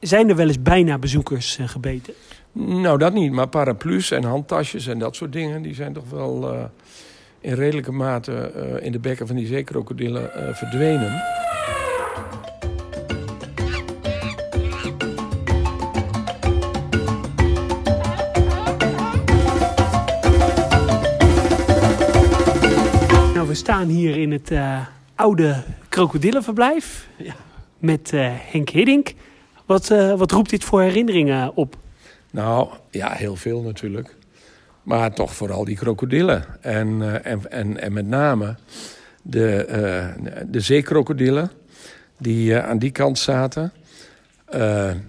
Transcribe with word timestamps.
Zijn 0.00 0.28
er 0.28 0.36
wel 0.36 0.46
eens 0.46 0.62
bijna 0.62 0.98
bezoekers 0.98 1.58
uh, 1.58 1.68
gebeten? 1.68 2.14
Nou, 2.52 2.98
dat 2.98 3.12
niet. 3.12 3.32
Maar 3.32 3.48
paraplu's 3.48 4.10
en 4.10 4.24
handtasjes 4.24 4.86
en 4.86 4.98
dat 4.98 5.16
soort 5.16 5.32
dingen... 5.32 5.62
die 5.62 5.74
zijn 5.74 5.92
toch 5.92 6.10
wel 6.10 6.54
uh, 6.54 6.64
in 7.40 7.54
redelijke 7.54 7.92
mate 7.92 8.52
uh, 8.56 8.86
in 8.86 8.92
de 8.92 8.98
bekken 8.98 9.26
van 9.26 9.36
die 9.36 9.46
zeekrokodillen 9.46 10.30
verdwenen. 10.56 11.22
Nou, 23.34 23.48
we 23.48 23.54
staan 23.54 23.88
hier 23.88 24.16
in 24.16 24.32
het 24.32 24.52
oude 25.14 25.62
krokodillenverblijf 25.88 27.08
ja. 27.16 27.34
met 27.78 28.10
Henk 28.50 28.68
Hiddink. 28.68 29.14
Wat, 29.70 29.90
uh, 29.90 30.14
wat 30.14 30.30
roept 30.30 30.50
dit 30.50 30.64
voor 30.64 30.82
herinneringen 30.82 31.56
op? 31.56 31.76
Nou, 32.30 32.68
ja, 32.90 33.12
heel 33.12 33.36
veel 33.36 33.62
natuurlijk. 33.62 34.16
Maar 34.82 35.12
toch 35.12 35.34
vooral 35.34 35.64
die 35.64 35.76
krokodillen. 35.76 36.44
En, 36.60 36.88
uh, 36.88 37.26
en, 37.26 37.50
en, 37.50 37.80
en 37.80 37.92
met 37.92 38.06
name 38.06 38.56
de, 39.22 39.66
uh, 39.68 40.26
de 40.48 40.60
zeekrokodillen 40.60 41.50
die 42.18 42.56
aan 42.56 42.78
die 42.78 42.90
kant 42.90 43.18
zaten. 43.18 43.72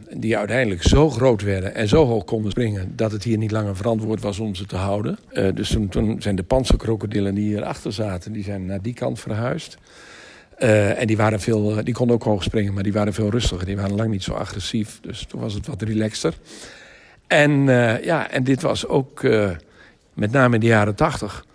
die 0.09 0.37
uiteindelijk 0.37 0.83
zo 0.83 1.09
groot 1.09 1.41
werden 1.41 1.75
en 1.75 1.87
zo 1.87 2.05
hoog 2.05 2.23
konden 2.23 2.51
springen... 2.51 2.95
dat 2.95 3.11
het 3.11 3.23
hier 3.23 3.37
niet 3.37 3.51
langer 3.51 3.75
verantwoord 3.75 4.21
was 4.21 4.39
om 4.39 4.55
ze 4.55 4.65
te 4.65 4.75
houden. 4.75 5.17
dus 5.53 5.69
toen, 5.69 5.89
toen 5.89 6.21
zijn 6.21 6.35
de 6.35 6.43
panzerkrokodillen 6.43 7.35
die 7.35 7.47
hierachter 7.47 7.93
zaten... 7.93 8.31
die 8.31 8.43
zijn 8.43 8.65
naar 8.65 8.81
die 8.81 8.93
kant 8.93 9.19
verhuisd. 9.19 9.77
Uh, 10.63 10.99
en 10.99 11.07
die, 11.07 11.17
waren 11.17 11.39
veel, 11.39 11.83
die 11.83 11.93
konden 11.93 12.15
ook 12.15 12.23
hoog 12.23 12.43
springen, 12.43 12.73
maar 12.73 12.83
die 12.83 12.93
waren 12.93 13.13
veel 13.13 13.29
rustiger. 13.29 13.65
Die 13.65 13.75
waren 13.75 13.95
lang 13.95 14.11
niet 14.11 14.23
zo 14.23 14.33
agressief. 14.33 14.99
Dus 15.01 15.25
toen 15.27 15.41
was 15.41 15.53
het 15.53 15.67
wat 15.67 15.81
relaxter. 15.81 16.33
En, 17.27 17.51
uh, 17.51 18.03
ja, 18.03 18.29
en 18.29 18.43
dit 18.43 18.61
was 18.61 18.87
ook, 18.87 19.21
uh, 19.23 19.49
met 20.13 20.31
name 20.31 20.53
in 20.53 20.59
de 20.59 20.67
jaren 20.67 20.95
tachtig, 20.95 21.45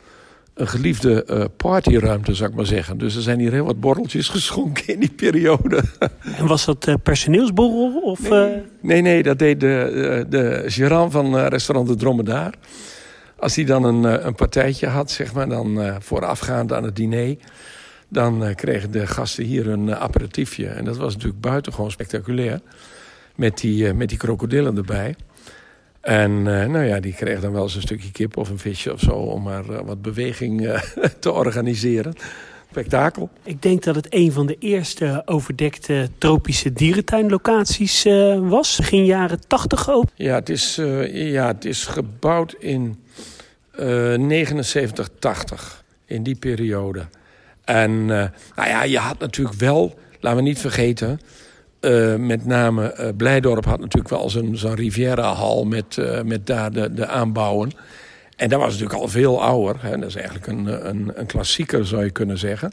een 0.55 0.69
geliefde 0.69 1.48
partyruimte, 1.57 2.35
zou 2.35 2.51
ik 2.51 2.57
maar 2.57 2.67
zeggen. 2.67 2.98
Dus 2.98 3.17
er 3.17 3.23
zijn 3.23 3.39
hier 3.39 3.53
heel 3.53 3.65
wat 3.65 3.81
borreltjes 3.81 4.29
geschonken 4.39 4.87
in 4.87 5.01
die 5.01 5.13
periode. 5.13 5.83
En 6.39 6.47
was 6.47 6.65
dat 6.65 7.03
personeelsborrel? 7.03 8.01
Of, 8.01 8.29
nee, 8.29 8.63
nee, 8.81 9.03
nee, 9.03 9.23
dat 9.23 9.39
deed 9.39 9.61
de, 9.61 10.27
de 10.29 10.65
gerant 10.67 11.13
van 11.13 11.37
restaurant 11.39 11.89
De 11.89 11.95
Dromedaar. 11.95 12.55
Als 13.39 13.57
hij 13.57 13.65
dan 13.65 13.85
een, 13.85 14.27
een 14.27 14.35
partijtje 14.35 14.87
had, 14.87 15.11
zeg 15.11 15.33
maar, 15.33 15.48
dan 15.48 15.97
voorafgaand 16.01 16.73
aan 16.73 16.85
het 16.85 16.97
diner 16.97 17.37
dan 18.09 18.47
uh, 18.47 18.55
kregen 18.55 18.91
de 18.91 19.07
gasten 19.07 19.45
hier 19.45 19.69
een 19.69 19.87
uh, 19.87 20.01
aperitiefje. 20.01 20.67
En 20.67 20.85
dat 20.85 20.97
was 20.97 21.15
natuurlijk 21.15 21.41
buitengewoon 21.41 21.91
spectaculair. 21.91 22.61
Met 23.35 23.59
die, 23.59 23.85
uh, 23.85 23.93
met 23.93 24.09
die 24.09 24.19
krokodillen 24.19 24.77
erbij. 24.77 25.15
En 26.01 26.43
nou 26.43 26.85
ja, 26.85 27.01
die 27.01 27.15
kregen 27.15 27.43
dan 27.43 27.53
wel 27.53 27.63
eens 27.63 27.75
een 27.75 27.83
stukje 27.83 28.11
kip 28.11 28.37
of 28.37 28.48
een 28.48 28.59
visje 28.59 28.93
of 28.93 29.01
zo... 29.01 29.11
om 29.11 29.43
maar 29.43 29.85
wat 29.85 30.03
beweging 30.03 30.81
te 31.21 31.33
organiseren. 31.33 32.15
Spektakel. 32.71 33.31
Ik 33.43 33.63
denk 33.63 33.83
dat 33.83 33.95
het 33.95 34.07
een 34.11 34.33
van 34.33 34.47
de 34.47 34.57
eerste 34.59 35.23
overdekte 35.25 36.09
tropische 36.19 36.73
dierentuinlocaties 36.73 38.03
was. 38.41 38.77
Begin 38.77 39.05
jaren 39.05 39.48
tachtig 39.48 39.91
ook. 39.91 40.05
Ja, 40.15 40.35
het 40.35 40.48
is, 40.48 40.75
ja, 41.11 41.47
het 41.47 41.65
is 41.65 41.85
gebouwd 41.85 42.55
in 42.59 42.98
79, 43.77 45.09
80. 45.19 45.85
In 46.05 46.23
die 46.23 46.37
periode. 46.37 47.07
En 47.67 47.91
uh, 47.91 48.06
nou 48.56 48.69
ja, 48.69 48.83
je 48.83 48.98
had 48.98 49.19
natuurlijk 49.19 49.56
wel, 49.56 49.98
laten 50.20 50.39
we 50.39 50.45
niet 50.45 50.59
vergeten... 50.59 51.20
Uh, 51.81 52.14
met 52.14 52.47
name 52.47 52.97
uh, 53.00 53.08
Blijdorp 53.17 53.64
had 53.64 53.81
natuurlijk 53.81 54.08
wel 54.08 54.31
zo'n 54.31 54.56
zo'n 54.56 54.75
Riviera-hal... 54.75 55.64
Met, 55.64 55.98
met 56.25 56.47
daar 56.47 56.73
de, 56.73 56.95
de 56.95 57.06
aanbouwen. 57.06 57.70
En 58.36 58.48
dat 58.48 58.61
was 58.61 58.73
natuurlijk 58.73 59.00
al 59.00 59.08
veel 59.08 59.42
ouder. 59.42 59.77
Hè. 59.81 59.98
Dat 59.98 60.08
is 60.08 60.14
eigenlijk 60.14 60.47
een, 60.47 60.89
een, 60.89 61.12
een 61.14 61.27
klassieker, 61.27 61.86
zou 61.86 62.05
je 62.05 62.11
kunnen 62.11 62.39
zeggen. 62.39 62.73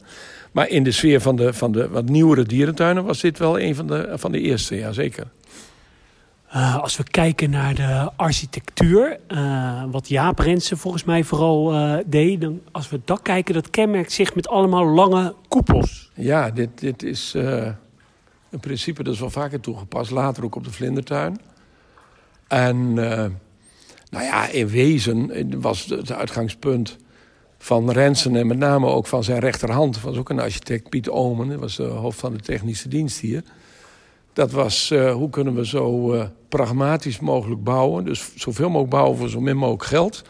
Maar 0.51 0.69
in 0.69 0.83
de 0.83 0.91
sfeer 0.91 1.21
van 1.21 1.35
de, 1.35 1.53
van 1.53 1.71
de 1.71 1.89
wat 1.89 2.09
nieuwere 2.09 2.43
dierentuinen... 2.43 3.03
was 3.03 3.21
dit 3.21 3.39
wel 3.39 3.59
een 3.59 3.75
van 3.75 3.87
de, 3.87 4.11
van 4.15 4.31
de 4.31 4.39
eerste, 4.39 4.75
ja 4.75 4.91
zeker. 4.91 5.27
Uh, 6.55 6.79
als 6.79 6.97
we 6.97 7.03
kijken 7.03 7.49
naar 7.49 7.75
de 7.75 8.11
architectuur, 8.15 9.19
uh, 9.27 9.83
wat 9.91 10.07
Jaap 10.07 10.39
Rensen 10.39 10.77
volgens 10.77 11.03
mij 11.03 11.23
vooral 11.23 11.73
uh, 11.73 11.97
deed, 12.05 12.41
dan 12.41 12.61
als 12.71 12.89
we 12.89 13.01
dat 13.05 13.21
kijken, 13.21 13.53
dat 13.53 13.69
kenmerkt 13.69 14.11
zich 14.11 14.35
met 14.35 14.47
allemaal 14.47 14.85
lange 14.85 15.35
koepels. 15.47 16.11
Ja, 16.15 16.51
dit, 16.51 16.79
dit 16.79 17.03
is 17.03 17.33
een 17.33 18.59
principe 18.59 19.03
dat 19.03 19.13
is 19.13 19.19
wel 19.19 19.29
vaker 19.29 19.59
toegepast, 19.59 20.11
later 20.11 20.43
ook 20.43 20.55
op 20.55 20.63
de 20.63 20.71
vlindertuin. 20.71 21.39
En 22.47 22.93
nou 22.93 24.23
ja, 24.23 24.47
in 24.47 24.67
wezen 24.67 25.61
was 25.61 25.85
het 25.85 26.11
uitgangspunt 26.11 26.97
van 27.57 27.91
Rensen 27.91 28.35
en 28.35 28.47
met 28.47 28.57
name 28.57 28.87
ook 28.87 29.07
van 29.07 29.23
zijn 29.23 29.39
rechterhand, 29.39 30.01
was 30.01 30.17
ook 30.17 30.29
een 30.29 30.39
architect, 30.39 30.89
Piet 30.89 31.09
Omen, 31.09 31.59
was 31.59 31.75
de 31.75 31.83
hoofd 31.83 32.19
van 32.19 32.33
de 32.33 32.39
technische 32.39 32.87
dienst 32.87 33.19
hier 33.19 33.43
dat 34.33 34.51
was 34.51 34.91
uh, 34.91 35.13
hoe 35.13 35.29
kunnen 35.29 35.55
we 35.55 35.65
zo 35.65 36.13
uh, 36.13 36.23
pragmatisch 36.49 37.19
mogelijk 37.19 37.63
bouwen. 37.63 38.05
Dus 38.05 38.31
zoveel 38.35 38.67
mogelijk 38.67 38.89
bouwen 38.89 39.17
voor 39.17 39.29
zo 39.29 39.41
min 39.41 39.57
mogelijk 39.57 39.83
geld. 39.83 40.23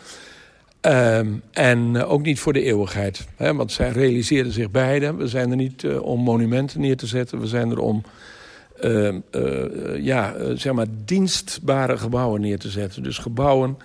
Um, 0.81 1.41
en 1.51 1.93
uh, 1.93 2.11
ook 2.11 2.21
niet 2.21 2.39
voor 2.39 2.53
de 2.53 2.61
eeuwigheid. 2.61 3.27
Hè, 3.35 3.55
want 3.55 3.71
zij 3.71 3.89
realiseerden 3.89 4.51
zich 4.51 4.71
beide. 4.71 5.15
We 5.15 5.27
zijn 5.27 5.49
er 5.49 5.55
niet 5.55 5.87
om 5.87 6.19
monumenten 6.19 6.81
neer 6.81 6.97
te 6.97 7.07
zetten. 7.07 7.39
We 7.39 7.47
zijn 7.47 7.71
er 7.71 7.79
om 7.79 8.03
ehm, 8.79 9.19
ja, 10.01 10.35
zeg 10.55 10.73
maar 10.73 10.85
dienstbare 11.05 11.97
gebouwen 11.97 12.41
neer 12.41 12.59
te 12.59 12.69
zetten. 12.69 13.03
Dus 13.03 13.17
gebouwen 13.17 13.77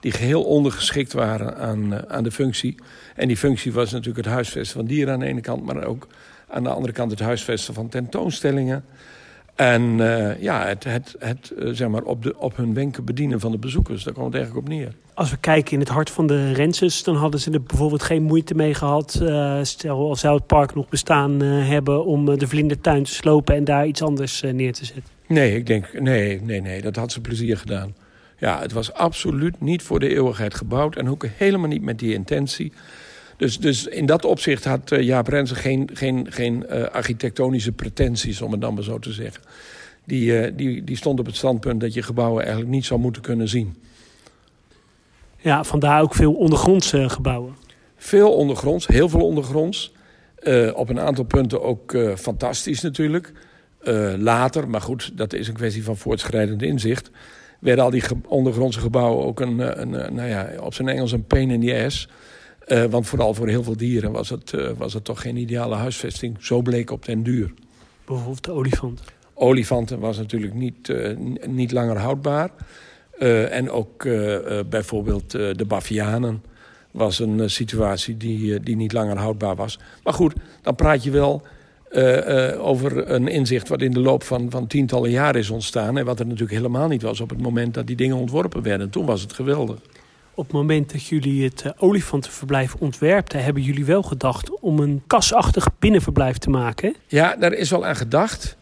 die 0.00 0.12
geheel 0.12 0.42
ondergeschikt 0.42 1.12
waren 1.12 1.56
aan, 1.56 2.08
aan 2.08 2.24
de 2.24 2.30
functie. 2.30 2.74
En 3.14 3.28
die 3.28 3.36
functie 3.36 3.72
was 3.72 3.90
natuurlijk 3.90 4.24
het 4.24 4.34
huisvesten 4.34 4.76
van 4.76 4.86
dieren 4.86 5.14
aan 5.14 5.20
de 5.20 5.26
ene 5.26 5.40
kant... 5.40 5.64
maar 5.64 5.84
ook 5.84 6.06
aan 6.48 6.62
de 6.62 6.68
andere 6.68 6.92
kant 6.92 7.10
het 7.10 7.20
huisvesten 7.20 7.74
van 7.74 7.88
tentoonstellingen... 7.88 8.84
En 9.56 9.82
uh, 9.98 10.42
ja, 10.42 10.66
het, 10.66 10.84
het, 10.84 11.14
het 11.18 11.52
uh, 11.58 11.70
zeg 11.72 11.88
maar 11.88 12.02
op, 12.02 12.22
de, 12.22 12.38
op 12.38 12.56
hun 12.56 12.74
wenken 12.74 13.04
bedienen 13.04 13.40
van 13.40 13.50
de 13.50 13.58
bezoekers. 13.58 14.04
Daar 14.04 14.14
komt 14.14 14.26
het 14.26 14.34
eigenlijk 14.34 14.66
op 14.66 14.72
neer. 14.72 14.92
Als 15.14 15.30
we 15.30 15.36
kijken 15.36 15.72
in 15.72 15.80
het 15.80 15.88
hart 15.88 16.10
van 16.10 16.26
de 16.26 16.52
Renses... 16.52 17.02
dan 17.02 17.16
hadden 17.16 17.40
ze 17.40 17.50
er 17.50 17.62
bijvoorbeeld 17.62 18.02
geen 18.02 18.22
moeite 18.22 18.54
mee 18.54 18.74
gehad... 18.74 19.18
Uh, 19.22 19.58
stel, 19.62 20.08
als 20.08 20.20
zou 20.20 20.36
het 20.36 20.46
park 20.46 20.74
nog 20.74 20.88
bestaan 20.88 21.40
hebben... 21.42 22.04
om 22.04 22.38
de 22.38 22.48
vlindertuin 22.48 23.04
te 23.04 23.12
slopen 23.12 23.54
en 23.54 23.64
daar 23.64 23.86
iets 23.86 24.02
anders 24.02 24.42
neer 24.52 24.72
te 24.72 24.84
zetten. 24.84 25.12
Nee, 25.26 25.56
ik 25.56 25.66
denk, 25.66 26.00
nee, 26.00 26.40
nee, 26.42 26.60
nee, 26.60 26.82
dat 26.82 26.96
had 26.96 27.12
ze 27.12 27.20
plezier 27.20 27.56
gedaan. 27.56 27.94
Ja, 28.38 28.60
het 28.60 28.72
was 28.72 28.92
absoluut 28.92 29.60
niet 29.60 29.82
voor 29.82 30.00
de 30.00 30.14
eeuwigheid 30.14 30.54
gebouwd... 30.54 30.96
en 30.96 31.08
ook 31.08 31.26
helemaal 31.36 31.68
niet 31.68 31.82
met 31.82 31.98
die 31.98 32.14
intentie... 32.14 32.72
Dus, 33.36 33.58
dus 33.58 33.86
in 33.86 34.06
dat 34.06 34.24
opzicht 34.24 34.64
had 34.64 34.90
uh, 34.90 35.00
Jaap 35.00 35.28
Rensen 35.28 35.56
geen, 35.56 35.90
geen, 35.92 36.26
geen 36.32 36.66
uh, 36.70 36.84
architectonische 36.84 37.72
pretenties, 37.72 38.42
om 38.42 38.52
het 38.52 38.60
dan 38.60 38.74
maar 38.74 38.82
zo 38.82 38.98
te 38.98 39.12
zeggen. 39.12 39.42
Die, 40.04 40.42
uh, 40.42 40.52
die, 40.56 40.84
die 40.84 40.96
stond 40.96 41.18
op 41.18 41.26
het 41.26 41.36
standpunt 41.36 41.80
dat 41.80 41.94
je 41.94 42.02
gebouwen 42.02 42.42
eigenlijk 42.42 42.72
niet 42.72 42.84
zou 42.84 43.00
moeten 43.00 43.22
kunnen 43.22 43.48
zien. 43.48 43.76
Ja, 45.36 45.64
vandaar 45.64 46.02
ook 46.02 46.14
veel 46.14 46.32
ondergrondse 46.32 47.08
gebouwen. 47.08 47.54
Veel 47.96 48.32
ondergronds, 48.32 48.86
heel 48.86 49.08
veel 49.08 49.26
ondergronds. 49.26 49.92
op 50.74 50.88
een 50.88 51.00
aantal 51.00 51.24
punten 51.24 51.62
ook 51.62 51.96
fantastisch 52.16 52.80
natuurlijk. 52.80 53.32
later, 54.18 54.68
maar 54.68 54.80
goed, 54.80 55.10
dat 55.14 55.32
is 55.32 55.48
een 55.48 55.54
kwestie 55.54 55.84
van 55.84 55.96
voortschrijdend 55.96 56.62
inzicht... 56.62 57.10
werden 57.60 57.84
al 57.84 57.90
die 57.90 58.02
ondergrondse 58.28 58.80
gebouwen 58.80 59.24
ook 59.24 59.40
een, 59.40 59.80
een, 59.80 60.14
nou 60.14 60.28
ja, 60.28 60.50
op 60.60 60.74
zijn 60.74 60.88
Engels 60.88 61.12
een 61.12 61.26
pain 61.26 61.50
in 61.50 61.60
the 61.60 61.84
ass... 61.84 62.08
Uh, 62.66 62.84
want 62.84 63.06
vooral 63.06 63.34
voor 63.34 63.48
heel 63.48 63.62
veel 63.62 63.76
dieren 63.76 64.12
was 64.12 64.28
het, 64.28 64.52
uh, 64.52 64.70
was 64.76 64.94
het 64.94 65.04
toch 65.04 65.20
geen 65.20 65.36
ideale 65.36 65.74
huisvesting. 65.74 66.36
Zo 66.40 66.62
bleek 66.62 66.90
op 66.90 67.04
den 67.04 67.22
duur. 67.22 67.52
Bijvoorbeeld 68.04 68.44
de 68.44 68.52
olifant. 68.52 69.02
Olifanten 69.34 69.98
was 69.98 70.16
natuurlijk 70.16 70.54
niet, 70.54 70.88
uh, 70.88 71.16
niet 71.46 71.72
langer 71.72 71.98
houdbaar. 71.98 72.50
en 73.50 73.70
ook 73.70 74.02
bijvoorbeeld 74.68 75.30
de 75.30 75.64
bavianen 75.66 76.42
was 76.90 77.18
een 77.18 77.50
situatie 77.50 78.16
die, 78.16 78.60
die 78.60 78.76
niet 78.76 78.92
langer 78.92 79.16
houdbaar 79.16 79.56
was. 79.56 79.78
Maar 80.04 80.12
goed, 80.12 80.34
dan 80.62 80.74
praat 80.74 81.04
je 81.04 81.10
wel 81.10 81.42
over 82.58 83.10
een 83.10 83.28
inzicht 83.28 83.68
wat 83.68 83.82
in 83.82 83.90
de 83.90 84.00
loop 84.00 84.22
van, 84.22 84.50
van 84.50 84.66
tientallen 84.66 85.10
jaren 85.10 85.40
is 85.40 85.50
ontstaan. 85.50 85.98
En 85.98 86.04
wat 86.04 86.18
er 86.18 86.26
natuurlijk 86.26 86.52
helemaal 86.52 86.88
niet 86.88 87.02
was 87.02 87.20
op 87.20 87.30
het 87.30 87.42
moment 87.42 87.74
dat 87.74 87.86
die 87.86 87.96
dingen 87.96 88.16
ontworpen 88.16 88.62
werden. 88.62 88.90
Toen 88.90 89.06
was 89.06 89.20
het 89.20 89.32
geweldig 89.32 89.78
op 90.36 90.44
het 90.44 90.52
moment 90.52 90.92
dat 90.92 91.06
jullie 91.06 91.44
het 91.44 91.62
uh, 91.66 91.72
olifantenverblijf 91.76 92.74
ontwerpten, 92.74 93.44
hebben 93.44 93.62
jullie 93.62 93.84
wel 93.84 94.02
gedacht 94.02 94.60
om 94.60 94.78
een 94.78 95.02
kasachtig 95.06 95.68
binnenverblijf 95.78 96.38
te 96.38 96.50
maken? 96.50 96.94
Ja, 97.06 97.36
daar 97.36 97.52
is 97.52 97.70
wel 97.70 97.86
aan 97.86 97.96
gedacht. 97.96 98.56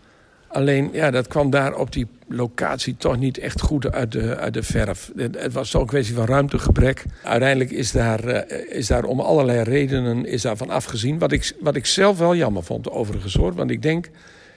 Alleen, 0.49 0.91
ja, 0.93 1.11
dat 1.11 1.27
kwam 1.27 1.51
daar 1.51 1.75
op 1.75 1.93
die 1.93 2.07
locatie 2.29 2.97
toch 2.97 3.19
niet 3.19 3.39
echt 3.39 3.61
goed 3.61 3.93
uit 3.93 4.13
de, 4.13 4.37
uit 4.37 4.55
de 4.55 4.63
verf. 4.63 5.13
Het, 5.17 5.53
was 5.53 5.71
toch 5.71 5.81
een 5.81 5.87
kwestie 5.87 6.15
van 6.15 6.27
ruimtegebrek. 6.27 7.05
Uiteindelijk 7.23 7.71
is 7.71 7.93
daar, 7.93 8.25
uh, 8.25 8.77
is 8.77 8.87
daar 8.87 9.05
om 9.05 9.21
allerlei 9.21 9.63
redenen 9.63 10.27
is 10.27 10.43
daarvan 10.43 10.71
afgezien. 10.71 11.19
Wat 11.19 11.33
ik, 11.33 11.55
wat 11.61 11.77
ik 11.77 11.87
zelf 11.87 12.19
wel 12.19 12.37
jammer 12.37 12.63
vond, 12.63 12.91
overigens 12.91 13.35
hoor. 13.35 13.55
Want 13.55 13.71
ik 13.71 13.83
denk, 13.83 14.11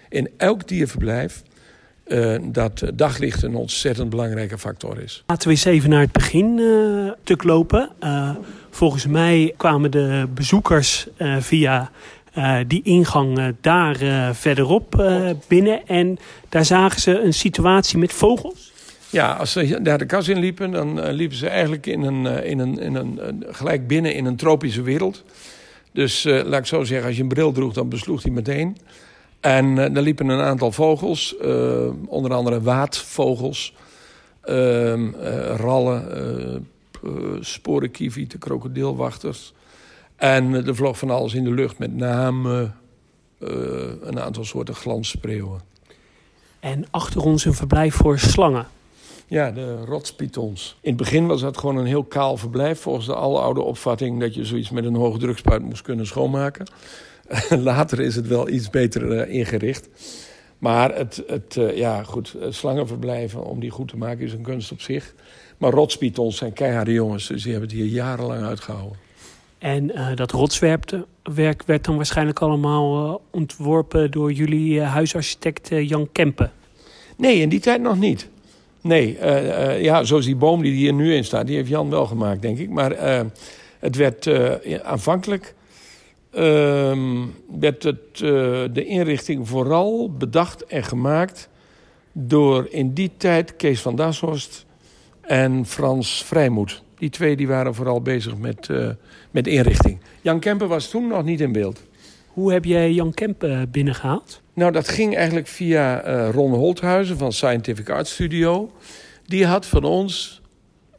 in 0.10 0.30
elk 0.38 0.68
dierverblijf 0.68 1.44
dat 2.42 2.84
daglicht 2.94 3.44
een 3.44 3.56
ontzettend 3.56 4.10
belangrijke 4.10 4.58
factor 4.58 5.02
is. 5.02 5.24
Laten 5.28 5.48
we 5.48 5.54
eens 5.54 5.66
even 5.66 5.90
naar 5.90 6.02
het 6.02 6.12
begin 6.12 6.58
uh, 6.58 7.12
lopen. 7.38 7.90
volgens 8.70 9.08
mij 9.08 9.54
kwamen 9.58 9.92
de 9.92 10.28
bezoekers 10.34 11.08
via 11.40 11.92
die 12.68 12.82
ingang 12.84 13.56
daar 13.62 13.98
verderop 14.36 15.04
binnen. 15.48 15.88
En 15.88 16.18
daar 16.50 16.66
zagen 16.66 17.02
ze 17.02 17.20
een 17.20 17.34
situatie 17.34 17.98
met 17.98 18.14
vogels. 18.14 18.68
Ja, 19.10 19.34
als 19.34 19.52
ze 19.52 19.82
daar 19.82 19.98
de 19.98 20.06
kas 20.06 20.28
in 20.28 20.40
liepen, 20.40 20.72
dan 20.72 21.00
uh, 21.00 21.12
liepen 21.12 21.38
ze 21.38 21.48
eigenlijk 21.48 21.86
in 21.86 22.02
een, 22.02 22.26
uh, 22.26 22.50
in 22.50 22.60
een, 22.60 22.80
in 22.80 22.96
een, 22.96 23.20
uh, 23.22 23.54
gelijk 23.54 23.88
binnen 23.88 24.14
in 24.14 24.26
een 24.26 24.36
tropische 24.36 24.82
wereld. 24.82 25.24
Dus 25.92 26.24
laat 26.24 26.60
ik 26.60 26.66
zo 26.66 26.84
zeggen, 26.84 27.08
als 27.08 27.16
je 27.16 27.22
een 27.22 27.28
bril 27.28 27.52
droeg, 27.52 27.74
dan 27.74 27.90
besloeg 27.90 28.24
hij 28.24 28.32
meteen. 28.32 28.78
En 29.40 29.76
daar 29.76 30.04
liepen 30.04 30.30
een 30.30 30.42
aantal 30.42 30.72
vogels, 30.72 31.36
onder 32.08 32.34
andere 32.34 32.62
waatvogels, 32.62 33.74
ehm, 34.42 35.12
rallen, 35.56 36.68
sporenkievieten, 37.40 38.40
krokodilwachters. 38.40 39.54
En 40.16 40.54
er 40.54 40.76
vloog 40.76 40.98
van 40.98 41.10
alles 41.10 41.34
in 41.34 41.44
de 41.44 41.52
lucht, 41.52 41.78
met 41.78 41.96
name 41.96 42.72
een 44.02 44.20
aantal 44.20 44.44
soorten 44.44 44.76
glansspreeuwen. 44.76 45.62
En 46.60 46.86
achter 46.92 47.22
ons 47.22 47.46
een 47.46 47.54
verblijf 47.54 47.96
voor 47.96 48.20
slangen. 48.20 48.68
Ja, 49.28 49.52
de 49.52 49.86
rotspythons. 49.86 50.78
In 50.82 50.90
het 50.90 50.98
begin 50.98 51.28
was 51.28 51.42
dat 51.42 51.58
gewoon 51.58 51.78
een 51.78 51.86
heel 51.86 52.04
kaal 52.04 52.38
verblijf. 52.38 52.80
Volgens 52.80 53.06
de 53.06 53.16
oude 53.16 53.62
opvatting 53.62 54.20
dat 54.20 54.36
je 54.36 54.46
zoiets 54.46 54.70
met 54.70 54.86
een 54.86 54.96
hoge 54.96 55.18
drukspuit 55.18 55.62
moest 55.62 55.82
kunnen 55.82 56.06
schoonmaken. 56.06 56.68
Later 57.50 58.00
is 58.00 58.16
het 58.16 58.28
wel 58.28 58.50
iets 58.50 58.70
beter 58.70 59.04
uh, 59.04 59.36
ingericht. 59.36 59.90
Maar 60.58 60.96
het, 60.96 61.24
het, 61.28 61.56
uh, 61.56 61.78
ja, 61.78 62.04
goed, 62.04 62.36
slangenverblijven, 62.50 63.44
om 63.44 63.60
die 63.60 63.70
goed 63.70 63.88
te 63.88 63.98
maken, 63.98 64.26
is 64.26 64.34
een 64.34 64.42
kunst 64.42 64.72
op 64.72 64.82
zich. 64.82 65.14
Maar 65.58 65.72
rotspythons 65.72 66.38
zijn 66.38 66.54
keiharde 66.54 66.92
jongens, 66.92 67.28
dus 67.28 67.44
die 67.44 67.52
hebben 67.52 67.70
het 67.70 67.80
hier 67.80 67.88
jarenlang 67.88 68.44
uitgehouden. 68.44 68.98
En 69.58 69.92
uh, 69.92 70.16
dat 70.16 70.32
rotswerk 70.32 70.94
werd 71.66 71.86
dan 71.86 71.96
waarschijnlijk 71.96 72.40
allemaal 72.40 73.22
ontworpen 73.32 74.12
door 74.12 74.32
jullie 74.32 74.82
huisarchitect 74.82 75.70
Jan 75.70 76.12
Kempen? 76.12 76.52
Nee, 77.18 77.40
in 77.40 77.50
die 77.50 77.60
tijd 77.60 77.82
nog 77.82 78.00
niet. 78.00 78.30
Nee, 78.82 79.18
ja, 79.82 80.04
zoals 80.04 80.26
die 80.26 80.36
boom 80.36 80.62
die 80.62 80.74
hier 80.74 80.94
nu 80.94 81.14
in 81.16 81.24
staat, 81.24 81.48
die 81.48 81.56
heeft 81.56 81.70
Jan 81.70 81.90
wel 81.90 82.06
gemaakt, 82.06 82.42
denk 82.42 82.58
ik. 82.58 82.70
Maar 82.70 83.24
het 83.80 83.96
werd 83.96 84.30
aanvankelijk 84.84 85.56
werd 87.60 87.84
het, 87.84 88.18
de 88.74 88.86
inrichting 88.86 89.48
vooral 89.48 90.12
bedacht 90.12 90.66
en 90.66 90.84
gemaakt 90.84 91.50
door 92.12 92.68
in 92.70 92.94
die 92.94 93.12
tijd 93.18 93.56
Kees 93.56 93.82
van 93.82 93.96
Dashorst 93.96 94.66
en 95.22 95.66
Frans 95.66 96.24
Vrijmoed. 96.24 96.84
Die 96.98 97.10
twee 97.10 97.36
die 97.36 97.48
waren 97.48 97.76
vooral 97.76 98.02
bezig 98.02 98.38
met, 98.38 98.70
met 99.32 99.48
inrichting. 99.48 100.00
Jan 100.22 100.40
Kemper 100.40 100.68
was 100.68 100.90
toen 100.90 101.08
nog 101.08 101.24
niet 101.24 101.42
in 101.42 101.52
beeld. 101.52 101.84
Hoe 102.28 102.54
heb 102.54 102.66
jij 102.66 102.92
Jan 102.92 103.14
Kempen 103.14 103.72
binnengehaald? 103.72 104.42
Nou, 104.54 104.72
dat 104.72 104.88
ging 104.88 105.16
eigenlijk 105.16 105.48
via 105.48 106.08
uh, 106.08 106.30
Ron 106.30 106.54
Holthuizen 106.54 107.18
van 107.18 107.32
Scientific 107.32 107.90
Art 107.90 108.08
Studio. 108.08 108.72
Die 109.26 109.46
had 109.46 109.66
van 109.66 109.84
ons 109.84 110.42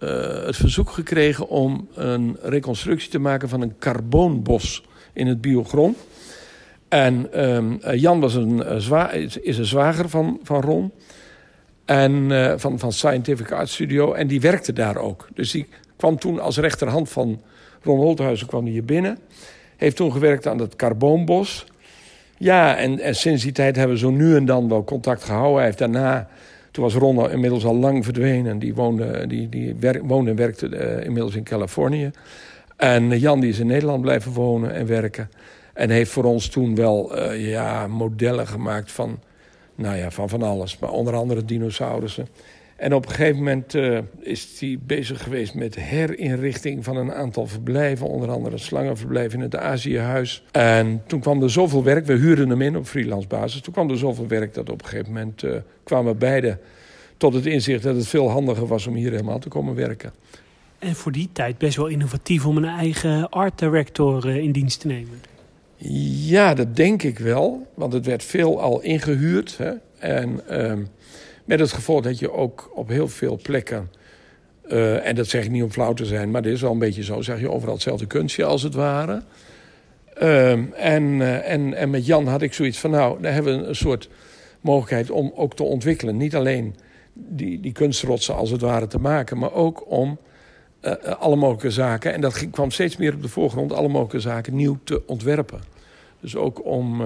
uh, 0.00 0.10
het 0.44 0.56
verzoek 0.56 0.90
gekregen 0.90 1.48
om 1.48 1.88
een 1.94 2.36
reconstructie 2.42 3.10
te 3.10 3.18
maken 3.18 3.48
van 3.48 3.60
een 3.60 3.78
carboonbos 3.78 4.84
in 5.12 5.26
het 5.26 5.40
biogron. 5.40 5.96
En 6.88 7.44
um, 7.54 7.78
Jan 7.94 8.20
was 8.20 8.34
een, 8.34 8.80
zwa 8.82 9.10
is 9.10 9.58
een 9.58 9.64
zwager 9.64 10.08
van, 10.08 10.40
van 10.42 10.60
Ron. 10.60 10.92
En 11.84 12.12
uh, 12.12 12.52
van, 12.56 12.78
van 12.78 12.92
Scientific 12.92 13.52
Art 13.52 13.68
Studio. 13.68 14.12
En 14.12 14.26
die 14.26 14.40
werkte 14.40 14.72
daar 14.72 14.96
ook. 14.96 15.28
Dus 15.34 15.50
die 15.50 15.66
kwam 15.96 16.18
toen 16.18 16.40
als 16.40 16.58
rechterhand 16.58 17.08
van 17.08 17.40
Ron 17.82 17.98
Holthuizen 17.98 18.46
kwam 18.46 18.66
hier 18.66 18.84
binnen. 18.84 19.18
Heeft 19.76 19.96
toen 19.96 20.12
gewerkt 20.12 20.46
aan 20.46 20.58
het 20.58 20.76
carboonbos. 20.76 21.66
Ja, 22.38 22.76
en, 22.76 23.00
en 23.00 23.14
sinds 23.14 23.42
die 23.42 23.52
tijd 23.52 23.76
hebben 23.76 23.94
we 23.94 24.00
zo 24.00 24.10
nu 24.10 24.36
en 24.36 24.44
dan 24.44 24.68
wel 24.68 24.84
contact 24.84 25.24
gehouden. 25.24 25.56
Hij 25.56 25.64
heeft 25.64 25.78
daarna, 25.78 26.28
toen 26.70 26.84
was 26.84 26.94
Ron 26.94 27.30
inmiddels 27.30 27.64
al 27.64 27.76
lang 27.76 28.04
verdwenen. 28.04 28.58
Die 28.58 28.74
woonde, 28.74 29.26
die, 29.26 29.48
die 29.48 29.76
woonde 30.02 30.30
en 30.30 30.36
werkte 30.36 30.66
inmiddels 31.04 31.34
in 31.34 31.42
Californië. 31.42 32.10
En 32.78 33.18
Jan 33.18 33.40
die 33.40 33.50
is 33.50 33.58
in 33.58 33.66
Nederland 33.66 34.00
blijven 34.00 34.32
wonen 34.32 34.74
en 34.74 34.86
werken. 34.86 35.30
En 35.74 35.90
heeft 35.90 36.10
voor 36.10 36.24
ons 36.24 36.48
toen 36.48 36.74
wel 36.74 37.18
uh, 37.18 37.50
ja, 37.50 37.86
modellen 37.86 38.46
gemaakt 38.46 38.92
van, 38.92 39.20
nou 39.74 39.96
ja, 39.96 40.10
van 40.10 40.28
van 40.28 40.42
alles. 40.42 40.78
Maar 40.78 40.90
onder 40.90 41.14
andere 41.14 41.44
dinosaurussen. 41.44 42.28
En 42.76 42.94
op 42.94 43.04
een 43.04 43.10
gegeven 43.10 43.36
moment 43.36 43.74
uh, 43.74 43.98
is 44.20 44.56
hij 44.60 44.78
bezig 44.82 45.22
geweest 45.22 45.54
met 45.54 45.74
herinrichting 45.74 46.84
van 46.84 46.96
een 46.96 47.12
aantal 47.12 47.46
verblijven. 47.46 48.06
Onder 48.06 48.30
andere 48.30 48.54
een 48.54 48.60
slangenverblijf 48.60 49.34
in 49.34 49.40
het 49.40 49.56
Aziëhuis. 49.56 50.44
En 50.50 51.02
toen 51.06 51.20
kwam 51.20 51.42
er 51.42 51.50
zoveel 51.50 51.84
werk, 51.84 52.06
we 52.06 52.14
huurden 52.14 52.48
hem 52.48 52.62
in 52.62 52.76
op 52.76 52.86
freelance 52.86 53.28
basis. 53.28 53.60
Toen 53.60 53.72
kwam 53.72 53.90
er 53.90 53.98
zoveel 53.98 54.26
werk 54.26 54.54
dat 54.54 54.70
op 54.70 54.82
een 54.82 54.88
gegeven 54.88 55.12
moment 55.12 55.42
uh, 55.42 55.54
kwamen 55.84 56.18
beide 56.18 56.58
tot 57.16 57.34
het 57.34 57.46
inzicht 57.46 57.82
dat 57.82 57.96
het 57.96 58.08
veel 58.08 58.30
handiger 58.30 58.66
was 58.66 58.86
om 58.86 58.94
hier 58.94 59.10
helemaal 59.10 59.38
te 59.38 59.48
komen 59.48 59.74
werken. 59.74 60.12
En 60.78 60.94
voor 60.94 61.12
die 61.12 61.28
tijd 61.32 61.58
best 61.58 61.76
wel 61.76 61.86
innovatief 61.86 62.46
om 62.46 62.56
een 62.56 62.64
eigen 62.64 63.28
art 63.28 63.58
director 63.58 64.26
uh, 64.26 64.36
in 64.36 64.52
dienst 64.52 64.80
te 64.80 64.86
nemen. 64.86 65.20
Ja, 66.26 66.54
dat 66.54 66.76
denk 66.76 67.02
ik 67.02 67.18
wel. 67.18 67.66
Want 67.74 67.92
het 67.92 68.06
werd 68.06 68.24
veel 68.24 68.60
al 68.60 68.80
ingehuurd. 68.80 69.58
Hè? 69.58 69.72
En... 69.98 70.40
Uh, 70.50 70.72
met 71.48 71.60
het 71.60 71.72
gevolg 71.72 72.02
dat 72.02 72.18
je 72.18 72.32
ook 72.32 72.70
op 72.74 72.88
heel 72.88 73.08
veel 73.08 73.38
plekken... 73.42 73.90
Uh, 74.66 75.06
en 75.06 75.14
dat 75.14 75.26
zeg 75.26 75.44
ik 75.44 75.50
niet 75.50 75.62
om 75.62 75.70
flauw 75.70 75.92
te 75.92 76.04
zijn, 76.04 76.30
maar 76.30 76.42
dit 76.42 76.52
is 76.52 76.60
wel 76.60 76.72
een 76.72 76.78
beetje 76.78 77.04
zo... 77.04 77.22
zeg 77.22 77.40
je 77.40 77.50
overal 77.50 77.74
hetzelfde 77.74 78.06
kunstje 78.06 78.44
als 78.44 78.62
het 78.62 78.74
ware. 78.74 79.22
Uh, 80.22 80.50
en, 80.84 81.02
uh, 81.02 81.50
en, 81.50 81.74
en 81.74 81.90
met 81.90 82.06
Jan 82.06 82.26
had 82.26 82.42
ik 82.42 82.52
zoiets 82.52 82.78
van... 82.78 82.90
nou, 82.90 83.22
daar 83.22 83.32
hebben 83.32 83.60
we 83.60 83.66
een 83.66 83.74
soort 83.74 84.08
mogelijkheid 84.60 85.10
om 85.10 85.32
ook 85.34 85.54
te 85.54 85.62
ontwikkelen. 85.62 86.16
Niet 86.16 86.36
alleen 86.36 86.74
die, 87.12 87.60
die 87.60 87.72
kunstrotsen 87.72 88.34
als 88.34 88.50
het 88.50 88.60
ware 88.60 88.86
te 88.86 88.98
maken... 88.98 89.38
maar 89.38 89.52
ook 89.52 89.90
om 89.90 90.18
uh, 90.82 90.92
alle 91.18 91.36
mogelijke 91.36 91.70
zaken... 91.70 92.14
en 92.14 92.20
dat 92.20 92.34
ging, 92.34 92.52
kwam 92.52 92.70
steeds 92.70 92.96
meer 92.96 93.14
op 93.14 93.22
de 93.22 93.28
voorgrond... 93.28 93.72
alle 93.72 93.88
mogelijke 93.88 94.20
zaken 94.20 94.54
nieuw 94.54 94.78
te 94.84 95.02
ontwerpen. 95.06 95.60
Dus 96.20 96.36
ook 96.36 96.64
om 96.64 97.02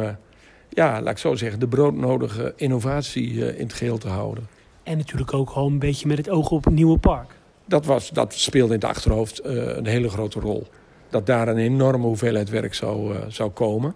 ja, 0.69 1.01
laat 1.01 1.13
ik 1.13 1.19
zo 1.19 1.35
zeggen, 1.35 1.61
de 1.61 1.69
broodnodige 1.69 2.53
innovatie 2.57 3.33
uh, 3.33 3.59
in 3.59 3.67
het 3.67 3.73
geheel 3.73 3.99
te 3.99 4.09
houden. 4.09 4.49
En 4.83 4.97
natuurlijk 4.97 5.35
ook 5.35 5.51
gewoon 5.51 5.73
een 5.73 5.79
beetje 5.79 6.07
met 6.07 6.17
het 6.17 6.31
oog 6.31 6.51
op 6.51 6.65
het 6.65 6.75
nieuwe 6.75 6.99
park. 6.99 7.31
Dat, 7.65 7.87
was, 7.87 8.11
dat 8.11 8.35
speelde 8.35 8.75
in 8.75 8.81
het 8.81 8.89
achterhoofd 8.89 9.45
een 9.45 9.87
hele 9.87 10.09
grote 10.09 10.41
rol. 10.41 10.67
Dat 11.11 11.27
daar 11.27 11.49
een 11.49 11.59
enorme 11.59 12.07
hoeveelheid 12.07 12.51
werk 12.51 12.75
zou, 12.75 13.15
zou 13.29 13.51
komen. 13.51 13.95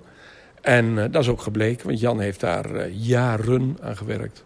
En 0.61 0.95
dat 0.95 1.23
is 1.23 1.29
ook 1.29 1.41
gebleken, 1.41 1.87
want 1.87 2.01
Jan 2.01 2.21
heeft 2.21 2.41
daar 2.41 2.89
jaren 2.89 3.77
aan 3.81 3.97
gewerkt. 3.97 4.45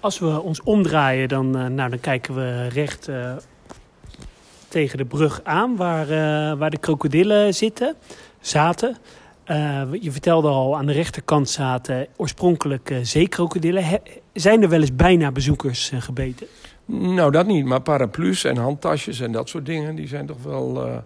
Als 0.00 0.18
we 0.18 0.40
ons 0.40 0.62
omdraaien, 0.62 1.28
dan, 1.28 1.50
nou, 1.50 1.90
dan 1.90 2.00
kijken 2.00 2.34
we 2.34 2.68
recht 2.68 3.10
tegen 4.68 4.98
de 4.98 5.04
brug 5.04 5.40
aan... 5.44 5.76
waar, 5.76 6.06
waar 6.56 6.70
de 6.70 6.78
krokodillen 6.78 7.54
zitten, 7.54 7.94
zaten... 8.40 8.96
Uh, 9.50 9.82
je 10.00 10.12
vertelde 10.12 10.48
al, 10.48 10.76
aan 10.76 10.86
de 10.86 10.92
rechterkant 10.92 11.50
zaten 11.50 12.06
oorspronkelijk 12.16 12.90
uh, 12.90 12.98
zeekrokodillen. 13.02 14.00
Zijn 14.32 14.62
er 14.62 14.68
wel 14.68 14.80
eens 14.80 14.96
bijna 14.96 15.32
bezoekers 15.32 15.90
uh, 15.90 16.02
gebeten? 16.02 16.46
Nou, 16.84 17.30
dat 17.30 17.46
niet. 17.46 17.64
Maar 17.64 17.80
paraplu's 17.80 18.44
en 18.44 18.56
handtasjes 18.56 19.20
en 19.20 19.32
dat 19.32 19.48
soort 19.48 19.66
dingen... 19.66 19.94
die 19.94 20.08
zijn 20.08 20.26
toch 20.26 20.42
wel 20.42 21.02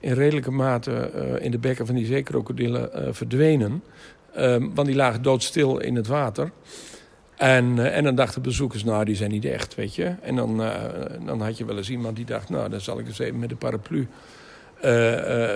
in 0.00 0.12
redelijke 0.12 0.50
mate 0.50 1.10
in 1.40 1.50
de 1.50 1.58
bekken 1.58 1.86
van 1.86 1.94
die 1.94 2.06
zeekrokodillen 2.06 3.14
verdwenen. 3.14 3.82
Ehm, 4.34 4.68
want 4.74 4.86
die 4.86 4.96
lagen 4.96 5.22
doodstil 5.22 5.78
in 5.78 5.96
het 5.96 6.06
water. 6.06 6.50
En, 7.36 7.92
en 7.92 8.04
dan 8.04 8.14
dachten 8.14 8.42
bezoekers, 8.42 8.84
nou, 8.84 9.04
die 9.04 9.16
zijn 9.16 9.30
niet 9.30 9.44
echt, 9.44 9.74
weet 9.74 9.94
je. 9.94 10.14
En 10.22 10.36
dan, 10.36 10.62
dan 11.26 11.40
had 11.40 11.58
je 11.58 11.64
wel 11.64 11.76
eens 11.76 11.90
iemand 11.90 12.16
die 12.16 12.24
dacht... 12.24 12.48
nou, 12.48 12.68
dan 12.68 12.80
zal 12.80 12.98
ik 12.98 13.06
eens 13.06 13.18
even 13.18 13.38
met 13.38 13.48
de 13.48 13.56
paraplu... 13.56 14.08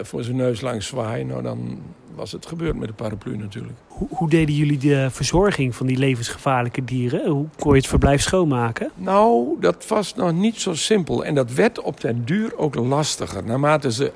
voor 0.02 0.24
zijn 0.24 0.36
neus 0.36 0.60
langs 0.60 0.86
zwaaien. 0.86 1.26
Nou, 1.26 1.42
dan 1.42 1.80
was 2.18 2.32
het 2.32 2.46
gebeurd 2.46 2.76
met 2.76 2.88
de 2.88 2.94
paraplu 2.94 3.36
natuurlijk. 3.36 3.78
Hoe, 3.86 4.08
hoe, 4.10 4.30
deden 4.30 4.54
jullie 4.54 4.78
de 4.78 5.08
verzorging 5.10 5.74
van 5.74 5.86
die 5.86 5.96
levensgevaarlijke 5.96 6.84
dieren? 6.84 7.30
Hoe 7.30 7.46
kon 7.58 7.72
je 7.72 7.78
het 7.78 7.88
verblijf 7.88 8.22
schoonmaken? 8.22 8.90
Nou, 8.94 9.56
dat 9.60 9.86
was 9.86 10.14
nog 10.14 10.32
niet 10.32 10.60
zo 10.60 10.74
simpel. 10.74 11.24
En 11.24 11.34
dat 11.34 11.52
werd 11.52 11.80
op 11.80 12.00
den 12.00 12.24
duur 12.24 12.58
ook 12.58 12.74
lastiger. 12.74 13.44
Naarmate 13.44 13.92
ze 13.92 14.12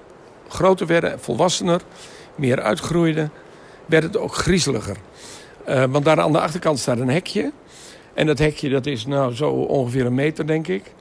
groter 0.49 0.87
werden, 0.87 1.21
volwassener, 1.21 1.81
meer 2.35 2.61
uitgroeiden, 2.61 3.31
werd 3.87 4.03
het 4.03 4.17
ook 4.17 4.35
griezeliger. 4.35 4.97
Uh, 5.69 5.85
want 5.85 6.05
daar 6.05 6.21
aan 6.21 6.33
de 6.33 6.41
achterkant 6.41 6.79
staat 6.79 6.99
een 6.99 7.09
hekje. 7.09 7.53
En 8.15 8.27
dat 8.27 8.39
hekje 8.39 8.69
dat 8.69 8.87
is 8.87 9.07
nou 9.07 9.35
zo 9.35 9.51
ongeveer 9.51 10.07
een 10.07 10.15
meter, 10.15 10.47
denk 10.47 10.69
ik. 10.69 10.95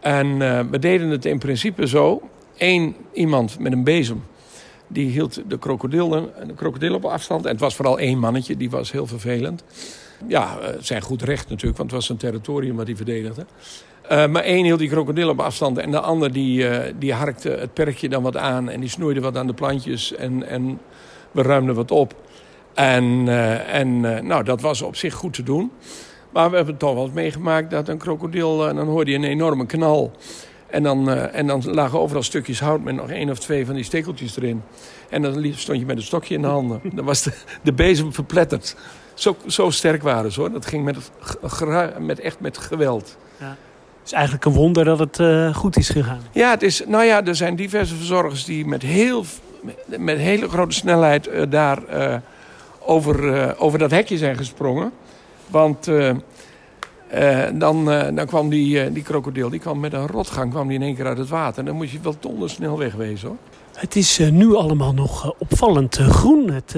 En 0.00 0.26
uh, 0.26 0.60
we 0.70 0.78
deden 0.78 1.08
het 1.08 1.24
in 1.24 1.38
principe 1.38 1.86
zo. 1.86 2.22
Eén 2.56 2.96
iemand 3.12 3.58
met 3.58 3.72
een 3.72 3.84
bezem 3.84 4.24
die 4.86 5.10
hield 5.10 5.42
de 5.48 5.58
krokodillen, 5.58 6.30
de 6.46 6.54
krokodillen 6.54 6.96
op 6.96 7.04
afstand. 7.04 7.44
En 7.44 7.50
het 7.50 7.60
was 7.60 7.74
vooral 7.74 7.98
één 7.98 8.18
mannetje, 8.18 8.56
die 8.56 8.70
was 8.70 8.92
heel 8.92 9.06
vervelend. 9.06 9.64
Ja, 10.26 10.58
zijn 10.80 11.02
goed 11.02 11.22
recht 11.22 11.48
natuurlijk, 11.48 11.78
want 11.78 11.90
het 11.90 12.00
was 12.00 12.08
een 12.08 12.16
territorium 12.16 12.76
wat 12.76 12.86
hij 12.86 12.96
verdedigde. 12.96 13.46
Maar 14.08 14.42
één 14.42 14.64
hield 14.64 14.78
die 14.78 14.88
krokodil 14.88 15.28
op 15.28 15.40
afstand 15.40 15.78
en 15.78 15.90
de 15.90 16.00
ander 16.00 16.32
die, 16.32 16.66
die 16.98 17.12
harkte 17.12 17.48
het 17.48 17.74
perkje 17.74 18.08
dan 18.08 18.22
wat 18.22 18.36
aan 18.36 18.68
en 18.68 18.80
die 18.80 18.88
snoeide 18.88 19.20
wat 19.20 19.36
aan 19.36 19.46
de 19.46 19.54
plantjes 19.54 20.14
en, 20.14 20.48
en 20.48 20.80
we 21.30 21.42
ruimden 21.42 21.74
wat 21.74 21.90
op. 21.90 22.14
En, 22.74 23.04
uh, 23.26 23.74
en 23.74 24.00
nou, 24.26 24.44
dat 24.44 24.60
was 24.60 24.82
op 24.82 24.96
zich 24.96 25.14
goed 25.14 25.32
te 25.32 25.42
doen. 25.42 25.70
Maar 26.30 26.50
we 26.50 26.56
hebben 26.56 26.76
toch 26.76 26.94
wel 26.94 27.04
eens 27.04 27.12
meegemaakt 27.12 27.70
dat 27.70 27.88
een 27.88 27.98
krokodil, 27.98 28.58
dan 28.58 28.78
hoorde 28.78 29.10
je 29.10 29.16
een 29.16 29.24
enorme 29.24 29.66
knal. 29.66 30.12
En 30.66 30.82
dan, 30.82 31.10
en 31.10 31.46
dan 31.46 31.62
lagen 31.64 32.00
overal 32.00 32.22
stukjes 32.22 32.60
hout 32.60 32.82
met 32.82 32.94
nog 32.94 33.10
één 33.10 33.30
of 33.30 33.38
twee 33.38 33.66
van 33.66 33.74
die 33.74 33.84
stekeltjes 33.84 34.36
erin. 34.36 34.62
En 35.08 35.22
dan 35.22 35.52
stond 35.54 35.78
je 35.78 35.86
met 35.86 35.96
een 35.96 36.02
stokje 36.02 36.34
in 36.34 36.42
de 36.42 36.48
handen. 36.48 36.80
Dan 36.94 37.04
was 37.04 37.22
de, 37.22 37.32
de 37.62 37.72
bezem 37.72 38.12
verpletterd. 38.12 38.76
Zo, 39.14 39.36
zo 39.46 39.70
sterk 39.70 40.02
waren 40.02 40.32
ze 40.32 40.40
hoor. 40.40 40.52
Dat 40.52 40.66
ging 40.66 40.84
met, 40.84 41.10
met, 41.98 42.20
echt 42.20 42.40
met 42.40 42.58
geweld. 42.58 43.16
Ja. 43.40 43.56
Het 44.04 44.12
is 44.12 44.12
eigenlijk 44.12 44.44
een 44.44 44.52
wonder 44.52 44.84
dat 44.84 44.98
het 44.98 45.18
uh, 45.18 45.54
goed 45.54 45.76
is 45.76 45.88
gegaan. 45.88 46.20
Ja, 46.32 46.50
het 46.50 46.62
is, 46.62 46.82
nou 46.86 47.04
ja, 47.04 47.24
er 47.24 47.36
zijn 47.36 47.56
diverse 47.56 47.94
verzorgers 47.94 48.44
die 48.44 48.66
met, 48.66 48.82
heel, 48.82 49.24
met 49.98 50.18
hele 50.18 50.48
grote 50.48 50.74
snelheid 50.74 51.28
uh, 51.28 51.42
daar 51.48 51.78
uh, 51.92 52.16
over, 52.86 53.58
over 53.58 53.78
dat 53.78 53.90
hekje 53.90 54.16
zijn 54.18 54.36
gesprongen. 54.36 54.92
Want 55.46 55.90
dan, 57.52 57.84
dan 58.14 58.26
kwam 58.26 58.48
die, 58.48 58.92
die 58.92 59.02
krokodil, 59.02 59.50
die 59.50 59.60
kwam 59.60 59.80
met 59.80 59.92
een 59.92 60.06
rotgang 60.06 60.50
kwam 60.50 60.68
die 60.68 60.76
in 60.76 60.82
één 60.82 60.94
keer 60.94 61.06
uit 61.06 61.18
het 61.18 61.28
water. 61.28 61.58
En 61.58 61.64
dan 61.64 61.76
moest 61.76 61.92
je 61.92 62.00
wel 62.02 62.16
dondersnel 62.20 62.78
wegwezen 62.78 63.28
hoor. 63.28 63.36
Het 63.74 63.96
is 63.96 64.18
nu 64.18 64.54
allemaal 64.54 64.94
nog 64.94 65.34
opvallend 65.38 65.96
groen. 65.96 66.50
Het 66.50 66.76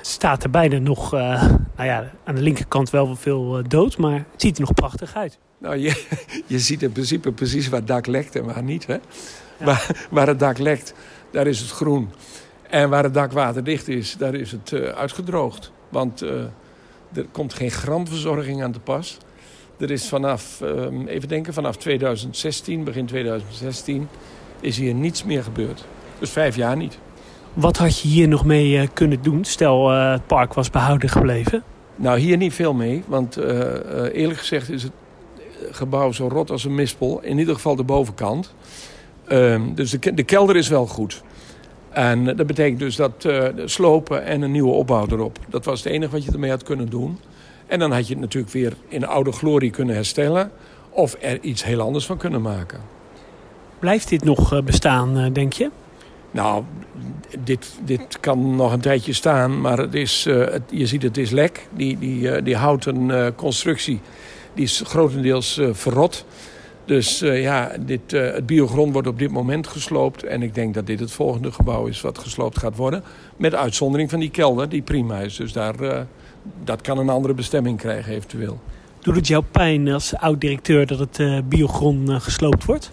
staat 0.00 0.44
er 0.44 0.50
bijna 0.50 0.78
nog, 0.78 1.10
nou 1.10 1.58
ja, 1.76 2.10
aan 2.24 2.34
de 2.34 2.40
linkerkant 2.40 2.90
wel 2.90 3.16
veel 3.16 3.62
dood, 3.68 3.98
maar 3.98 4.24
het 4.32 4.42
ziet 4.42 4.54
er 4.54 4.60
nog 4.60 4.74
prachtig 4.74 5.14
uit. 5.14 5.38
Nou, 5.58 5.76
je, 5.76 6.04
je 6.46 6.58
ziet 6.58 6.82
in 6.82 6.92
principe 6.92 7.32
precies 7.32 7.68
waar 7.68 7.78
het 7.78 7.88
dak 7.88 8.06
lekt 8.06 8.36
en 8.36 8.44
waar 8.44 8.62
niet. 8.62 8.86
Hè? 8.86 8.96
Waar, 9.56 10.06
waar 10.10 10.26
het 10.26 10.38
dak 10.38 10.58
lekt, 10.58 10.94
daar 11.30 11.46
is 11.46 11.60
het 11.60 11.70
groen. 11.70 12.10
En 12.70 12.88
waar 12.88 13.02
het 13.02 13.14
dak 13.14 13.32
waterdicht 13.32 13.88
is, 13.88 14.16
daar 14.16 14.34
is 14.34 14.52
het 14.52 14.70
uh, 14.70 14.88
uitgedroogd. 14.88 15.72
Want 15.88 16.22
uh, 16.22 16.30
er 17.12 17.26
komt 17.32 17.54
geen 17.54 17.70
gram 17.70 18.08
verzorging 18.08 18.62
aan 18.62 18.72
te 18.72 18.80
pas. 18.80 19.18
Er 19.78 19.90
is 19.90 20.08
vanaf, 20.08 20.60
um, 20.60 21.06
even 21.06 21.28
denken, 21.28 21.52
vanaf 21.52 21.76
2016, 21.76 22.84
begin 22.84 23.06
2016, 23.06 24.08
is 24.60 24.76
hier 24.76 24.94
niets 24.94 25.24
meer 25.24 25.42
gebeurd. 25.42 25.84
Dus 26.18 26.30
vijf 26.30 26.56
jaar 26.56 26.76
niet. 26.76 26.98
Wat 27.54 27.76
had 27.76 28.00
je 28.00 28.08
hier 28.08 28.28
nog 28.28 28.44
mee 28.44 28.70
uh, 28.70 28.86
kunnen 28.92 29.22
doen? 29.22 29.44
Stel, 29.44 29.90
het 29.90 30.26
park 30.26 30.54
was 30.54 30.70
behouden 30.70 31.08
gebleven. 31.08 31.62
Nou, 31.96 32.18
hier 32.18 32.36
niet 32.36 32.54
veel 32.54 32.74
mee. 32.74 33.02
Want 33.06 33.36
eerlijk 34.12 34.38
gezegd 34.38 34.70
is 34.70 34.82
het 34.82 34.92
gebouw 35.70 36.12
zo 36.12 36.28
rot 36.28 36.50
als 36.50 36.64
een 36.64 36.74
mispel. 36.74 37.20
In 37.22 37.38
ieder 37.38 37.54
geval 37.54 37.76
de 37.76 37.84
bovenkant. 37.84 38.54
Uh, 39.28 39.62
dus 39.74 39.90
de, 39.90 40.22
kelder 40.22 40.56
is 40.56 40.68
wel 40.68 40.86
goed. 40.86 41.22
En 41.96 42.24
dat 42.24 42.46
betekent 42.46 42.78
dus 42.78 42.96
dat 42.96 43.24
uh, 43.26 43.44
slopen 43.64 44.24
en 44.24 44.42
een 44.42 44.50
nieuwe 44.50 44.72
opbouw 44.72 45.06
erop. 45.10 45.38
Dat 45.48 45.64
was 45.64 45.84
het 45.84 45.92
enige 45.92 46.10
wat 46.10 46.24
je 46.24 46.32
ermee 46.32 46.50
had 46.50 46.62
kunnen 46.62 46.88
doen. 46.88 47.18
En 47.66 47.78
dan 47.78 47.92
had 47.92 48.06
je 48.06 48.12
het 48.12 48.22
natuurlijk 48.22 48.52
weer 48.52 48.72
in 48.88 49.06
oude 49.06 49.32
glorie 49.32 49.70
kunnen 49.70 49.94
herstellen. 49.94 50.50
Of 50.90 51.16
er 51.20 51.40
iets 51.40 51.64
heel 51.64 51.80
anders 51.80 52.06
van 52.06 52.16
kunnen 52.16 52.42
maken. 52.42 52.80
Blijft 53.78 54.08
dit 54.08 54.24
nog 54.24 54.52
eh, 54.52 54.62
bestaan, 54.62 55.18
eh, 55.18 55.32
denk 55.32 55.52
je? 55.52 55.70
Nou, 56.30 56.64
dit, 57.38 57.78
dit 57.84 58.20
kan 58.20 58.56
nog 58.56 58.72
een 58.72 58.80
tijdje 58.80 59.12
staan, 59.12 59.60
maar 59.60 59.78
het 59.78 59.94
is, 59.94 60.24
het, 60.28 60.62
je 60.70 60.86
ziet 60.86 61.02
het 61.02 61.16
is 61.16 61.30
lek. 61.30 61.68
Die, 61.72 61.98
die, 61.98 62.42
die 62.42 62.56
houten 62.56 63.34
constructie 63.34 64.00
die 64.54 64.64
is 64.64 64.82
grotendeels 64.86 65.60
verrot. 65.72 66.24
Dus 66.86 67.22
uh, 67.22 67.42
ja, 67.42 67.72
dit, 67.80 68.12
uh, 68.12 68.32
het 68.32 68.46
biogrond 68.46 68.92
wordt 68.92 69.08
op 69.08 69.18
dit 69.18 69.30
moment 69.30 69.66
gesloopt. 69.66 70.22
En 70.24 70.42
ik 70.42 70.54
denk 70.54 70.74
dat 70.74 70.86
dit 70.86 71.00
het 71.00 71.10
volgende 71.10 71.52
gebouw 71.52 71.86
is 71.86 72.00
wat 72.00 72.18
gesloopt 72.18 72.58
gaat 72.58 72.76
worden. 72.76 73.02
Met 73.36 73.54
uitzondering 73.54 74.10
van 74.10 74.20
die 74.20 74.30
kelder, 74.30 74.68
die 74.68 74.82
prima 74.82 75.18
is. 75.18 75.36
Dus 75.36 75.52
daar, 75.52 75.74
dat 76.64 76.80
kan 76.80 76.98
een 76.98 77.08
andere 77.08 77.34
bestemming 77.34 77.78
krijgen 77.78 78.12
eventueel. 78.12 78.60
Doet 79.00 79.16
het 79.16 79.26
jou 79.26 79.44
pijn 79.50 79.88
als 79.88 80.16
oud-directeur 80.16 80.86
dat 80.86 80.98
het 80.98 81.48
biogrond 81.48 82.22
gesloopt 82.22 82.64
wordt? 82.64 82.90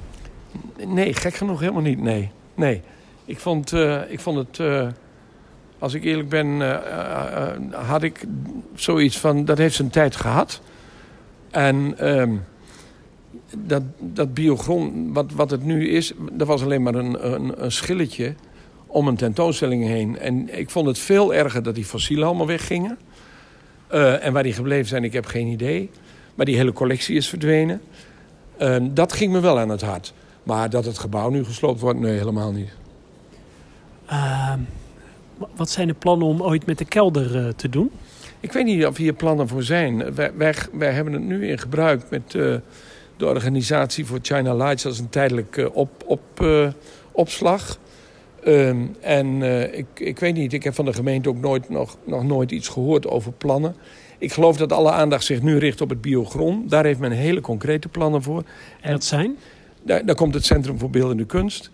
Nee, 0.87 1.13
gek 1.13 1.33
genoeg 1.33 1.59
helemaal 1.59 1.81
niet, 1.81 2.01
nee. 2.01 2.31
nee. 2.55 2.81
Ik, 3.25 3.39
vond, 3.39 3.73
ik 4.07 4.19
vond 4.19 4.37
het... 4.37 4.83
als 5.79 5.93
ik 5.93 6.03
eerlijk 6.03 6.29
ben, 6.29 6.61
had 7.71 8.03
ik 8.03 8.25
zoiets 8.75 9.19
van... 9.19 9.45
dat 9.45 9.57
heeft 9.57 9.75
zijn 9.75 9.89
tijd 9.89 10.15
gehad... 10.15 10.61
En 11.53 12.07
um, 12.19 12.43
dat, 13.57 13.83
dat 13.99 14.33
biogrond, 14.33 15.13
wat, 15.13 15.31
wat 15.31 15.51
het 15.51 15.63
nu 15.63 15.89
is, 15.89 16.13
dat 16.31 16.47
was 16.47 16.63
alleen 16.63 16.83
maar 16.83 16.95
een, 16.95 17.33
een, 17.33 17.63
een, 17.63 17.71
schilletje 17.71 18.35
om 18.87 19.07
een 19.07 19.15
tentoonstelling 19.15 19.83
heen. 19.83 20.19
En 20.19 20.59
ik 20.59 20.69
vond 20.69 20.87
het 20.87 20.99
veel 20.99 21.33
erger 21.33 21.63
dat 21.63 21.75
die 21.75 21.85
fossielen 21.85 22.27
allemaal 22.27 22.47
weggingen. 22.47 22.97
Uh, 23.93 24.25
en 24.25 24.33
waar 24.33 24.43
die 24.43 24.53
gebleven 24.53 24.87
zijn, 24.87 25.03
ik 25.03 25.13
heb 25.13 25.25
geen 25.25 25.47
idee. 25.47 25.89
Maar 26.35 26.45
die 26.45 26.55
hele 26.55 26.73
collectie 26.73 27.15
is 27.15 27.29
verdwenen. 27.29 27.81
Uh, 28.61 28.75
dat 28.81 29.13
ging 29.13 29.31
me 29.31 29.39
wel 29.39 29.59
aan 29.59 29.69
het 29.69 29.81
hart. 29.81 30.13
Maar 30.43 30.69
dat 30.69 30.85
het 30.85 30.97
gebouw 30.97 31.29
nu 31.29 31.43
gesloopt 31.43 31.79
wordt, 31.79 31.99
nee, 31.99 32.17
helemaal 32.17 32.51
niet. 32.51 32.69
Uh, 34.11 34.53
wat 35.55 35.69
zijn 35.69 35.87
de 35.87 35.93
plannen 35.93 36.27
om 36.27 36.41
ooit 36.41 36.65
met 36.65 36.77
de 36.77 36.85
kelder 36.85 37.35
uh, 37.35 37.47
te 37.49 37.69
doen? 37.69 37.91
Ik 38.39 38.51
weet 38.51 38.65
niet 38.65 38.85
of 38.85 38.97
hier 38.97 39.13
plannen 39.13 39.47
voor 39.47 39.63
zijn. 39.63 40.15
Wij, 40.15 40.31
wij, 40.35 40.55
wij 40.71 40.91
hebben 40.91 41.13
het 41.13 41.21
nu 41.21 41.47
in 41.47 41.57
gebruik 41.57 42.09
met 42.09 42.35
de 43.17 43.25
organisatie 43.25 44.05
voor 44.05 44.19
China 44.21 44.55
Lights 44.55 44.85
als 44.85 44.99
een 44.99 45.09
tijdelijk 45.09 45.57
uh, 45.57 45.67
op, 45.73 45.89
op, 46.05 46.21
uh, 46.41 46.67
opslag. 47.11 47.77
Um, 48.47 48.95
en 48.99 49.41
ik, 49.73 49.85
ik 49.93 50.19
weet 50.19 50.33
niet, 50.33 50.53
ik 50.53 50.63
heb 50.63 50.73
van 50.73 50.85
de 50.85 50.93
gemeente 50.93 51.29
ook 51.29 51.39
nooit, 51.39 51.69
nog, 51.69 51.97
nog 52.03 52.23
nooit 52.23 52.51
iets 52.51 52.67
gehoord 52.67 53.07
over 53.07 53.31
plannen. 53.31 53.75
Ik 54.17 54.33
geloof 54.33 54.57
dat 54.57 54.71
alle 54.71 54.91
aandacht 54.91 55.25
zich 55.25 55.41
nu 55.41 55.57
richt 55.57 55.81
op 55.81 55.89
het 55.89 56.01
biogron. 56.01 56.67
Daar 56.67 56.85
heeft 56.85 56.99
men 56.99 57.11
hele 57.11 57.41
concrete 57.41 57.87
plannen 57.87 58.23
voor. 58.23 58.43
En 58.81 58.91
dat 58.91 59.03
zijn? 59.03 59.37
Daar, 59.81 60.05
daar 60.05 60.15
komt 60.15 60.33
het 60.33 60.45
Centrum 60.45 60.79
voor 60.79 60.89
Beeldende 60.89 61.25
Kunst. 61.25 61.71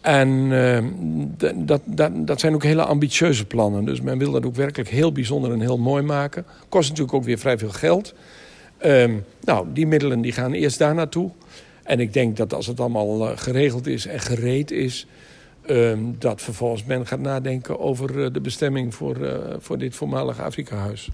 En 0.00 0.28
uh, 0.28 0.78
dat, 1.54 1.80
dat, 1.84 2.10
dat 2.14 2.40
zijn 2.40 2.54
ook 2.54 2.62
hele 2.62 2.84
ambitieuze 2.84 3.44
plannen. 3.44 3.84
Dus 3.84 4.00
men 4.00 4.18
wil 4.18 4.30
dat 4.30 4.46
ook 4.46 4.54
werkelijk 4.54 4.90
heel 4.90 5.12
bijzonder 5.12 5.52
en 5.52 5.60
heel 5.60 5.78
mooi 5.78 6.02
maken. 6.02 6.44
Kost 6.68 6.88
natuurlijk 6.88 7.16
ook 7.16 7.24
weer 7.24 7.38
vrij 7.38 7.58
veel 7.58 7.70
geld. 7.70 8.14
Um, 8.86 9.24
nou, 9.40 9.66
die 9.72 9.86
middelen 9.86 10.20
die 10.20 10.32
gaan 10.32 10.52
eerst 10.52 10.78
daar 10.78 10.94
naartoe. 10.94 11.30
En 11.82 12.00
ik 12.00 12.12
denk 12.12 12.36
dat 12.36 12.54
als 12.54 12.66
het 12.66 12.80
allemaal 12.80 13.30
uh, 13.30 13.36
geregeld 13.36 13.86
is 13.86 14.06
en 14.06 14.20
gereed 14.20 14.70
is... 14.70 15.06
Um, 15.70 16.16
dat 16.18 16.42
vervolgens 16.42 16.84
men 16.84 17.06
gaat 17.06 17.20
nadenken 17.20 17.80
over 17.80 18.16
uh, 18.16 18.26
de 18.32 18.40
bestemming 18.40 18.94
voor, 18.94 19.18
uh, 19.18 19.34
voor 19.58 19.78
dit 19.78 19.94
voormalige 19.94 20.42
Afrika-huis. 20.42 21.08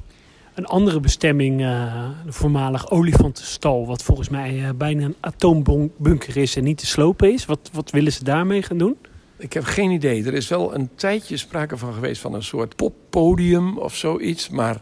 Een 0.54 0.66
andere 0.66 1.00
bestemming, 1.00 1.58
de 1.58 2.32
voormalig 2.32 2.90
olifantenstal... 2.90 3.86
wat 3.86 4.02
volgens 4.02 4.28
mij 4.28 4.72
bijna 4.76 5.04
een 5.04 5.16
atoombunker 5.20 6.36
is 6.36 6.56
en 6.56 6.64
niet 6.64 6.78
te 6.78 6.86
slopen 6.86 7.32
is. 7.32 7.46
Wat, 7.46 7.70
wat 7.72 7.90
willen 7.90 8.12
ze 8.12 8.24
daarmee 8.24 8.62
gaan 8.62 8.78
doen? 8.78 8.96
Ik 9.36 9.52
heb 9.52 9.64
geen 9.64 9.90
idee. 9.90 10.24
Er 10.24 10.34
is 10.34 10.48
wel 10.48 10.74
een 10.74 10.90
tijdje 10.94 11.36
sprake 11.36 11.76
van 11.76 11.92
geweest 11.92 12.20
van 12.20 12.34
een 12.34 12.42
soort 12.42 12.76
poppodium 12.76 13.78
of 13.78 13.96
zoiets. 13.96 14.48
Maar 14.48 14.80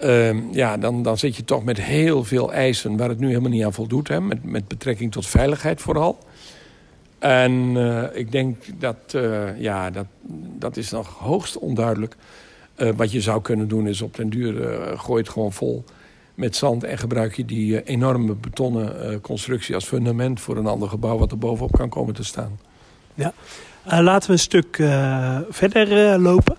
uh, 0.00 0.52
ja, 0.52 0.76
dan, 0.76 1.02
dan 1.02 1.18
zit 1.18 1.36
je 1.36 1.44
toch 1.44 1.64
met 1.64 1.80
heel 1.80 2.24
veel 2.24 2.52
eisen 2.52 2.96
waar 2.96 3.08
het 3.08 3.18
nu 3.18 3.28
helemaal 3.28 3.50
niet 3.50 3.64
aan 3.64 3.72
voldoet. 3.72 4.08
Hè? 4.08 4.20
Met, 4.20 4.44
met 4.44 4.68
betrekking 4.68 5.12
tot 5.12 5.26
veiligheid 5.26 5.80
vooral. 5.80 6.18
En 7.18 7.52
uh, 7.52 8.02
ik 8.12 8.32
denk 8.32 8.56
dat, 8.78 8.96
uh, 9.14 9.60
ja, 9.60 9.90
dat, 9.90 10.06
dat 10.58 10.76
is 10.76 10.90
nog 10.90 11.18
hoogst 11.18 11.58
onduidelijk. 11.58 12.16
Uh, 12.76 12.90
wat 12.96 13.12
je 13.12 13.20
zou 13.20 13.42
kunnen 13.42 13.68
doen 13.68 13.86
is 13.86 14.02
op 14.02 14.16
den 14.16 14.28
duur 14.28 14.82
gooi 14.98 15.22
het 15.22 15.30
gewoon 15.30 15.52
vol 15.52 15.84
met 16.34 16.56
zand... 16.56 16.84
en 16.84 16.98
gebruik 16.98 17.36
je 17.36 17.44
die 17.44 17.82
enorme 17.82 18.34
betonnen 18.34 19.20
constructie 19.20 19.74
als 19.74 19.84
fundament... 19.84 20.40
voor 20.40 20.56
een 20.56 20.66
ander 20.66 20.88
gebouw 20.88 21.18
wat 21.18 21.30
er 21.30 21.38
bovenop 21.38 21.72
kan 21.72 21.88
komen 21.88 22.14
te 22.14 22.24
staan. 22.24 22.58
Ja, 23.14 23.32
laten 23.84 24.26
we 24.26 24.32
een 24.32 24.38
stuk 24.38 24.76
verder 25.48 26.18
lopen. 26.18 26.56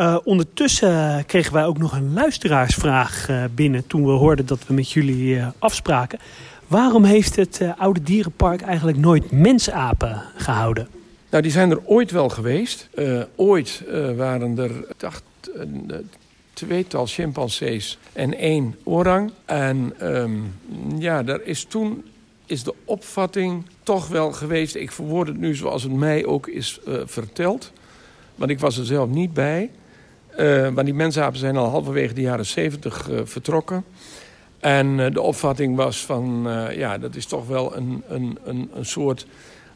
Uh, 0.00 0.18
ondertussen 0.24 1.26
kregen 1.26 1.52
wij 1.52 1.64
ook 1.64 1.78
nog 1.78 1.92
een 1.92 2.12
luisteraarsvraag 2.12 3.28
uh, 3.28 3.44
binnen 3.54 3.86
toen 3.86 4.04
we 4.04 4.10
hoorden 4.10 4.46
dat 4.46 4.66
we 4.66 4.74
met 4.74 4.90
jullie 4.90 5.34
uh, 5.34 5.48
afspraken. 5.58 6.18
Waarom 6.66 7.04
heeft 7.04 7.36
het 7.36 7.60
Oude 7.76 8.02
Dierenpark 8.02 8.60
eigenlijk 8.60 8.98
nooit 8.98 9.30
mensapen 9.30 10.22
gehouden? 10.36 10.88
Nou, 11.30 11.42
die 11.42 11.52
zijn 11.52 11.70
er 11.70 11.84
ooit 11.84 12.10
wel 12.10 12.28
geweest. 12.28 12.88
ooit 13.36 13.84
waren 14.16 14.58
er, 14.58 14.70
dacht, 14.96 15.22
tweetal 16.52 17.06
chimpansees 17.06 17.98
en 18.12 18.34
één 18.34 18.76
orang. 18.84 19.30
En 19.44 19.92
um, 20.02 20.54
ja, 20.98 21.22
daar 21.22 21.40
is 21.42 21.64
toen 21.64 22.04
is 22.46 22.62
de 22.62 22.74
opvatting 22.84 23.66
toch 23.82 24.08
wel 24.08 24.32
geweest... 24.32 24.74
ik 24.74 24.92
verwoord 24.92 25.28
het 25.28 25.38
nu 25.38 25.54
zoals 25.54 25.82
het 25.82 25.92
mij 25.92 26.26
ook 26.26 26.46
is 26.46 26.80
verteld... 27.04 27.72
want 28.34 28.50
ik 28.50 28.58
was 28.58 28.78
er 28.78 28.86
zelf 28.86 29.08
niet 29.08 29.32
bij 29.32 29.70
Uh, 30.38 30.68
want 30.68 30.84
die 30.84 30.94
mensapen 30.94 31.38
zijn 31.38 31.56
al 31.56 31.68
halverwege 31.68 32.14
de 32.14 32.20
jaren 32.20 32.46
70 32.46 33.08
uh, 33.08 33.20
vertrokken. 33.24 33.84
En 34.60 34.98
uh, 34.98 35.06
de 35.12 35.20
opvatting 35.20 35.76
was 35.76 36.04
van, 36.04 36.46
ja, 36.72 36.98
dat 36.98 37.14
is 37.14 37.26
toch 37.26 37.46
wel 37.46 37.76
een, 37.76 38.02
een, 38.08 38.38
een, 38.44 38.70
een 38.74 38.84
soort 38.84 39.26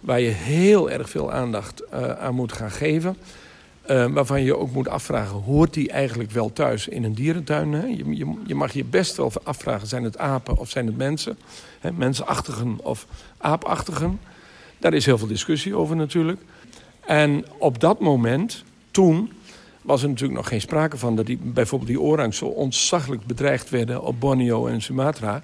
waar 0.01 0.21
je 0.21 0.29
heel 0.29 0.91
erg 0.91 1.11
veel 1.11 1.33
aandacht 1.33 1.91
aan 2.19 2.35
moet 2.35 2.53
gaan 2.53 2.71
geven. 2.71 3.17
waarvan 3.87 4.43
je 4.43 4.57
ook 4.57 4.73
moet 4.73 4.89
afvragen, 4.89 5.37
hoort 5.37 5.75
die 5.75 5.91
eigenlijk 5.91 6.31
wel 6.31 6.53
thuis 6.53 6.89
in 6.89 7.05
een 7.05 7.15
dierentuin? 7.15 7.73
Hè? 7.73 7.87
Je, 7.87 8.17
je, 8.17 8.35
je, 8.47 8.55
mag 8.55 8.73
je 8.73 8.85
best 8.85 9.17
wel 9.17 9.33
afvragen, 9.43 9.89
zijn 9.89 10.05
het 10.05 10.19
apen 10.19 10.57
of 10.57 10.71
zijn 10.71 10.87
het 10.87 10.97
mensen? 10.97 11.39
Hè? 11.81 11.93
Mensachtigen 11.93 12.79
of 12.83 13.07
aapachtigen? 13.39 14.21
Daar 14.79 14.95
is 14.95 15.07
heel 15.07 15.19
veel 15.19 15.27
discussie 15.27 15.77
over 15.77 15.97
natuurlijk. 15.97 16.41
En 17.07 17.45
op 17.59 17.81
dat 17.81 18.01
moment, 18.01 18.65
toen, 18.91 19.33
was 19.83 20.03
er 20.03 20.09
natuurlijk 20.09 20.39
nog 20.39 20.49
geen 20.49 20.61
sprake 20.61 20.97
van... 20.97 21.17
dat 21.17 21.27
die, 21.27 21.39
bijvoorbeeld 21.43 21.91
die 21.91 22.01
orangs 22.01 22.37
zo 22.39 22.47
ontzaglijk 22.47 23.27
bedreigd 23.27 23.71
werden 23.71 24.03
op 24.03 24.21
Borneo 24.21 24.67
en 24.67 24.83
Sumatra. 24.83 25.43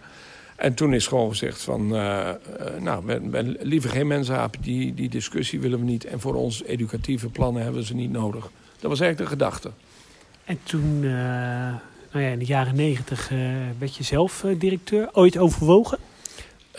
En 0.56 0.74
toen 0.74 0.94
is 0.94 1.06
gewoon 1.06 1.28
gezegd 1.28 1.62
van... 1.62 1.94
Uh, 1.94 2.30
nou, 2.78 3.06
we, 3.06 3.20
we, 3.30 3.56
liever 3.60 3.90
geen 3.90 4.06
mensapen, 4.06 4.60
die, 4.60 4.94
die 4.94 5.08
discussie 5.08 5.60
willen 5.60 5.78
we 5.78 5.84
niet... 5.84 6.04
en 6.04 6.20
voor 6.20 6.34
ons 6.34 6.62
educatieve 6.62 7.28
plannen 7.28 7.62
hebben 7.62 7.80
we 7.80 7.86
ze 7.86 7.94
niet 7.94 8.12
nodig. 8.12 8.50
Dat 8.80 8.90
was 8.90 9.00
eigenlijk 9.00 9.30
de 9.30 9.36
gedachte. 9.36 9.70
En 10.44 10.58
toen, 10.62 10.96
uh, 11.02 11.10
nou 12.12 12.24
ja, 12.24 12.28
in 12.28 12.38
de 12.38 12.44
jaren 12.44 12.74
negentig, 12.74 13.30
werd 13.78 13.96
je 13.96 14.04
zelf 14.04 14.44
directeur. 14.58 15.08
Ooit 15.12 15.38
overwogen? 15.38 15.98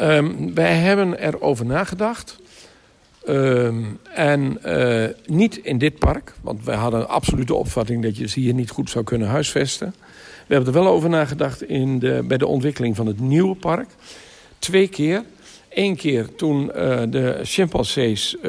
Um, 0.01 0.53
wij 0.53 0.75
hebben 0.75 1.25
erover 1.25 1.65
nagedacht... 1.65 2.39
Uh, 3.27 3.67
en 4.13 4.57
uh, 4.65 5.05
niet 5.25 5.57
in 5.57 5.77
dit 5.77 5.99
park, 5.99 6.33
want 6.41 6.63
wij 6.63 6.75
hadden 6.75 6.99
een 6.99 7.07
absolute 7.07 7.53
opvatting 7.53 8.03
dat 8.03 8.17
je 8.17 8.27
ze 8.27 8.39
hier 8.39 8.53
niet 8.53 8.69
goed 8.69 8.89
zou 8.89 9.03
kunnen 9.03 9.27
huisvesten. 9.27 9.95
We 10.47 10.53
hebben 10.53 10.73
er 10.73 10.81
wel 10.83 10.91
over 10.91 11.09
nagedacht 11.09 11.63
in 11.63 11.99
de, 11.99 12.23
bij 12.27 12.37
de 12.37 12.47
ontwikkeling 12.47 12.95
van 12.95 13.07
het 13.07 13.19
nieuwe 13.19 13.55
park. 13.55 13.87
Twee 14.59 14.87
keer. 14.87 15.23
Eén 15.69 15.95
keer 15.95 16.35
toen 16.35 16.63
uh, 16.63 17.01
de 17.09 17.39
chimpansees 17.43 18.35
uh, 18.35 18.41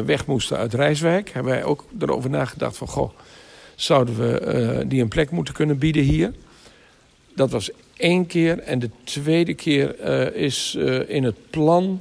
weg 0.00 0.26
moesten 0.26 0.56
uit 0.56 0.74
Rijswijk, 0.74 1.30
hebben 1.30 1.52
wij 1.52 1.64
ook 1.64 1.84
erover 2.00 2.30
nagedacht 2.30 2.76
van 2.76 2.88
goh, 2.88 3.10
zouden 3.74 4.16
we 4.16 4.84
die 4.86 5.02
een 5.02 5.08
plek 5.08 5.30
moeten 5.30 5.54
kunnen 5.54 5.78
bieden 5.78 6.02
hier. 6.02 6.32
Dat 7.34 7.50
was 7.50 7.70
één 7.96 8.26
keer. 8.26 8.58
En 8.58 8.78
de 8.78 8.90
tweede 9.04 9.54
keer 9.54 10.04
is 10.34 10.74
in 11.06 11.24
het 11.24 11.50
plan 11.50 12.00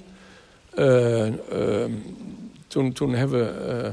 toen, 2.67 2.93
toen 2.93 3.13
hebben 3.13 3.39
we 3.39 3.91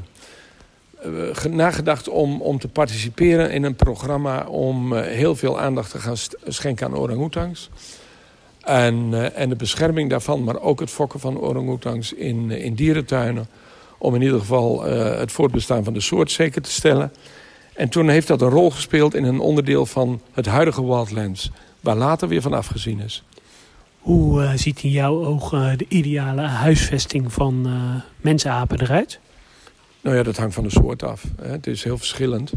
uh, 1.47 1.53
nagedacht 1.53 2.09
om, 2.09 2.43
om 2.43 2.59
te 2.59 2.69
participeren 2.69 3.51
in 3.51 3.65
een 3.65 3.75
programma... 3.75 4.47
om 4.47 4.95
heel 4.95 5.37
veel 5.37 5.61
aandacht 5.61 5.91
te 5.91 5.99
gaan 5.99 6.17
schenken 6.47 6.87
aan 6.87 6.97
orang-oetangs. 6.97 7.71
En, 8.61 9.33
en 9.35 9.49
de 9.49 9.57
bescherming 9.57 10.11
daarvan, 10.11 10.45
maar 10.45 10.61
ook 10.61 10.81
het 10.81 10.91
fokken 10.91 11.21
van 11.21 11.41
orang-oetangs 11.41 12.13
in, 12.13 12.51
in 12.51 12.75
dierentuinen... 12.75 13.47
om 13.99 14.15
in 14.15 14.23
ieder 14.23 14.39
geval 14.39 14.83
het 15.19 15.33
voortbestaan 15.33 15.85
van 15.85 15.93
de 15.93 16.01
soort 16.01 16.31
zeker 16.31 16.63
te 16.63 16.71
stellen. 16.71 17.13
En 17.75 17.89
toen 17.89 18.09
heeft 18.09 18.27
dat 18.27 18.41
een 18.41 18.49
rol 18.49 18.71
gespeeld 18.71 19.15
in 19.15 19.25
een 19.25 19.41
onderdeel 19.41 19.87
van 19.87 20.21
het 20.33 20.47
huidige 20.47 20.87
Wildlands... 20.87 21.51
waar 21.81 21.97
later 21.97 22.29
weer 22.29 22.43
van 22.43 22.53
afgezien 22.53 23.01
is. 23.01 23.23
Hoe 24.05 24.43
uh, 24.43 24.53
ziet 24.55 24.83
in 24.83 24.91
jouw 24.91 25.25
ogen 25.25 25.79
de 25.79 25.87
ideale 25.89 26.41
huisvesting 26.41 27.33
van 27.33 27.63
uh, 27.67 27.95
mensapen 28.21 28.81
eruit? 28.81 29.19
Nou 30.01 30.17
ja, 30.17 30.23
dat 30.23 30.37
hangt 30.37 30.55
van 30.55 30.65
de 30.65 30.71
soort 30.71 31.03
af. 31.03 31.25
Hè. 31.43 31.51
Het 31.51 31.67
is 31.67 31.85
heel 31.85 31.99
verschillend. 31.99 32.53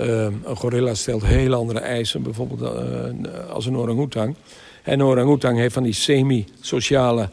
Uh, 0.00 0.06
een 0.22 0.56
gorilla 0.56 0.94
stelt 0.94 1.24
heel 1.24 1.54
andere 1.54 1.78
eisen, 1.78 2.22
bijvoorbeeld 2.22 2.60
uh, 2.60 3.48
als 3.48 3.66
een 3.66 3.76
orang-oetang. 3.76 4.34
En 4.82 4.92
een 4.92 5.06
orang-oetang 5.06 5.58
heeft 5.58 5.74
van 5.74 5.82
die 5.82 5.92
semi-sociale 5.92 7.28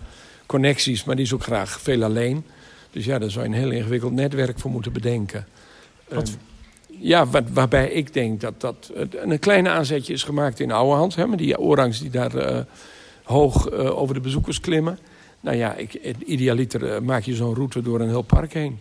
connecties, 0.45 1.03
maar 1.03 1.15
die 1.15 1.25
is 1.25 1.33
ook 1.33 1.43
graag 1.43 1.81
veel 1.81 2.03
alleen. 2.03 2.45
Dus 2.91 3.05
ja, 3.05 3.19
daar 3.19 3.31
zou 3.31 3.45
je 3.45 3.51
een 3.51 3.57
heel 3.57 3.71
ingewikkeld 3.71 4.13
netwerk 4.13 4.59
voor 4.59 4.71
moeten 4.71 4.93
bedenken. 4.93 5.47
Wat? 6.07 6.27
Ehm, 6.27 6.37
ja, 6.99 7.27
waar, 7.27 7.43
waarbij 7.53 7.89
ik 7.89 8.13
denk 8.13 8.41
dat 8.41 8.61
dat 8.61 8.91
een 9.11 9.39
kleine 9.39 9.69
aanzetje 9.69 10.13
is 10.13 10.23
gemaakt 10.23 10.59
in 10.59 10.71
Ouwehand. 10.71 11.15
Hè, 11.15 11.27
met 11.27 11.39
die 11.39 11.59
orangs 11.59 11.99
die 11.99 12.09
daar 12.09 12.65
hoog 13.27 13.71
uh, 13.71 13.97
over 13.97 14.13
de 14.13 14.19
bezoekers 14.19 14.59
klimmen. 14.59 14.99
Nou 15.39 15.57
ja, 15.57 15.73
ik, 15.73 15.93
idealiter 16.25 16.83
uh, 16.83 16.99
maak 16.99 17.23
je 17.23 17.35
zo'n 17.35 17.55
route 17.55 17.81
door 17.81 17.99
een 17.99 18.07
heel 18.07 18.21
park 18.21 18.53
heen. 18.53 18.79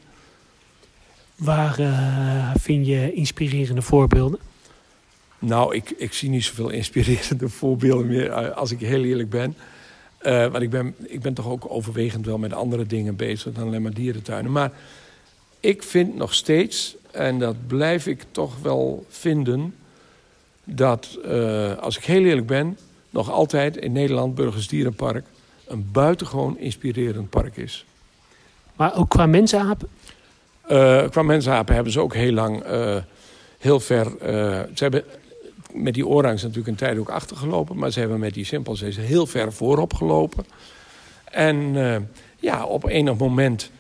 Waar 1.37 1.81
uh, 1.81 2.51
vind 2.59 2.87
je 2.87 3.13
inspirerende 3.13 3.83
voorbeelden? 3.83 4.39
Nou, 5.39 5.75
ik, 5.75 5.91
ik 5.91 6.13
zie 6.13 6.29
niet 6.29 6.45
zoveel 6.45 6.69
inspirerende 6.69 7.49
voorbeelden 7.61 8.07
meer, 8.07 8.33
als 8.53 8.71
ik 8.71 8.81
heel 8.81 9.05
eerlijk 9.05 9.31
ben. 9.31 9.57
want 10.23 10.61
ik 10.61 10.71
ben, 10.71 10.95
ik 11.03 11.21
ben 11.21 11.35
toch 11.35 11.49
ook 11.49 11.71
overwegend 11.71 12.27
wel 12.27 12.39
met 12.39 12.53
andere 12.53 12.87
dingen 12.87 13.17
bezig 13.17 13.53
dan 13.53 13.67
alleen 13.67 13.83
maar 13.83 13.95
dierentuinen. 13.95 14.53
Maar 14.53 14.73
ik 15.61 15.83
vind 15.83 16.17
nog 16.17 16.35
steeds, 16.35 16.97
en 17.11 17.39
dat 17.39 17.67
blijf 17.67 18.07
ik 18.07 18.25
toch 18.31 18.55
wel 18.63 19.07
vinden... 19.09 19.75
dat, 20.65 21.19
als 21.81 21.97
ik 21.97 22.05
heel 22.05 22.25
eerlijk 22.25 22.47
ben 22.47 22.77
nog 23.17 23.31
altijd 23.31 23.77
in 23.77 23.93
Nederland 23.93 24.35
Burgersdierenpark 24.35 25.27
een 25.67 25.89
buitengewoon 25.93 26.59
inspirerend 26.59 27.31
park 27.31 27.57
is. 27.57 27.85
Maar 28.75 28.97
ook 28.97 29.09
qua 29.09 29.27
mensapen? 29.27 29.89
Uh, 30.71 31.09
qua 31.09 31.23
mensapen 31.23 31.75
hebben 31.75 31.93
ze 31.93 32.01
ook 32.01 32.15
heel 32.15 32.33
lang 32.33 32.67
uh, 32.67 32.97
heel 33.59 33.81
ver... 33.81 34.07
Uh, 34.07 34.19
ze 34.75 34.83
hebben 34.83 35.05
met 35.73 35.95
die 35.95 36.07
orangs 36.07 36.43
natuurlijk 36.43 36.69
een 36.69 36.87
tijd 36.87 36.99
ook 36.99 37.09
achtergelopen... 37.09 37.79
maar 37.79 37.91
ze 37.91 37.99
hebben 38.01 38.19
met 38.19 38.35
die 38.35 38.45
chimpansees 38.45 38.97
heel 38.97 39.27
ver 39.27 39.53
voorop 39.53 39.95
gelopen. 39.95 40.47
En 41.25 41.75
ja, 42.41 42.65
op 42.65 42.85
enig 42.85 43.17
moment 43.17 43.71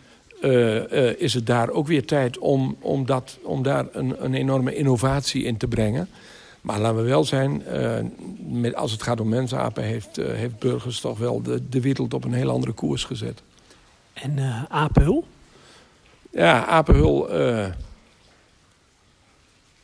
is 1.17 1.35
het 1.35 1.47
daar 1.47 1.71
ook 1.71 1.87
weer 1.87 2.05
tijd 2.05 2.39
om, 2.39 2.77
om, 2.81 3.07
dat, 3.07 3.39
om 3.43 3.63
daar 3.63 3.87
een, 3.93 4.25
een 4.25 4.35
enorme 4.35 4.75
innovatie 4.75 5.45
in 5.45 5.57
te 5.57 5.69
brengen... 5.69 6.09
Maar 6.67 6.81
laten 6.81 6.97
we 6.97 7.03
wel 7.03 7.25
zijn, 7.25 7.63
uh, 7.73 7.97
met, 8.39 8.75
als 8.75 8.93
het 8.93 9.03
gaat 9.03 9.21
om 9.21 9.29
mensapen... 9.29 9.83
heeft, 9.83 10.19
uh, 10.19 10.27
heeft 10.27 10.59
burgers 10.59 11.01
toch 11.01 11.19
wel 11.19 11.43
de, 11.43 11.69
de 11.69 11.81
wereld 11.81 12.15
op 12.15 12.25
een 12.25 12.33
heel 12.33 12.51
andere 12.51 12.73
koers 12.73 13.05
gezet. 13.05 13.43
En 14.13 14.37
uh, 14.39 14.65
apenhul? 14.69 15.27
Ja, 16.31 16.67
apenhul... 16.67 17.35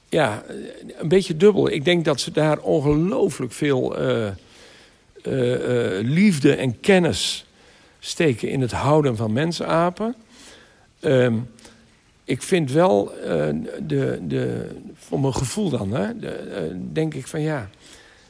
ja, 0.08 0.42
een 0.98 1.08
beetje 1.08 1.36
dubbel. 1.36 1.70
Ik 1.70 1.84
denk 1.84 2.04
dat 2.04 2.20
ze 2.20 2.30
daar 2.30 2.58
ongelooflijk 2.58 3.52
veel 3.52 3.96
liefde 6.02 6.54
en 6.54 6.80
kennis 6.80 7.46
steken... 7.98 8.48
in 8.48 8.60
het 8.60 8.72
houden 8.72 9.16
van 9.16 9.32
mensapen... 9.32 10.14
Um, 11.00 11.50
ik 12.24 12.42
vind 12.42 12.70
wel, 12.70 13.12
uh, 13.18 13.26
de, 13.86 14.20
de, 14.22 14.70
voor 14.94 15.20
mijn 15.20 15.34
gevoel 15.34 15.70
dan, 15.70 15.92
hè, 15.92 16.18
de, 16.18 16.68
uh, 16.70 16.78
denk 16.92 17.14
ik 17.14 17.26
van 17.26 17.40
ja, 17.40 17.70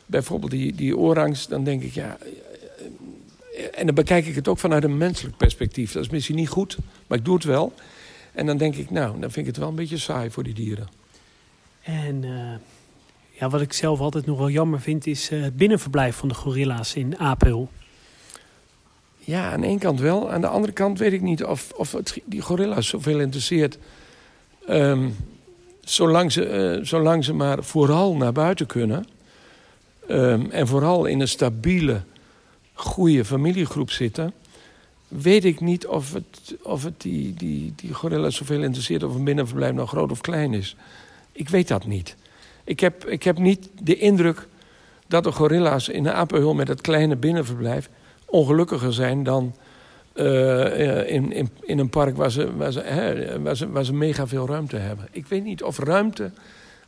bijvoorbeeld 0.07 0.51
die, 0.51 0.75
die 0.75 0.97
orangs, 0.97 1.47
dan 1.47 1.65
denk 1.65 1.83
ik 1.83 1.93
ja. 1.93 2.17
Uh, 2.21 3.65
en 3.73 3.87
dan 3.87 3.95
bekijk 3.95 4.27
ik 4.27 4.35
het 4.35 4.49
ook 4.49 4.59
vanuit 4.59 4.85
een 4.85 4.97
menselijk 4.97 5.37
perspectief. 5.37 5.93
Dat 5.93 6.03
is 6.03 6.11
misschien 6.11 6.37
niet 6.37 6.49
goed, 6.49 6.79
maar 7.07 7.19
ik 7.19 7.25
doe 7.25 7.35
het 7.35 7.45
wel. 7.45 7.73
En 8.33 8.47
dan 8.47 8.57
denk 8.57 8.75
ik, 8.75 8.91
nou, 8.91 9.21
dan 9.21 9.31
vind 9.31 9.37
ik 9.37 9.47
het 9.47 9.57
wel 9.57 9.69
een 9.69 9.75
beetje 9.75 9.99
saai 9.99 10.31
voor 10.31 10.43
die 10.43 10.55
dieren. 10.55 10.89
En 11.83 12.25
ja, 13.31 13.49
wat 13.49 13.61
ik 13.61 13.73
zelf 13.73 14.01
altijd 14.01 14.27
nog 14.27 14.39
wel 14.39 14.51
jammer 14.51 14.81
vind, 14.81 15.07
is 15.07 15.29
het 15.29 15.57
binnenverblijf 15.57 16.17
van 16.17 16.29
de 16.29 16.35
gorilla's 16.35 16.95
in 16.95 17.19
Apel. 17.19 17.71
Ja, 19.25 19.53
aan 19.53 19.61
de 19.61 19.67
ene 19.67 19.79
kant 19.79 20.01
wel. 20.01 20.31
Aan 20.31 20.41
de 20.41 20.47
andere 20.47 20.73
kant 20.73 20.99
weet 20.99 21.13
ik 21.13 21.21
niet 21.21 21.45
of, 21.45 21.73
of 21.77 21.93
het 21.93 22.19
die 22.25 22.41
gorilla's 22.41 22.89
zoveel 22.89 23.21
interesseert. 23.21 23.79
Um, 24.69 25.17
zolang, 25.81 26.33
ze, 26.33 26.77
uh, 26.79 26.85
zolang 26.85 27.25
ze 27.25 27.33
maar 27.33 27.65
vooral 27.65 28.17
naar 28.17 28.33
buiten 28.33 28.67
kunnen. 28.67 29.07
Um, 30.11 30.51
en 30.51 30.67
vooral 30.67 31.05
in 31.05 31.21
een 31.21 31.29
stabiele, 31.29 32.03
goede 32.73 33.25
familiegroep 33.25 33.91
zitten. 33.91 34.33
Weet 35.09 35.45
ik 35.45 35.61
niet 35.61 35.87
of 35.87 36.13
het, 36.13 36.57
of 36.63 36.85
het 36.85 37.01
die, 37.01 37.35
die, 37.35 37.73
die 37.77 37.95
gorilla's 37.95 38.37
zoveel 38.37 38.63
interesseert 38.63 39.03
of 39.03 39.15
een 39.15 39.25
binnenverblijf 39.25 39.75
nou 39.75 39.89
groot 39.89 40.11
of 40.11 40.21
klein 40.21 40.55
is. 40.55 40.77
Ik 41.33 41.49
weet 41.49 41.69
dat 41.69 41.87
niet. 41.87 42.17
Ik 42.65 42.81
heb, 42.81 43.07
ik 43.07 43.23
heb 43.23 43.39
niet 43.39 43.69
de 43.83 43.97
indruk 43.97 44.49
dat 45.07 45.25
de 45.25 45.33
gorilla's 45.33 45.89
in 45.89 46.03
de 46.03 46.13
apenhul 46.13 46.55
met 46.55 46.67
dat 46.67 46.81
kleine 46.81 47.17
binnenverblijf 47.17 47.91
ongelukkiger 48.33 48.93
zijn 48.93 49.23
dan 49.23 49.55
uh, 50.15 51.11
in, 51.11 51.33
in, 51.33 51.49
in 51.61 51.79
een 51.79 51.89
park 51.89 52.17
waar 52.17 52.31
ze, 52.31 52.57
waar, 52.57 52.73
ze, 52.73 52.81
hè, 52.81 53.41
waar, 53.43 53.57
ze, 53.57 53.71
waar 53.71 53.85
ze 53.85 53.93
mega 53.93 54.27
veel 54.27 54.47
ruimte 54.47 54.77
hebben. 54.77 55.09
Ik 55.11 55.27
weet 55.27 55.45
niet 55.45 55.63
of 55.63 55.79
ruimte 55.79 56.31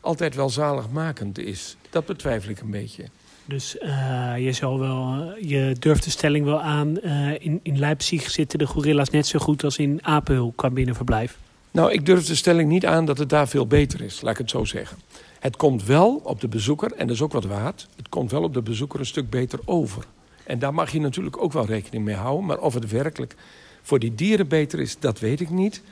altijd 0.01 0.35
wel 0.35 0.51
zaligmakend 0.51 1.39
is. 1.39 1.77
Dat 1.91 2.07
betwijfel 2.07 2.51
ik 2.51 2.61
een 2.61 2.71
beetje. 2.71 3.05
Dus 3.45 3.77
uh, 3.83 4.35
je, 4.39 4.53
zal 4.53 4.79
wel, 4.79 5.33
je 5.41 5.77
durft 5.79 6.05
de 6.05 6.11
stelling 6.11 6.45
wel 6.45 6.61
aan, 6.61 6.99
uh, 7.03 7.31
in, 7.39 7.61
in 7.63 7.79
Leipzig 7.79 8.31
zitten 8.31 8.59
de 8.59 8.67
gorilla's 8.67 9.11
net 9.11 9.27
zo 9.27 9.39
goed 9.39 9.65
als 9.65 9.79
in 9.79 9.99
Apenhul 10.03 10.53
qua 10.57 10.71
binnenverblijf. 10.71 11.39
Nou, 11.71 11.93
ik 11.93 12.07
durf 12.07 12.27
de 12.27 12.35
stelling 12.35 12.69
niet 12.69 12.87
aan 12.87 13.05
dat 13.05 13.19
het 13.19 13.29
daar 13.29 13.49
veel 13.49 13.67
beter 13.67 14.01
is, 14.01 14.21
laat 14.21 14.33
ik 14.33 14.39
het 14.39 14.51
zo 14.51 14.65
zeggen. 14.65 14.97
Het 15.41 15.57
komt 15.57 15.85
wel 15.85 16.21
op 16.25 16.41
de 16.41 16.49
bezoeker, 16.49 16.93
en 16.93 17.07
dat 17.07 17.17
is 17.17 17.23
ook 17.23 17.33
wat 17.33 17.45
waard, 17.45 17.89
het 17.97 18.09
komt 18.09 18.31
wel 18.31 18.43
op 18.43 18.55
de 18.55 18.63
bezoeker 18.63 19.01
een 19.01 19.07
stuk 19.07 19.31
beter 19.31 19.59
over. 19.65 20.05
En 20.45 20.59
daar 20.59 20.75
mag 20.75 20.91
je 20.91 21.01
natuurlijk 21.01 21.43
ook 21.43 21.53
wel 21.53 21.67
rekening 21.67 22.05
mee 22.05 22.15
houden. 22.15 22.47
Maar 22.47 22.59
of 22.59 22.75
het 22.75 22.91
werkelijk 22.91 23.35
voor 23.83 23.99
die 23.99 24.15
dieren 24.15 24.49
beter 24.49 24.81
is, 24.81 24.99
dat 24.99 25.19
weet 25.19 25.41
ik 25.41 25.51
niet. 25.51 25.83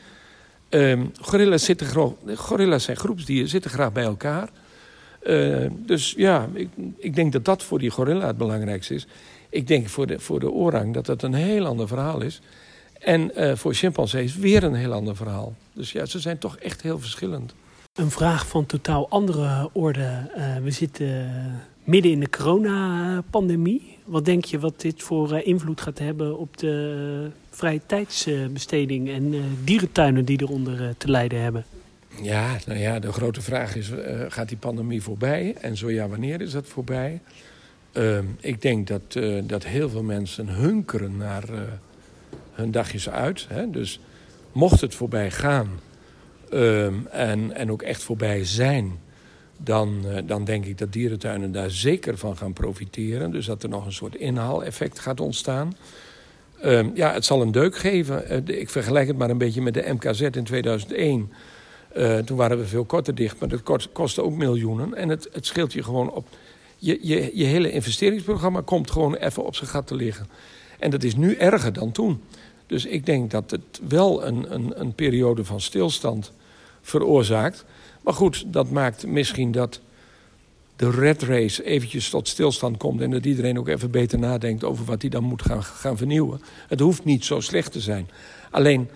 Um, 0.70 1.12
gorilla's, 1.20 1.64
zitten, 1.64 2.14
gorilla's 2.36 2.84
zijn 2.84 2.96
groepsdieren, 2.96 3.48
zitten 3.48 3.70
graag 3.70 3.92
bij 3.92 4.04
elkaar. 4.04 4.48
Uh, 5.26 5.70
dus 5.76 6.14
ja, 6.16 6.48
ik, 6.52 6.68
ik, 6.96 7.14
denk 7.14 7.32
dat 7.32 7.44
dat 7.44 7.62
voor 7.62 7.78
die 7.78 7.90
gorilla 7.90 8.26
het 8.26 8.36
belangrijkste 8.36 8.94
is. 8.94 9.06
Ik 9.48 9.66
denk 9.66 9.88
voor 9.88 10.06
de, 10.06 10.20
voor 10.20 10.40
de 10.40 10.50
orang 10.50 10.94
dat 10.94 11.06
dat 11.06 11.22
een 11.22 11.34
heel 11.34 11.66
ander 11.66 11.88
verhaal 11.88 12.20
is. 12.20 12.40
En 12.98 13.30
uh, 13.36 13.54
voor 13.54 13.74
chimpansees 13.74 14.36
weer 14.36 14.62
een 14.62 14.74
heel 14.74 14.92
ander 14.92 15.16
verhaal. 15.16 15.54
Dus 15.72 15.92
ja, 15.92 16.06
ze 16.06 16.18
zijn 16.18 16.38
toch 16.38 16.56
echt 16.56 16.82
heel 16.82 16.98
verschillend. 16.98 17.54
Een 17.92 18.10
vraag 18.10 18.46
van 18.46 18.66
totaal 18.66 19.08
andere 19.08 19.70
orde. 19.72 20.30
Uh, 20.36 20.56
we 20.56 20.70
zitten 20.70 21.30
midden 21.84 22.10
in 22.12 22.20
de 22.20 22.30
coronapandemie. 22.30 23.91
Wat 24.04 24.24
denk 24.24 24.44
je 24.44 24.58
wat 24.58 24.80
dit 24.80 25.02
voor 25.02 25.32
uh, 25.32 25.46
invloed 25.46 25.80
gaat 25.80 25.98
hebben 25.98 26.38
op 26.38 26.56
de 26.56 27.30
vrije 27.50 27.80
tijdsbesteding 27.86 29.10
en 29.10 29.34
dierentuinen 29.64 30.24
die 30.24 30.40
eronder 30.40 30.94
te 30.96 31.10
lijden 31.10 31.42
hebben? 31.42 31.64
Ja, 32.22 32.56
nou 32.66 32.78
ja, 32.78 32.98
de 32.98 33.12
grote 33.12 33.40
vraag 33.40 33.76
is, 33.76 33.90
gaat 34.28 34.48
die 34.48 34.58
pandemie 34.58 35.02
voorbij? 35.02 35.54
En 35.60 35.76
zo 35.76 35.90
ja, 35.90 36.08
wanneer 36.08 36.40
is 36.40 36.52
dat 36.52 36.66
voorbij? 36.66 37.20
Ehm, 37.92 38.24
ik 38.40 38.62
denk 38.62 38.86
dat, 38.86 39.18
dat 39.44 39.64
heel 39.64 39.88
veel 39.88 40.02
mensen 40.02 40.48
hunkeren 40.48 41.16
naar 41.16 41.44
hun 42.52 42.70
dagjes 42.70 43.10
uit. 43.10 43.46
Hè? 43.48 43.70
Dus 43.70 44.00
mocht 44.52 44.80
het 44.80 44.94
voorbij 44.94 45.30
gaan 45.30 45.68
um, 46.52 47.06
en, 47.06 47.52
en 47.54 47.70
ook 47.70 47.82
echt 47.82 48.02
voorbij 48.02 48.44
zijn... 48.44 48.98
Dan, 49.64 50.02
uh, 50.06 50.18
dan 50.26 50.44
denk 50.44 50.64
ik 50.64 50.78
dat 50.78 50.92
dierentuinen 50.92 51.52
daar 51.52 51.70
zeker 51.70 52.18
van 52.18 52.36
gaan 52.36 52.52
profiteren. 52.52 53.30
Dus 53.30 53.46
dat 53.46 53.62
er 53.62 53.68
nog 53.68 53.86
een 53.86 53.92
soort 53.92 54.14
inhaaleffect 54.14 54.98
gaat 54.98 55.20
ontstaan. 55.20 55.76
Um, 56.64 56.90
ja, 56.94 57.12
het 57.12 57.24
zal 57.24 57.42
een 57.42 57.52
deuk 57.52 57.76
geven. 57.76 58.48
Uh, 58.48 58.58
ik 58.58 58.70
vergelijk 58.70 59.06
het 59.06 59.18
maar 59.18 59.30
een 59.30 59.38
beetje 59.38 59.62
met 59.62 59.74
de 59.74 59.92
MKZ 59.92 60.20
in 60.20 60.44
2001... 60.44 61.32
Uh, 61.96 62.18
toen 62.18 62.36
waren 62.36 62.58
we 62.58 62.66
veel 62.66 62.84
korter 62.84 63.14
dicht, 63.14 63.40
maar 63.40 63.48
dat 63.48 63.90
kostte 63.92 64.22
ook 64.22 64.34
miljoenen. 64.34 64.94
En 64.94 65.08
het, 65.08 65.28
het 65.32 65.46
scheelt 65.46 65.72
je 65.72 65.82
gewoon 65.82 66.10
op. 66.10 66.28
Je, 66.78 66.98
je, 67.02 67.30
je 67.34 67.44
hele 67.44 67.72
investeringsprogramma 67.72 68.60
komt 68.60 68.90
gewoon 68.90 69.14
even 69.14 69.44
op 69.44 69.54
zijn 69.54 69.70
gat 69.70 69.86
te 69.86 69.94
liggen. 69.94 70.28
En 70.78 70.90
dat 70.90 71.02
is 71.02 71.16
nu 71.16 71.34
erger 71.34 71.72
dan 71.72 71.92
toen. 71.92 72.22
Dus 72.66 72.84
ik 72.84 73.06
denk 73.06 73.30
dat 73.30 73.50
het 73.50 73.80
wel 73.88 74.26
een, 74.26 74.54
een, 74.54 74.80
een 74.80 74.94
periode 74.94 75.44
van 75.44 75.60
stilstand 75.60 76.32
veroorzaakt. 76.80 77.64
Maar 78.02 78.14
goed, 78.14 78.44
dat 78.46 78.70
maakt 78.70 79.06
misschien 79.06 79.52
dat 79.52 79.80
de 80.76 80.90
red 80.90 81.22
race 81.22 81.64
eventjes 81.64 82.10
tot 82.10 82.28
stilstand 82.28 82.76
komt... 82.76 83.00
en 83.00 83.10
dat 83.10 83.24
iedereen 83.24 83.58
ook 83.58 83.68
even 83.68 83.90
beter 83.90 84.18
nadenkt 84.18 84.64
over 84.64 84.84
wat 84.84 85.00
hij 85.00 85.10
dan 85.10 85.24
moet 85.24 85.42
gaan, 85.42 85.62
gaan 85.62 85.96
vernieuwen. 85.96 86.40
Het 86.68 86.80
hoeft 86.80 87.04
niet 87.04 87.24
zo 87.24 87.40
slecht 87.40 87.72
te 87.72 87.80
zijn. 87.80 88.08
Alleen 88.50 88.88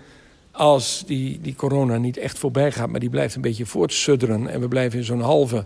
als 0.50 1.02
die, 1.06 1.40
die 1.40 1.54
corona 1.54 1.96
niet 1.96 2.16
echt 2.16 2.38
voorbij 2.38 2.72
gaat... 2.72 2.88
maar 2.88 3.00
die 3.00 3.10
blijft 3.10 3.34
een 3.34 3.40
beetje 3.40 3.66
voortsudderen... 3.66 4.48
en 4.48 4.60
we 4.60 4.68
blijven 4.68 4.98
in 4.98 5.04
zo'n 5.04 5.20
halve, 5.20 5.64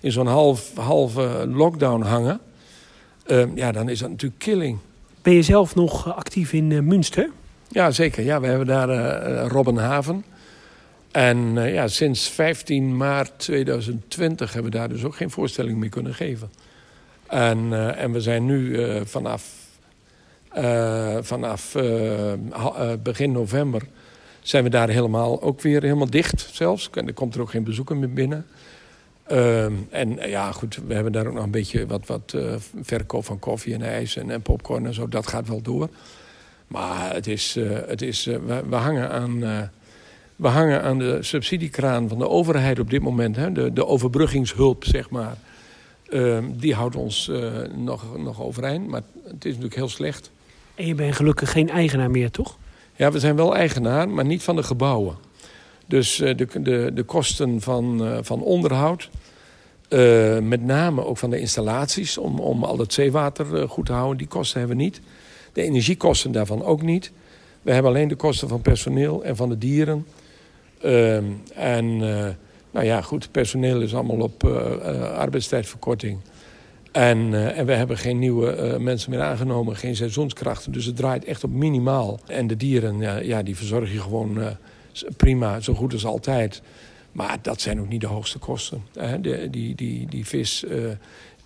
in 0.00 0.12
zo'n 0.12 0.26
half, 0.26 0.74
halve 0.74 1.46
lockdown 1.48 2.02
hangen... 2.02 2.40
Uh, 3.26 3.44
ja, 3.54 3.72
dan 3.72 3.88
is 3.88 3.98
dat 3.98 4.10
natuurlijk 4.10 4.40
killing. 4.40 4.78
Ben 5.22 5.32
je 5.32 5.42
zelf 5.42 5.74
nog 5.74 6.14
actief 6.16 6.52
in 6.52 6.70
uh, 6.70 6.80
Münster? 6.80 7.30
Ja, 7.68 7.90
zeker. 7.90 8.24
Ja, 8.24 8.40
we 8.40 8.46
hebben 8.46 8.66
daar 8.66 8.90
uh, 8.90 9.46
Robbenhaven. 9.46 10.24
En 11.16 11.56
uh, 11.56 11.72
ja, 11.72 11.88
sinds 11.88 12.28
15 12.28 12.96
maart 12.96 13.38
2020 13.38 14.52
hebben 14.52 14.72
we 14.72 14.78
daar 14.78 14.88
dus 14.88 15.04
ook 15.04 15.16
geen 15.16 15.30
voorstelling 15.30 15.78
meer 15.78 15.88
kunnen 15.88 16.14
geven. 16.14 16.50
En, 17.26 17.72
en 17.96 18.12
we 18.12 18.20
zijn 18.20 18.46
nu 18.46 18.78
vanaf, 19.04 19.52
vanaf 21.20 21.76
begin 23.02 23.32
november 23.32 23.82
zijn 24.42 24.64
we 24.64 24.70
daar 24.70 24.88
helemaal 24.88 25.42
ook 25.42 25.60
weer 25.60 25.82
helemaal 25.82 26.10
dicht 26.10 26.48
zelfs. 26.52 26.90
En 26.90 27.06
er 27.06 27.14
komt 27.14 27.34
er 27.34 27.40
ook 27.40 27.50
geen 27.50 27.64
bezoeker 27.64 27.96
meer 27.96 28.12
binnen. 28.12 28.46
Uh, 29.30 29.64
en 29.90 30.18
eh, 30.18 30.30
ja, 30.30 30.52
goed, 30.52 30.78
we 30.86 30.94
hebben 30.94 31.12
daar 31.12 31.26
ook 31.26 31.34
nog 31.34 31.44
een 31.44 31.50
beetje 31.50 31.86
wat, 31.86 32.06
wat 32.06 32.36
verkoop 32.82 33.24
van 33.24 33.38
koffie 33.38 33.74
en 33.74 33.82
ijs 33.82 34.16
en, 34.16 34.30
en, 34.30 34.42
popcorn 34.42 34.86
en 34.86 34.94
zo. 34.94 35.08
Dat 35.08 35.26
gaat 35.26 35.48
wel 35.48 35.62
door. 35.62 35.88
Maar 36.66 37.14
het 37.14 37.26
is, 37.26 37.58
het 37.86 38.02
is, 38.02 38.24
we, 38.24 38.62
we, 38.68 38.76
hangen 38.76 39.10
aan, 39.10 39.70
we 40.36 40.48
hangen 40.48 40.82
aan 40.82 40.98
de 40.98 41.18
subsidiekraan 41.20 42.08
van 42.08 42.18
de 42.18 42.28
overheid 42.28 42.78
op 42.78 42.90
dit 42.90 43.02
moment. 43.02 43.36
Hè? 43.36 43.52
De, 43.52 43.72
de 43.72 43.86
overbruggingshulp, 43.86 44.84
zeg 44.84 45.10
maar. 45.10 45.36
Ehm, 46.08 46.44
die 46.52 46.74
houdt 46.74 46.96
ons 46.96 47.30
nog, 47.74 48.18
nog 48.18 48.42
overeind. 48.42 48.88
Maar 48.88 49.02
het 49.24 49.44
is 49.44 49.50
natuurlijk 49.50 49.74
heel 49.74 49.88
slecht. 49.88 50.30
En 50.74 50.86
je 50.86 50.94
bent 50.94 51.14
gelukkig 51.14 51.50
geen 51.50 51.70
eigenaar 51.70 52.10
meer, 52.10 52.30
toch? 52.30 52.56
Ja, 52.96 53.12
we 53.12 53.18
zijn 53.18 53.36
wel 53.36 53.56
eigenaar, 53.56 54.08
maar 54.08 54.24
niet 54.24 54.42
van 54.42 54.56
de 54.56 54.62
gebouwen. 54.62 55.16
Dus 55.86 56.20
uh, 56.20 56.36
de, 56.36 56.62
de, 56.62 56.90
de 56.94 57.02
kosten 57.02 57.60
van, 57.60 58.06
uh, 58.06 58.18
van 58.20 58.42
onderhoud, 58.42 59.10
uh, 59.88 60.38
met 60.38 60.64
name 60.64 61.04
ook 61.04 61.18
van 61.18 61.30
de 61.30 61.38
installaties... 61.38 62.18
om, 62.18 62.40
om 62.40 62.64
al 62.64 62.78
het 62.78 62.92
zeewater 62.92 63.68
goed 63.68 63.86
te 63.86 63.92
houden, 63.92 64.16
die 64.16 64.26
kosten 64.26 64.58
hebben 64.58 64.76
we 64.76 64.82
niet. 64.82 65.00
De 65.52 65.62
energiekosten 65.62 66.32
daarvan 66.32 66.64
ook 66.64 66.82
niet. 66.82 67.12
We 67.62 67.72
hebben 67.72 67.90
alleen 67.90 68.08
de 68.08 68.16
kosten 68.16 68.48
van 68.48 68.62
personeel 68.62 69.24
en 69.24 69.36
van 69.36 69.48
de 69.48 69.58
dieren. 69.58 70.06
Ehm, 70.80 71.24
en 71.54 71.96
nou 72.70 72.86
ja, 72.86 73.00
goed, 73.00 73.30
personeel 73.30 73.80
is 73.80 73.94
allemaal 73.94 74.20
op 74.20 74.44
arbeidstijdverkorting... 75.14 76.18
En, 76.92 77.54
en, 77.54 77.66
we 77.66 77.72
hebben 77.72 77.98
geen 77.98 78.18
nieuwe 78.18 78.76
mensen 78.80 79.10
meer 79.10 79.22
aangenomen, 79.22 79.76
geen 79.76 79.96
seizoenskrachten. 79.96 80.72
Dus 80.72 80.84
het 80.84 80.96
draait 80.96 81.24
echt 81.24 81.44
op 81.44 81.50
minimaal. 81.50 82.20
En 82.26 82.46
de 82.46 82.56
dieren, 82.56 83.26
ja, 83.26 83.42
die 83.42 83.56
verzorg 83.56 83.92
je 83.92 84.00
gewoon 84.00 84.38
prima, 85.16 85.60
zo 85.60 85.74
goed 85.74 85.92
als 85.92 86.04
altijd. 86.04 86.62
Maar 87.16 87.38
dat 87.42 87.60
zijn 87.60 87.80
ook 87.80 87.88
niet 87.88 88.00
de 88.00 88.06
hoogste 88.06 88.38
kosten. 88.38 88.82
De, 89.20 89.48
die, 89.50 89.74
die, 89.74 90.06
die 90.06 90.26
vis, 90.26 90.64
uh, 90.68 90.90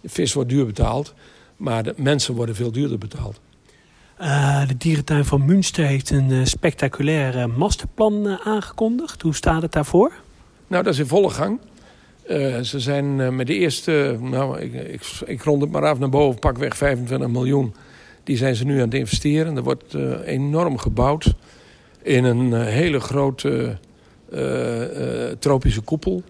vis 0.05 0.33
wordt 0.33 0.49
duur 0.49 0.67
betaald, 0.67 1.15
maar 1.57 1.83
de 1.83 1.95
mensen 1.97 2.35
worden 2.35 2.55
veel 2.55 2.73
duurder 2.73 2.99
betaald. 2.99 3.41
Uh, 4.21 4.69
de 4.69 4.77
dierentuin 4.77 5.25
van 5.25 5.45
Münster 5.45 5.87
heeft 5.87 6.11
een 6.11 6.31
uh, 6.31 6.45
spectaculair 6.45 7.51
masterplan 7.51 8.39
aangekondigd. 8.45 9.23
Hoe 9.23 9.35
staat 9.35 9.63
het 9.63 9.73
daarvoor? 9.73 10.13
Nou, 10.67 10.83
dat 10.83 10.93
is 10.93 10.99
in 10.99 11.07
volle 11.07 11.31
gang. 11.31 11.61
ze 12.63 12.81
zijn 12.81 13.37
met 13.37 13.47
de 13.47 13.55
eerste, 13.55 14.19
nou, 14.21 14.61
ik, 14.61 15.01
ik, 15.27 15.43
rond 15.43 15.63
het 15.63 15.71
maar 15.71 15.87
af 15.87 15.99
naar 15.99 16.09
boven, 16.09 16.41
pakweg 16.41 16.77
25 16.77 17.29
miljoen. 17.29 17.75
Die 18.25 18.37
zijn 18.37 18.57
ze 18.57 18.65
nu 18.65 18.75
aan 18.75 18.85
het 18.85 18.95
investeren. 18.95 19.57
Er 19.57 19.63
wordt 19.63 19.95
enorm 20.25 20.79
gebouwd 20.79 21.35
in 22.03 22.25
een 22.25 22.53
eh, 22.55 22.67
hele 22.67 23.01
grote 23.01 23.79
tropische 25.39 25.81
koepel. 25.81 26.23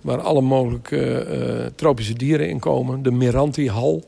Waar 0.00 0.20
alle 0.20 0.40
mogelijke 0.40 1.72
tropische 1.74 2.14
dieren 2.14 2.48
in 2.48 2.58
komen. 2.58 3.02
De 3.02 3.10
Miranti-hal. 3.10 4.04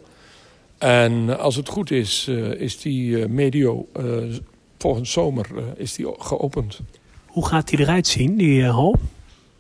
En 0.81 1.39
als 1.39 1.57
het 1.57 1.69
goed 1.69 1.91
is, 1.91 2.29
is 2.59 2.81
die 2.81 3.29
medio 3.29 3.87
volgend 4.79 5.09
zomer 5.09 5.47
is 5.77 5.95
die 5.95 6.07
geopend. 6.19 6.81
Hoe 7.27 7.47
gaat 7.47 7.69
die 7.69 7.79
eruit 7.79 8.07
zien, 8.07 8.37
die 8.37 8.65
hal? 8.65 8.97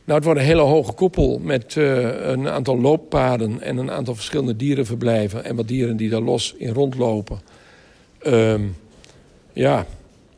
Nou, 0.04 0.18
het 0.18 0.24
wordt 0.24 0.40
een 0.40 0.46
hele 0.46 0.62
hoge 0.62 0.92
koepel 0.92 1.38
met 1.38 1.74
een 1.74 2.48
aantal 2.48 2.80
looppaden 2.80 3.60
en 3.60 3.76
een 3.76 3.90
aantal 3.90 4.14
verschillende 4.14 4.56
dierenverblijven. 4.56 5.44
En 5.44 5.56
wat 5.56 5.68
dieren 5.68 5.96
die 5.96 6.10
daar 6.10 6.20
los 6.20 6.54
in 6.58 6.72
rondlopen. 6.72 7.40
Ehm, 8.18 8.62
ja, 9.52 9.86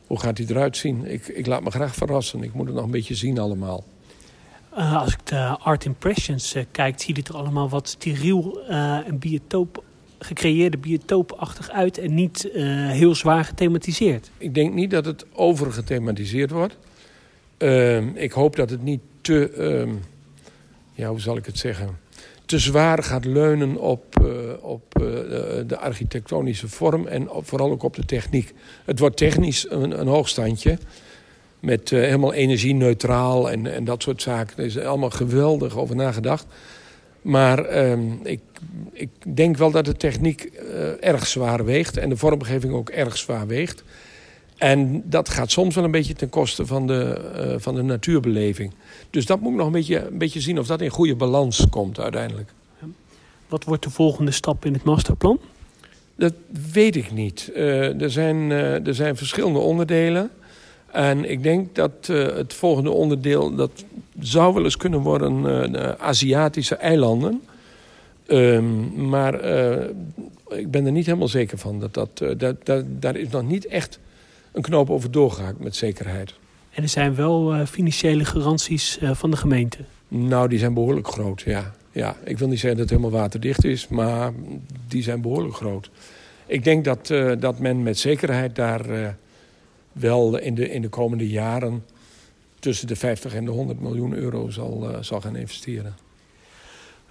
hoe 0.07 0.19
gaat 0.19 0.37
hij 0.37 0.47
eruit 0.47 0.77
zien? 0.77 1.05
Ik, 1.05 1.27
ik 1.27 1.45
laat 1.45 1.63
me 1.63 1.71
graag 1.71 1.95
verrassen. 1.95 2.43
Ik 2.43 2.53
moet 2.53 2.65
het 2.65 2.75
nog 2.75 2.85
een 2.85 2.91
beetje 2.91 3.15
zien 3.15 3.39
allemaal. 3.39 3.83
Uh, 4.77 5.01
als 5.01 5.13
ik 5.13 5.25
de 5.25 5.57
Art 5.59 5.85
Impressions 5.85 6.55
uh, 6.55 6.63
kijk, 6.71 7.01
ziet 7.01 7.17
het 7.17 7.27
er 7.27 7.35
allemaal 7.35 7.69
wat 7.69 7.89
steriel 7.89 8.61
en 9.05 9.19
biotoop, 9.19 9.82
gecreëerde 10.23 10.77
biotoopachtig 10.77 11.69
uit 11.69 11.97
en 11.97 12.13
niet 12.13 12.49
heel 12.87 13.15
zwaar 13.15 13.45
gethematiseerd. 13.45 14.31
Ik 14.37 14.53
denk 14.53 14.73
niet 14.73 14.91
dat 14.91 15.05
het 15.05 15.25
overgethematiseerd 15.33 16.51
wordt. 16.51 16.77
Ehm, 17.57 18.07
ik 18.13 18.31
hoop 18.31 18.55
dat 18.55 18.69
het 18.69 18.83
niet 18.83 19.01
te, 19.21 19.49
ehm, 19.49 19.93
ja, 20.93 21.09
hoe 21.09 21.19
zal 21.19 21.37
ik 21.37 21.45
het 21.45 21.57
zeggen, 21.57 21.97
te 22.45 22.59
zwaar 22.59 23.03
gaat 23.03 23.25
leunen 23.25 23.77
op, 23.77 24.19
uh, 24.21 24.27
op 24.61 24.99
uh, 25.01 25.07
de 25.67 25.77
architectonische 25.77 26.67
vorm 26.67 27.07
en 27.07 27.27
vooral 27.31 27.71
ook 27.71 27.83
op 27.83 27.95
de 27.95 28.05
techniek. 28.05 28.53
Het 28.85 28.99
wordt 28.99 29.17
technisch 29.17 29.65
een, 29.69 29.99
een 29.99 30.07
hoogstandje. 30.07 30.77
Met 31.59 31.89
helemaal 31.89 32.33
energie-neutraal 32.33 33.51
en, 33.51 33.73
en 33.73 33.83
dat 33.83 34.03
soort 34.03 34.21
zaken. 34.21 34.57
Er 34.57 34.65
is 34.65 34.77
allemaal 34.77 35.09
geweldig 35.09 35.77
over 35.77 35.95
nagedacht. 35.95 36.45
Maar 37.23 37.65
ehm, 37.65 38.11
ik, 38.23 38.41
ik 38.91 39.09
denk 39.35 39.57
wel 39.57 39.71
dat 39.71 39.85
de 39.85 39.95
techniek 39.95 40.41
erg 40.99 41.27
zwaar 41.27 41.65
weegt. 41.65 41.97
En 41.97 42.09
de 42.09 42.17
vormgeving 42.17 42.73
ook 42.73 42.89
erg 42.89 43.17
zwaar 43.17 43.47
weegt. 43.47 43.83
En 44.57 45.03
dat 45.05 45.29
gaat 45.29 45.51
soms 45.51 45.75
wel 45.75 45.83
een 45.83 45.91
beetje 45.91 46.13
ten 46.13 46.29
koste 46.29 46.65
van 46.65 46.87
de, 46.87 47.03
eh, 47.35 47.55
van 47.57 47.75
de 47.75 47.81
natuurbeleving. 47.81 48.73
Dus 49.09 49.25
dat 49.25 49.39
moet 49.39 49.51
ik 49.51 49.57
nog 49.57 49.65
een 49.65 49.71
beetje, 49.71 50.07
een 50.07 50.17
beetje 50.17 50.41
zien 50.41 50.59
of 50.59 50.67
dat 50.67 50.81
in 50.81 50.89
goede 50.89 51.15
balans 51.15 51.65
komt 51.69 51.99
uiteindelijk. 51.99 52.51
Wat 53.47 53.63
wordt 53.63 53.83
de 53.83 53.89
volgende 53.89 54.31
stap 54.31 54.65
in 54.65 54.73
het 54.73 54.83
masterplan? 54.83 55.39
Dat 56.15 56.33
weet 56.71 56.95
ik 56.95 57.11
niet. 57.11 57.51
Uh, 57.55 58.01
er, 58.01 58.11
zijn, 58.11 58.51
er 58.51 58.95
zijn 58.95 59.15
verschillende 59.15 59.59
onderdelen. 59.59 60.29
En 60.93 61.29
ik 61.29 61.43
denk 61.43 61.75
dat 61.75 62.07
uh, 62.09 62.35
het 62.35 62.53
volgende 62.53 62.91
onderdeel... 62.91 63.55
dat 63.55 63.85
zou 64.19 64.53
wel 64.53 64.63
eens 64.63 64.77
kunnen 64.77 64.99
worden 64.99 65.41
de 65.71 65.99
Aziatische 65.99 66.75
eilanden. 66.75 67.41
Um, 68.27 69.09
maar 69.09 69.33
ik 70.49 70.71
ben 70.71 70.85
er 70.85 70.91
niet 70.91 71.05
helemaal 71.05 71.27
zeker 71.27 71.57
van. 71.57 71.79
Dat 71.79 71.93
dat, 71.93 72.39
dat, 72.39 72.65
dat, 72.65 72.85
daar 72.87 73.15
is 73.15 73.29
nog 73.29 73.47
niet 73.47 73.65
echt 73.65 73.99
een 74.51 74.61
knoop 74.61 74.89
over 74.89 75.11
doorgehaakt 75.11 75.59
met 75.59 75.75
zekerheid. 75.75 76.33
En 76.71 76.83
er 76.83 76.89
zijn 76.89 77.15
wel 77.15 77.65
financiële 77.65 78.25
garanties 78.25 78.99
van 79.01 79.31
de 79.31 79.37
gemeente? 79.37 79.77
Nou, 80.07 80.49
die 80.49 80.59
zijn 80.59 80.73
behoorlijk 80.73 81.07
groot, 81.07 81.41
ja. 81.41 81.73
Ja, 81.91 82.15
ik 82.23 82.37
wil 82.37 82.47
niet 82.47 82.59
zeggen 82.59 82.79
dat 82.79 82.89
het 82.89 82.99
helemaal 82.99 83.19
waterdicht 83.19 83.63
is, 83.63 83.87
maar 83.87 84.31
die 84.87 85.03
zijn 85.03 85.21
behoorlijk 85.21 85.55
groot. 85.55 85.89
Ik 86.45 86.63
denk 86.63 86.85
dat, 86.85 87.09
uh, 87.09 87.31
dat 87.39 87.59
men 87.59 87.83
met 87.83 87.99
zekerheid 87.99 88.55
daar 88.55 88.89
uh, 88.89 89.07
wel 89.93 90.37
in 90.37 90.55
de, 90.55 90.69
in 90.69 90.81
de 90.81 90.89
komende 90.89 91.29
jaren 91.29 91.85
tussen 92.59 92.87
de 92.87 92.95
50 92.95 93.33
en 93.33 93.45
de 93.45 93.51
100 93.51 93.79
miljoen 93.79 94.13
euro 94.13 94.49
zal, 94.49 94.89
uh, 94.89 94.97
zal 95.01 95.21
gaan 95.21 95.35
investeren. 95.35 95.95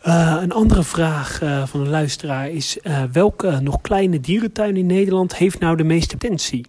een 0.02 0.52
andere 0.52 0.82
vraag 0.82 1.38
van 1.68 1.80
een 1.80 1.88
luisteraar 1.88 2.50
is: 2.50 2.78
welke 3.12 3.60
nog 3.60 3.80
kleine 3.80 4.20
dierentuin 4.20 4.76
in 4.76 4.86
Nederland 4.86 5.36
heeft 5.36 5.58
nou 5.58 5.76
de 5.76 5.84
meeste 5.84 6.16
potentie? 6.16 6.66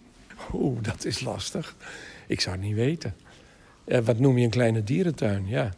Oeh, 0.53 0.77
dat 0.81 1.05
is 1.05 1.19
lastig. 1.19 1.75
Ik 2.27 2.41
zou 2.41 2.55
het 2.55 2.65
niet 2.65 2.75
weten. 2.75 3.15
wat 4.03 4.19
noem 4.19 4.37
je 4.37 4.43
een 4.43 4.49
kleine 4.49 4.83
dierentuin? 4.83 5.47
Ja, 5.47 5.73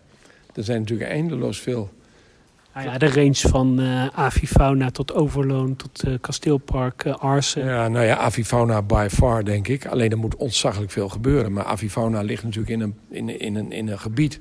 er 0.54 0.64
zijn 0.64 0.80
natuurlijk 0.80 1.10
eindeloos 1.10 1.60
veel 1.60 1.90
nou 2.76 2.88
ja, 2.88 2.98
de 2.98 3.10
range 3.10 3.50
van 3.50 3.80
uh, 3.80 4.08
avifauna 4.08 4.92
tot 4.92 5.14
Overloon 5.14 5.76
tot 5.76 6.08
uh, 6.08 6.14
Kasteelpark, 6.22 7.04
uh, 7.04 7.16
Arsen. 7.16 7.66
Ja, 7.66 7.88
nou 7.88 8.06
ja, 8.06 8.18
avifauna 8.18 8.82
by 8.82 9.08
far 9.12 9.46
denk 9.46 9.68
ik. 9.68 9.86
Alleen 9.86 10.12
er 10.12 10.18
moet 10.18 10.36
ontzaglijk 10.36 10.92
veel 10.92 11.10
gebeuren. 11.10 11.54
Maar 11.54 11.64
avifauna 11.64 12.22
ligt 12.22 12.44
natuurlijk 12.44 12.70
in 12.70 12.82
een, 12.82 12.96
in, 13.10 13.40
in 13.40 13.56
een, 13.56 13.72
in 13.72 13.88
een 13.88 14.00
gebied 14.00 14.40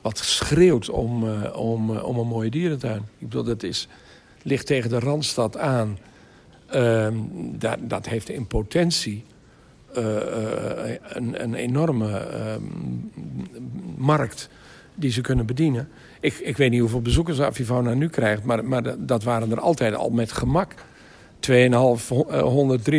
wat 0.00 0.18
schreeuwt 0.18 0.90
om, 0.90 1.32
om, 1.42 1.90
om 1.90 2.18
een 2.18 2.26
mooie 2.26 2.50
dierentuin. 2.50 3.02
Ik 3.18 3.28
bedoel, 3.28 3.44
dat 3.44 3.62
is, 3.62 3.88
ligt 4.42 4.66
tegen 4.66 4.90
de 4.90 4.98
Randstad 4.98 5.58
aan. 5.58 5.98
Ehm, 6.66 7.14
dat, 7.58 7.78
dat 7.80 8.06
heeft 8.06 8.28
in 8.28 8.46
potentie 8.46 9.24
een, 9.92 11.42
een 11.42 11.54
enorme 11.54 12.18
ehm, 12.18 12.62
markt 13.96 14.48
die 14.96 15.10
ze 15.10 15.20
kunnen 15.20 15.46
bedienen. 15.46 15.88
Ik, 16.20 16.34
ik 16.34 16.56
weet 16.56 16.70
niet 16.70 16.80
hoeveel 16.80 17.02
bezoekers 17.02 17.40
Avivona 17.40 17.94
nu 17.94 18.08
krijgt, 18.08 18.44
maar, 18.44 18.64
maar 18.64 19.06
dat 19.06 19.22
waren 19.22 19.50
er 19.50 19.60
altijd 19.60 19.94
al 19.94 20.10
met 20.10 20.32
gemak. 20.32 20.74
2,500, 21.40 22.90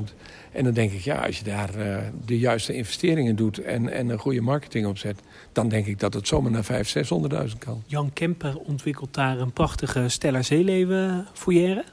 300.000. 0.00 0.14
En 0.52 0.64
dan 0.64 0.72
denk 0.72 0.92
ik, 0.92 1.00
ja, 1.00 1.26
als 1.26 1.38
je 1.38 1.44
daar 1.44 1.70
uh, 1.78 1.96
de 2.26 2.38
juiste 2.38 2.74
investeringen 2.74 3.36
doet 3.36 3.58
en, 3.58 3.88
en 3.88 4.08
een 4.08 4.18
goede 4.18 4.40
marketing 4.40 4.86
op 4.86 4.98
zet, 4.98 5.20
dan 5.52 5.68
denk 5.68 5.86
ik 5.86 5.98
dat 5.98 6.14
het 6.14 6.28
zomaar 6.28 6.50
naar 6.50 6.64
500, 6.64 7.52
600.000 7.52 7.58
kan. 7.58 7.82
Jan 7.86 8.12
Kemper 8.12 8.58
ontwikkelt 8.58 9.14
daar 9.14 9.38
een 9.38 9.52
prachtige 9.52 10.08
Stella 10.08 10.42
Zeeleven 10.42 11.26
foyer. 11.32 11.84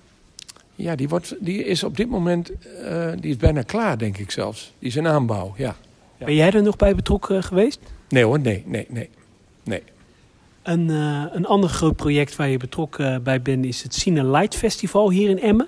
Ja, 0.76 0.96
die, 0.96 1.10
wordt, 1.10 1.36
die 1.40 1.66
is 1.66 1.84
op 1.84 1.98
dit 1.98 2.10
moment 2.10 2.52
uh, 2.82 3.12
die 3.20 3.30
is 3.30 3.38
bijna 3.38 3.62
klaar, 3.62 3.98
denk 3.98 4.18
ik 4.18 4.32
zelfs. 4.32 4.74
Die 4.80 4.90
is 4.90 4.96
in 4.96 5.08
aanbouw, 5.08 5.54
ja. 5.58 5.76
ja. 6.18 6.26
Ben 6.26 6.36
jij 6.36 6.52
er 6.52 6.64
nog 6.64 6.76
bij 6.76 6.96
betrokken 6.96 7.44
geweest? 7.44 7.80
Nee 8.10 8.24
hoor, 8.24 8.40
nee, 8.40 8.64
nee, 8.66 8.86
nee. 8.90 9.10
Nee. 9.66 9.84
Een, 10.64 10.90
uh, 10.90 11.24
een 11.32 11.46
ander 11.46 11.70
groot 11.70 11.96
project 11.96 12.36
waar 12.36 12.50
je 12.50 12.58
betrokken 12.58 13.24
bij 13.24 13.42
bent 13.42 13.66
is 13.66 13.84
het 13.84 13.94
Cine 13.94 14.26
Light 14.26 14.56
Festival 14.56 15.10
hier 15.10 15.30
in 15.30 15.40
Emmen. 15.40 15.68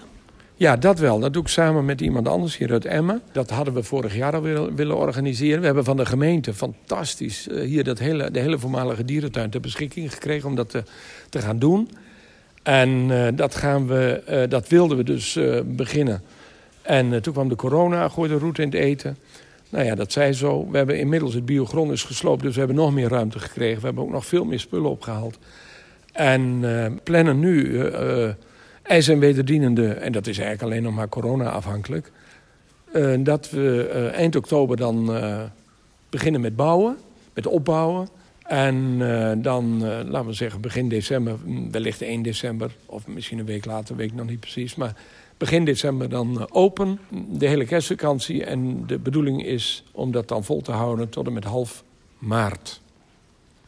Ja, 0.55 0.75
dat 0.75 0.99
wel. 0.99 1.19
Dat 1.19 1.33
doe 1.33 1.41
ik 1.41 1.47
samen 1.47 1.86
met 1.86 2.01
iemand 2.01 2.27
anders 2.27 2.57
hier 2.57 2.71
uit 2.71 2.86
Emmen. 2.86 3.21
Dat 3.31 3.49
hadden 3.49 3.73
we 3.73 3.83
vorig 3.83 4.15
jaar 4.15 4.36
al 4.36 4.41
willen, 4.41 4.75
willen 4.75 4.97
organiseren. 4.97 5.60
We 5.60 5.65
hebben 5.65 5.83
van 5.83 5.97
de 5.97 6.05
gemeente 6.05 6.53
fantastisch 6.53 7.47
uh, 7.47 7.62
hier 7.62 7.83
dat 7.83 7.99
hele, 7.99 8.31
de 8.31 8.39
hele 8.39 8.60
voormalige 8.60 9.05
dierentuin 9.05 9.49
ter 9.49 9.60
beschikking 9.60 10.13
gekregen 10.13 10.49
om 10.49 10.55
dat 10.55 10.69
te, 10.69 10.83
te 11.29 11.39
gaan 11.39 11.60
doen. 11.60 11.89
En 12.63 12.89
uh, 12.89 13.27
dat, 13.33 13.55
gaan 13.55 13.88
we, 13.88 14.45
dat 14.49 14.67
wilden 14.67 14.97
we 14.97 15.03
dus 15.03 15.39
beginnen. 15.65 16.21
En 16.81 17.21
toen 17.21 17.33
kwam 17.33 17.49
de 17.49 17.55
corona, 17.55 18.10
gooide 18.10 18.33
de 18.33 18.39
route 18.39 18.62
in 18.62 18.67
het 18.67 18.77
eten. 18.77 19.17
Nou 19.69 19.86
ja, 19.86 19.95
dat 19.95 20.12
zij 20.12 20.34
zo. 20.34 20.67
We 20.71 20.77
hebben 20.77 20.99
inmiddels 20.99 21.34
het 21.34 21.45
biogronus 21.45 22.03
gesloopt, 22.03 22.41
dus 22.41 22.53
we 22.53 22.60
hebben 22.60 22.77
nog 22.77 22.93
meer 22.93 23.10
ruimte 23.10 23.39
gekregen. 23.39 23.80
We 23.80 23.86
hebben 23.86 24.03
ook 24.03 24.12
nog 24.12 24.25
veel 24.25 24.45
meer 24.45 24.60
spullen 24.60 24.89
opgehaald. 24.89 25.38
En 26.12 26.41
uh, 26.41 26.86
plannen 27.03 27.39
nu 27.39 27.63
uh, 27.63 28.30
ijs- 28.84 29.08
en 29.08 29.19
wederdienende, 29.19 29.88
en 29.88 30.12
dat 30.12 30.27
is 30.27 30.38
eigenlijk 30.38 30.71
alleen 30.71 30.84
nog 30.84 30.93
maar 30.93 31.10
corona-afhankelijk... 31.10 32.12
Dat 33.19 33.49
we 33.49 34.12
eind 34.13 34.36
oktober 34.36 34.77
dan 34.77 35.12
beginnen 36.10 36.41
met 36.41 36.56
bouwen, 36.56 36.97
met 37.34 37.47
opbouwen. 37.47 38.10
En 38.43 38.97
dan, 39.41 39.80
laten 40.10 40.25
we 40.25 40.34
zeggen, 40.34 40.62
begin 40.62 40.89
december, 40.89 41.36
wellicht 41.71 42.01
1 42.01 42.21
december... 42.21 42.75
of 42.86 43.08
misschien 43.08 43.39
een 43.39 43.45
week 43.45 43.65
later, 43.65 43.95
weet 43.95 44.10
ik 44.10 44.15
nog 44.15 44.27
niet 44.27 44.39
precies... 44.39 44.75
maar 44.75 44.95
begin 45.38 45.65
december 45.65 46.10
dan 46.10 46.39
eh, 46.39 46.45
open, 46.50 47.00
de 47.30 47.47
hele 47.47 47.65
kerstvakantie. 47.65 48.43
En 48.43 48.88
de 48.88 49.00
bedoeling 49.00 49.45
is 49.45 49.84
om 49.91 50.12
dat 50.12 50.28
dan 50.28 50.43
vol 50.43 50.62
te 50.62 50.71
houden 50.71 51.10
tot 51.10 51.28
en 51.28 51.34
met 51.34 51.43
half 51.43 51.84
maart. 52.17 52.82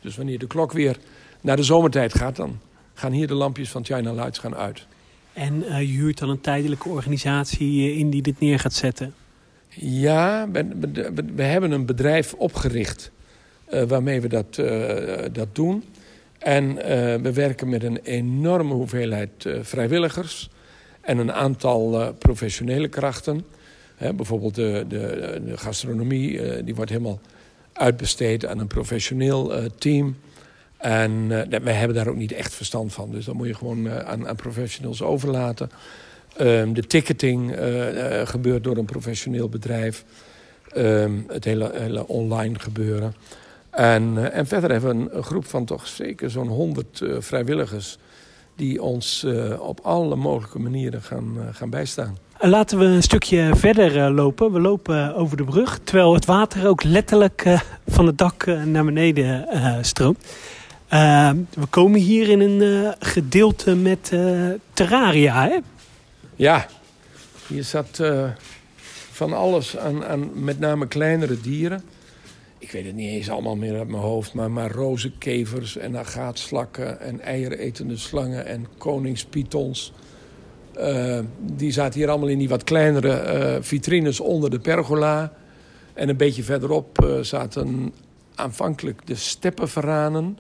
Dus 0.02 0.16
wanneer 0.16 0.40
de 0.40 0.48
klok 0.48 0.72
weer 0.72 0.98
naar 1.42 1.56
de 1.56 1.64
zomertijd 1.64 2.14
gaat, 2.14 2.36
dan 2.36 2.60
gaan 2.94 3.12
hier 3.12 3.28
de 3.28 3.34
lampjes 3.34 3.70
van 3.70 3.86
China 3.86 4.14
Lights 4.14 4.40
gaan 4.40 4.56
uit. 4.56 4.86
En 5.34 5.64
uh, 5.64 5.82
je 5.82 5.98
huurt 5.98 6.18
dan 6.18 6.30
een 6.30 6.42
tijdelijke 6.42 6.90
organisatie 6.90 7.94
in 7.94 8.10
die 8.10 8.22
dit 8.22 8.40
neer 8.40 8.60
gaat 8.60 8.74
zetten? 8.74 9.14
Ja, 9.70 10.50
we, 10.52 10.68
we, 10.80 11.24
we 11.36 11.44
hebben 11.44 11.72
een 11.72 11.86
bedrijf 11.86 12.34
opgericht 12.34 13.12
uh, 13.70 13.84
waarmee 13.84 14.22
we 14.22 14.28
dat, 14.28 14.58
uh, 14.58 15.26
dat 15.32 15.56
doen. 15.56 15.84
En 16.38 16.76
we 17.22 17.34
werken 17.34 17.70
met 17.70 17.84
een 17.84 17.98
enorme 17.98 18.74
hoeveelheid 18.74 19.46
vrijwilligers 19.62 20.50
en 21.10 21.18
een 21.18 21.34
aantal 21.34 22.02
uh, 22.02 22.08
professionele 22.20 22.88
krachten. 22.88 23.46
Hè, 23.96 24.14
bijvoorbeeld 24.14 24.56
de, 24.56 24.86
de, 24.88 25.42
de 25.46 25.58
gastronomie, 25.58 26.32
uh, 26.32 26.66
die 26.66 26.76
wordt 26.76 26.92
helemaal 26.92 27.20
uitbesteed 27.74 28.46
aan 28.46 28.60
een 28.60 28.68
professioneel 28.68 29.58
uh, 29.58 29.66
team. 29.78 30.18
En 30.78 31.28
wij 31.64 31.74
hebben 31.74 31.96
daar 31.96 32.08
ook 32.08 32.16
niet 32.16 32.32
echt 32.32 32.54
verstand 32.54 32.94
van. 32.94 33.12
Dus 33.12 33.26
dat 33.26 33.36
moet 33.36 33.48
je 33.48 33.54
gewoon 33.54 33.90
aan, 33.90 34.28
aan, 34.28 34.36
professionals 34.36 35.02
overlaten. 35.02 35.72
Um, 36.42 36.74
de 36.74 36.88
ticketing 36.88 37.56
gebeurt 38.24 38.64
door 38.64 38.78
een 38.78 38.86
professioneel 38.86 39.50
bedrijf. 39.50 40.06
Um, 40.78 41.26
het 41.28 41.44
hele, 41.44 41.72
hele 41.74 42.08
online 42.08 42.60
gebeuren. 42.60 43.14
En, 43.70 44.32
en 44.32 44.48
verder 44.48 44.72
hebben 44.72 44.90
we 44.90 45.02
een, 45.04 45.18
een 45.18 45.24
groep 45.24 45.46
van 45.46 45.66
toch 45.66 45.88
zeker 45.88 46.30
zo'n 46.30 46.48
100 46.48 47.02
vrijwilligers 47.20 47.98
die 48.60 48.82
ons 48.82 49.24
uh, 49.26 49.62
op 49.62 49.80
alle 49.84 50.16
mogelijke 50.16 50.60
manieren 50.60 51.02
gaan, 51.02 51.34
uh, 51.38 51.44
gaan 51.52 51.70
bijstaan. 51.70 52.18
Laten 52.40 52.80
we 52.80 52.86
een 52.86 53.04
stukje 53.04 53.52
verder 53.56 54.12
lopen. 54.12 54.52
We 54.52 54.60
lopen 54.60 55.16
over 55.16 55.38
de 55.38 55.44
brug, 55.44 55.80
terwijl 55.84 56.14
het 56.14 56.26
water 56.26 56.68
ook 56.68 56.84
letterlijk 56.84 57.64
van 57.88 58.06
het 58.06 58.18
dak 58.18 58.46
naar 58.46 58.86
beneden 58.86 59.48
stroomt. 59.82 60.26
we 61.54 61.66
komen 61.70 62.00
hier 62.00 62.30
in 62.30 62.40
een 62.40 62.94
gedeelte 63.00 63.76
met 63.76 64.14
terraria, 64.74 65.48
hè? 65.48 65.58
Ja, 66.36 66.68
hier 67.48 67.64
zat 67.64 68.02
van 69.12 69.34
alles 69.34 69.78
aan, 69.78 70.06
aan 70.06 70.44
met 70.44 70.60
name 70.60 70.88
kleinere 70.88 71.42
dieren 71.42 71.84
ik 72.60 72.72
weet 72.72 72.86
het 72.86 72.96
niet 72.96 73.10
eens 73.10 73.30
allemaal 73.30 73.56
meer 73.56 73.78
uit 73.78 73.88
mijn 73.88 74.02
hoofd, 74.02 74.34
maar, 74.34 74.52
maar 74.52 74.72
rozenkevers 74.72 75.78
en 75.78 75.98
agaatslakken 75.98 77.00
en 77.00 77.22
eieretende 77.22 77.98
slangen 77.98 78.46
en 78.46 78.68
koningspythons. 78.78 79.94
Uh, 80.78 81.20
die 81.42 81.72
zaten 81.72 82.00
hier 82.00 82.10
allemaal 82.10 82.30
in 82.30 82.38
die 82.38 82.50
wat 82.50 82.64
kleinere 82.64 83.40
uh, 83.56 83.58
vitrines 83.62 84.20
onder 84.20 84.50
de 84.50 84.60
pergola. 84.60 85.34
En 85.94 86.10
een 86.10 86.18
beetje 86.18 86.44
verderop 86.44 87.04
uh, 87.04 87.20
zaten 87.20 87.94
aanvankelijk 88.36 89.08
de 89.08 89.16
steppenvaranen. 89.16 90.38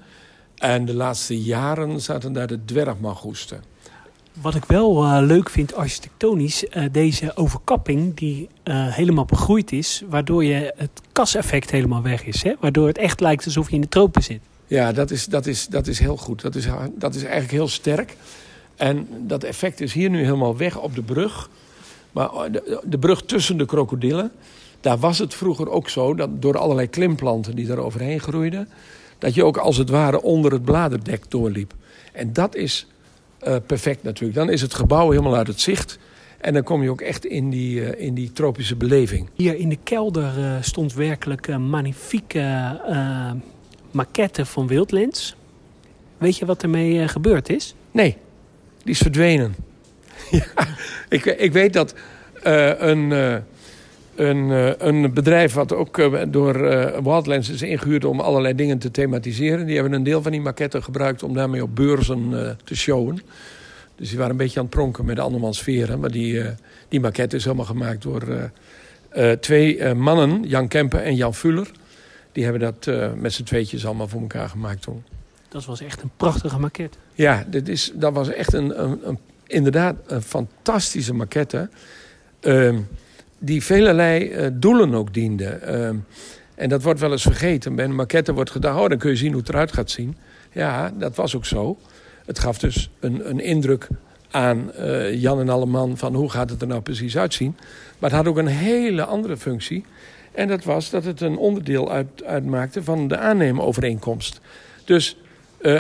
En 0.55 0.85
de 0.85 0.93
laatste 0.93 1.41
jaren 1.41 2.01
zaten 2.01 2.33
daar 2.33 2.47
de 2.47 2.65
dwergmagoesten. 2.65 3.63
Wat 4.41 4.55
ik 4.55 4.65
wel 4.65 5.03
uh, 5.03 5.17
leuk 5.21 5.49
vind 5.49 5.73
architectonisch, 5.73 6.63
uh, 6.63 6.83
deze 6.91 7.35
overkapping 7.35 8.15
die 8.15 8.49
uh, 8.63 8.93
helemaal 8.93 9.25
begroeid 9.25 9.71
is, 9.71 10.03
waardoor 10.09 10.43
je 10.43 10.73
het 10.77 10.89
kaseffect 11.11 11.71
helemaal 11.71 12.01
weg 12.01 12.25
is. 12.25 12.43
Hè? 12.43 12.53
Waardoor 12.59 12.87
het 12.87 12.97
echt 12.97 13.19
lijkt 13.19 13.45
alsof 13.45 13.69
je 13.69 13.75
in 13.75 13.81
de 13.81 13.87
tropen 13.87 14.23
zit. 14.23 14.39
Ja, 14.67 14.91
dat 14.91 15.11
is, 15.11 15.25
dat 15.25 15.45
is, 15.45 15.67
dat 15.67 15.87
is 15.87 15.99
heel 15.99 16.17
goed. 16.17 16.41
Dat 16.41 16.55
is, 16.55 16.67
dat 16.95 17.15
is 17.15 17.21
eigenlijk 17.21 17.51
heel 17.51 17.67
sterk. 17.67 18.15
En 18.75 19.07
dat 19.27 19.43
effect 19.43 19.81
is 19.81 19.93
hier 19.93 20.09
nu 20.09 20.23
helemaal 20.23 20.57
weg 20.57 20.77
op 20.77 20.95
de 20.95 21.01
brug. 21.01 21.49
Maar 22.11 22.51
de, 22.51 22.81
de 22.83 22.99
brug 22.99 23.23
tussen 23.23 23.57
de 23.57 23.65
krokodillen. 23.65 24.31
Daar 24.81 24.97
was 24.97 25.17
het 25.17 25.33
vroeger 25.33 25.69
ook 25.69 25.89
zo 25.89 26.15
dat 26.15 26.41
door 26.41 26.57
allerlei 26.57 26.87
klimplanten 26.87 27.55
die 27.55 27.67
daar 27.67 27.77
overheen 27.77 28.19
groeiden, 28.19 28.69
dat 29.17 29.33
je 29.33 29.43
ook 29.43 29.57
als 29.57 29.77
het 29.77 29.89
ware 29.89 30.21
onder 30.21 30.51
het 30.51 30.63
bladerdek 30.63 31.31
doorliep. 31.31 31.73
En 32.13 32.33
dat 32.33 32.55
is 32.55 32.87
uh, 33.47 33.55
perfect 33.65 34.03
natuurlijk. 34.03 34.39
Dan 34.39 34.49
is 34.49 34.61
het 34.61 34.73
gebouw 34.73 35.09
helemaal 35.09 35.35
uit 35.35 35.47
het 35.47 35.61
zicht. 35.61 35.99
En 36.37 36.53
dan 36.53 36.63
kom 36.63 36.83
je 36.83 36.89
ook 36.89 37.01
echt 37.01 37.25
in 37.25 37.49
die, 37.49 37.79
uh, 37.79 38.05
in 38.05 38.13
die 38.13 38.31
tropische 38.31 38.75
beleving. 38.75 39.29
Hier 39.35 39.55
in 39.55 39.69
de 39.69 39.77
kelder 39.83 40.37
uh, 40.37 40.55
stond 40.61 40.93
werkelijk 40.93 41.47
een 41.47 41.69
magnifieke 41.69 42.79
maquette 43.91 44.45
van 44.45 44.67
Wildlands. 44.67 45.35
Weet 46.17 46.37
je 46.37 46.45
wat 46.45 46.63
ermee 46.63 47.07
gebeurd 47.07 47.49
is? 47.49 47.75
Nee, 47.91 48.17
die 48.83 48.93
is 48.93 48.99
verdwenen. 48.99 49.55
ja, 50.31 50.45
ik, 51.09 51.25
ik 51.25 51.51
weet 51.51 51.73
dat 51.73 51.95
een 52.41 53.11
een, 54.19 54.51
eh, 54.51 54.87
een 54.87 55.13
bedrijf 55.13 55.53
wat 55.53 55.73
ook 55.73 55.97
eh, 55.97 56.21
door 56.27 56.55
uh, 56.55 56.97
Wildlands 57.03 57.49
is 57.49 57.61
ingehuurd 57.61 58.05
om 58.05 58.19
allerlei 58.19 58.55
dingen 58.55 58.77
te 58.77 58.91
thematiseren. 58.91 59.65
Die 59.65 59.75
hebben 59.75 59.93
een 59.93 60.03
deel 60.03 60.21
van 60.21 60.31
die 60.31 60.41
maquetten 60.41 60.83
gebruikt 60.83 61.23
om 61.23 61.33
daarmee 61.33 61.63
op 61.63 61.75
beurzen 61.75 62.57
te 62.63 62.75
showen. 62.75 63.21
Dus 63.95 64.09
die 64.09 64.17
waren 64.17 64.31
een 64.31 64.37
beetje 64.37 64.59
aan 64.59 64.65
het 64.65 64.75
pronken 64.75 65.05
met 65.05 65.15
de 65.15 65.21
andermans 65.21 65.57
sferen. 65.57 65.99
Maar 65.99 66.11
die, 66.11 66.41
die 66.87 66.99
maquette 66.99 67.35
is 67.35 67.43
helemaal 67.43 67.65
gemaakt 67.65 68.01
door 68.01 68.51
twee 69.39 69.93
mannen, 69.93 70.43
Jan 70.43 70.67
Kempen 70.67 71.03
en 71.03 71.15
Jan 71.15 71.35
Fuller. 71.35 71.71
Die 72.31 72.43
hebben 72.43 72.61
dat 72.61 72.95
met 73.15 73.33
z'n 73.33 73.43
tweetjes 73.43 73.85
allemaal 73.85 74.07
voor 74.07 74.21
elkaar 74.21 74.49
gemaakt 74.49 74.81
toen. 74.81 75.03
Dat 75.49 75.65
was 75.65 75.81
echt 75.81 76.01
een 76.01 76.11
prachtige 76.17 76.59
maquette. 76.59 76.97
Ja, 77.13 77.43
dit 77.47 77.69
is, 77.69 77.91
dat 77.95 78.13
was 78.13 78.29
echt 78.29 78.53
een, 78.53 78.83
een, 78.83 78.99
een 79.03 79.19
inderdaad 79.47 79.95
een 80.07 80.21
fantastische 80.21 81.13
maquette. 81.13 81.69
Ehm, 82.39 82.77
die 83.39 83.63
velelei 83.63 84.31
uh, 84.31 84.47
doelen 84.53 84.93
ook 84.93 85.13
diende. 85.13 85.59
Uh, 85.67 85.89
en 86.55 86.69
dat 86.69 86.83
wordt 86.83 86.99
wel 86.99 87.11
eens 87.11 87.21
vergeten. 87.21 87.75
Bij 87.75 87.85
een 87.85 87.95
maquette 87.95 88.33
wordt 88.33 88.51
gedacht, 88.51 88.79
oh, 88.79 88.89
dan 88.89 88.97
kun 88.97 89.09
je 89.09 89.15
zien 89.15 89.31
hoe 89.31 89.39
het 89.39 89.49
eruit 89.49 89.71
gaat 89.71 89.91
zien. 89.91 90.15
Ja, 90.51 90.91
dat 90.97 91.15
was 91.15 91.35
ook 91.35 91.45
zo. 91.45 91.77
Het 92.25 92.39
gaf 92.39 92.57
dus 92.57 92.89
een, 92.99 93.29
een 93.29 93.39
indruk 93.39 93.87
aan 94.31 94.71
uh, 94.79 95.21
Jan 95.21 95.39
en 95.39 95.49
Alleman 95.49 95.97
van 95.97 96.15
hoe 96.15 96.29
gaat 96.29 96.49
het 96.49 96.61
er 96.61 96.67
nou 96.67 96.81
precies 96.81 97.17
uitzien. 97.17 97.55
Maar 97.99 98.09
het 98.09 98.19
had 98.19 98.27
ook 98.27 98.37
een 98.37 98.47
hele 98.47 99.03
andere 99.03 99.37
functie. 99.37 99.85
En 100.31 100.47
dat 100.47 100.63
was 100.63 100.89
dat 100.89 101.03
het 101.03 101.21
een 101.21 101.37
onderdeel 101.37 101.91
uit, 101.91 102.23
uitmaakte 102.23 102.83
van 102.83 103.07
de 103.07 103.17
aannemerovereenkomst. 103.17 104.41
Dus 104.85 105.17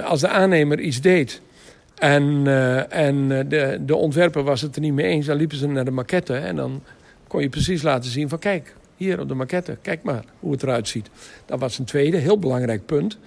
als 0.03 0.19
de 0.19 0.27
aannemer 0.27 0.79
iets 0.79 1.01
deed 1.01 1.41
en, 1.95 2.47
en 2.89 3.27
de, 3.27 3.79
de 3.85 3.95
ontwerper 3.95 4.43
was 4.43 4.61
het 4.61 4.75
er 4.75 4.81
niet 4.81 4.93
mee 4.93 5.05
eens... 5.05 5.25
dan 5.25 5.37
liepen 5.37 5.57
ze 5.57 5.67
naar 5.67 5.85
de 5.85 5.91
maquette 5.91 6.35
en 6.35 6.55
dan 6.55 6.81
kon 7.29 7.41
je 7.41 7.49
precies 7.49 7.81
laten 7.81 8.11
zien 8.11 8.29
van 8.29 8.39
kijk, 8.39 8.75
hier 8.95 9.19
op 9.19 9.27
de 9.27 9.33
maquette, 9.33 9.77
kijk 9.81 10.03
maar 10.03 10.23
hoe 10.39 10.51
het 10.51 10.63
eruit 10.63 10.87
ziet. 10.87 11.09
Dat 11.45 11.59
was 11.59 11.79
een 11.79 11.85
tweede, 11.85 12.17
heel 12.17 12.39
belangrijk 12.39 12.85
punt. 12.85 13.17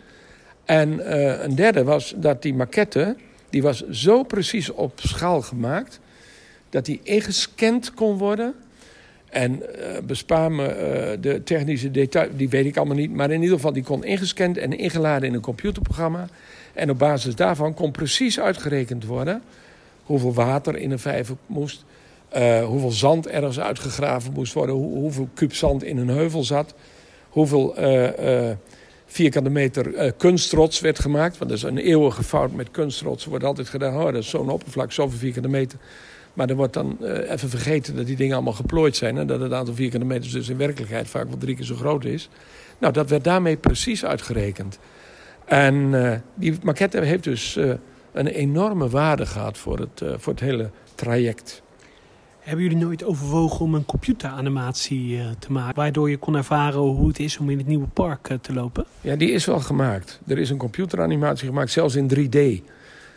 En 0.64 0.92
uh, 0.92 1.42
een 1.42 1.54
derde 1.54 1.84
was 1.84 2.14
dat 2.16 2.42
die 2.42 2.54
maquette, 2.54 3.16
die 3.50 3.62
was 3.62 3.88
zo 3.88 4.22
precies 4.22 4.70
op 4.70 5.00
schaal 5.00 5.42
gemaakt... 5.42 6.00
dat 6.70 6.84
die 6.84 7.00
ingescand 7.02 7.94
kon 7.94 8.18
worden... 8.18 8.54
En 9.32 9.62
uh, 9.62 9.98
bespaar 10.04 10.52
me 10.52 10.66
uh, 10.68 11.22
de 11.22 11.42
technische 11.42 11.90
details, 11.90 12.30
die 12.36 12.48
weet 12.48 12.66
ik 12.66 12.76
allemaal 12.76 12.96
niet. 12.96 13.12
Maar 13.12 13.30
in 13.30 13.40
ieder 13.40 13.56
geval, 13.56 13.72
die 13.72 13.82
kon 13.82 14.04
ingescand 14.04 14.58
en 14.58 14.78
ingeladen 14.78 15.28
in 15.28 15.34
een 15.34 15.40
computerprogramma. 15.40 16.28
En 16.72 16.90
op 16.90 16.98
basis 16.98 17.34
daarvan 17.34 17.74
kon 17.74 17.90
precies 17.90 18.40
uitgerekend 18.40 19.04
worden 19.04 19.42
hoeveel 20.02 20.34
water 20.34 20.76
in 20.76 20.90
een 20.90 20.98
vijver 20.98 21.36
moest. 21.46 21.84
Uh, 22.36 22.64
hoeveel 22.64 22.90
zand 22.90 23.26
ergens 23.26 23.60
uitgegraven 23.60 24.32
moest 24.32 24.52
worden. 24.52 24.74
Hoe, 24.74 24.98
hoeveel 24.98 25.28
kub 25.34 25.54
zand 25.54 25.84
in 25.84 25.98
een 25.98 26.08
heuvel 26.08 26.44
zat. 26.44 26.74
Hoeveel 27.28 27.80
uh, 27.80 28.02
uh, 28.02 28.50
vierkante 29.06 29.50
meter 29.50 30.12
kunstrots 30.12 30.80
werd 30.80 30.98
gemaakt. 30.98 31.38
Want 31.38 31.50
dat 31.50 31.58
is 31.58 31.64
een 31.64 31.78
eeuwige 31.78 32.22
fout 32.22 32.52
met 32.52 32.70
kunstrots. 32.70 33.24
Er 33.24 33.30
wordt 33.30 33.44
altijd 33.44 33.68
gedaan, 33.68 33.96
oh, 33.96 34.04
dat 34.04 34.14
is 34.14 34.28
zo'n 34.28 34.50
oppervlak, 34.50 34.92
zoveel 34.92 35.18
vierkante 35.18 35.48
meter. 35.48 35.78
Maar 36.34 36.48
er 36.48 36.56
wordt 36.56 36.72
dan 36.72 36.96
even 37.04 37.48
vergeten 37.48 37.96
dat 37.96 38.06
die 38.06 38.16
dingen 38.16 38.34
allemaal 38.34 38.52
geplooid 38.52 38.96
zijn. 38.96 39.18
En 39.18 39.26
dat 39.26 39.40
het 39.40 39.52
aantal 39.52 39.74
vierkante 39.74 40.06
meters 40.06 40.32
dus 40.32 40.48
in 40.48 40.56
werkelijkheid 40.56 41.08
vaak 41.08 41.28
wel 41.28 41.38
drie 41.38 41.56
keer 41.56 41.64
zo 41.64 41.74
groot 41.74 42.04
is. 42.04 42.28
Nou, 42.78 42.92
dat 42.92 43.10
werd 43.10 43.24
daarmee 43.24 43.56
precies 43.56 44.04
uitgerekend. 44.04 44.78
En 45.44 46.22
die 46.34 46.54
maquette 46.62 47.00
heeft 47.00 47.24
dus 47.24 47.58
een 48.12 48.26
enorme 48.26 48.88
waarde 48.88 49.26
gehad 49.26 49.58
voor 49.58 49.78
het, 49.78 50.02
voor 50.16 50.32
het 50.32 50.42
hele 50.42 50.70
traject. 50.94 51.62
Hebben 52.42 52.64
jullie 52.64 52.85
nooit 52.85 53.05
overwogen 53.05 53.61
om 53.61 53.74
een 53.74 53.85
computeranimatie 53.85 55.16
uh, 55.16 55.24
te 55.38 55.52
maken... 55.52 55.74
waardoor 55.74 56.11
je 56.11 56.16
kon 56.16 56.37
ervaren 56.37 56.81
hoe 56.81 57.09
het 57.09 57.18
is 57.18 57.38
om 57.38 57.50
in 57.50 57.59
het 57.59 57.66
nieuwe 57.66 57.87
park 57.87 58.28
uh, 58.31 58.38
te 58.38 58.52
lopen? 58.52 58.85
Ja, 59.00 59.16
die 59.16 59.31
is 59.31 59.44
wel 59.44 59.61
gemaakt. 59.61 60.20
Er 60.26 60.38
is 60.38 60.50
een 60.50 60.57
computeranimatie 60.57 61.48
gemaakt, 61.48 61.70
zelfs 61.70 61.94
in 61.94 62.11
3D. 62.14 62.64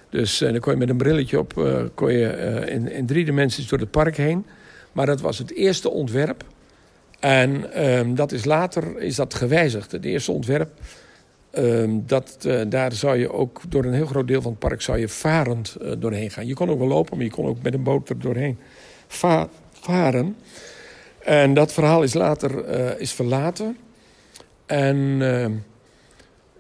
Dus 0.09 0.41
uh, 0.41 0.51
dan 0.51 0.59
kon 0.59 0.71
je 0.71 0.77
met 0.77 0.89
een 0.89 0.97
brilletje 0.97 1.39
op 1.39 1.53
kon 1.93 2.11
je, 2.11 2.27
in, 2.67 2.91
in 2.91 3.05
drie 3.05 3.25
dimensies 3.25 3.67
door 3.67 3.79
het 3.79 3.91
park 3.91 4.17
heen. 4.17 4.45
Maar 4.91 5.05
dat 5.05 5.21
was 5.21 5.37
het 5.37 5.53
eerste 5.53 5.89
ontwerp. 5.89 6.43
En 7.19 7.73
ehm, 7.73 8.15
dat 8.15 8.31
is 8.31 8.45
later 8.45 8.99
is 8.99 9.15
dat 9.15 9.33
gewijzigd. 9.33 9.91
Het 9.91 10.05
eerste 10.05 10.31
ontwerp, 10.31 10.69
ehm, 11.51 11.89
dat, 12.05 12.47
daar 12.67 12.93
zou 12.93 13.17
je 13.17 13.31
ook 13.31 13.61
door 13.69 13.85
een 13.85 13.93
heel 13.93 14.05
groot 14.05 14.27
deel 14.27 14.41
van 14.41 14.51
het 14.51 14.59
park... 14.59 14.81
zou 14.81 14.97
je 14.97 15.07
varend 15.07 15.77
doorheen 15.97 16.31
gaan. 16.31 16.47
Je 16.47 16.53
kon 16.53 16.69
ook 16.69 16.79
wel 16.79 16.87
lopen, 16.87 17.17
maar 17.17 17.25
je 17.25 17.31
kon 17.31 17.45
ook 17.45 17.61
met 17.61 17.73
een 17.73 17.83
boot 17.83 18.09
er 18.09 18.19
doorheen 18.19 18.57
va 19.15 19.49
varen. 19.71 20.37
En 21.19 21.53
dat 21.53 21.73
verhaal 21.73 22.03
is 22.03 22.13
later 22.13 22.79
uh, 22.79 22.99
is 22.99 23.11
verlaten. 23.11 23.77
En, 24.65 24.97
uh, 24.97 25.45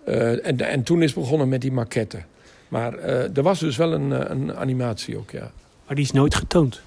uh, 0.07 0.47
en, 0.47 0.57
en 0.59 0.83
toen 0.83 1.01
is 1.01 1.13
begonnen 1.13 1.49
met 1.49 1.61
die 1.61 1.71
maquette. 1.71 2.23
Maar 2.67 2.99
er 3.33 3.41
was 3.41 3.59
dus 3.59 3.77
wel 3.77 3.93
een, 3.93 4.31
een 4.31 4.55
animatie 4.55 5.17
ook, 5.17 5.31
ja. 5.31 5.51
Maar 5.85 5.95
die 5.95 6.05
is 6.05 6.11
nooit 6.11 6.35
getoond? 6.35 6.81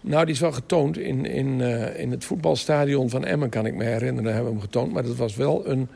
Nou, 0.00 0.24
die 0.24 0.34
is 0.34 0.40
wel 0.40 0.52
getoond 0.52 0.98
in, 0.98 1.24
in, 1.24 1.60
in 1.96 2.10
het 2.10 2.24
voetbalstadion 2.24 3.10
van 3.10 3.24
Emmen, 3.24 3.48
kan 3.48 3.66
ik 3.66 3.74
me 3.74 3.84
herinneren, 3.84 4.32
hebben 4.32 4.52
we 4.52 4.58
hem 4.58 4.66
getoond. 4.66 4.92
Maar 4.92 5.02
dat 5.02 5.16
was 5.16 5.36
wel 5.36 5.68
een, 5.68 5.88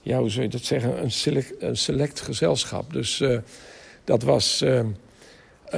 ja, 0.00 0.18
hoe 0.18 0.30
zou 0.30 0.42
je 0.42 0.50
dat 0.50 0.64
zeggen, 0.64 1.02
een 1.02 1.10
select, 1.10 1.62
een 1.62 1.76
select 1.76 2.20
gezelschap. 2.20 2.92
Dus 2.92 3.24
dat 4.04 4.22
was 4.22 4.64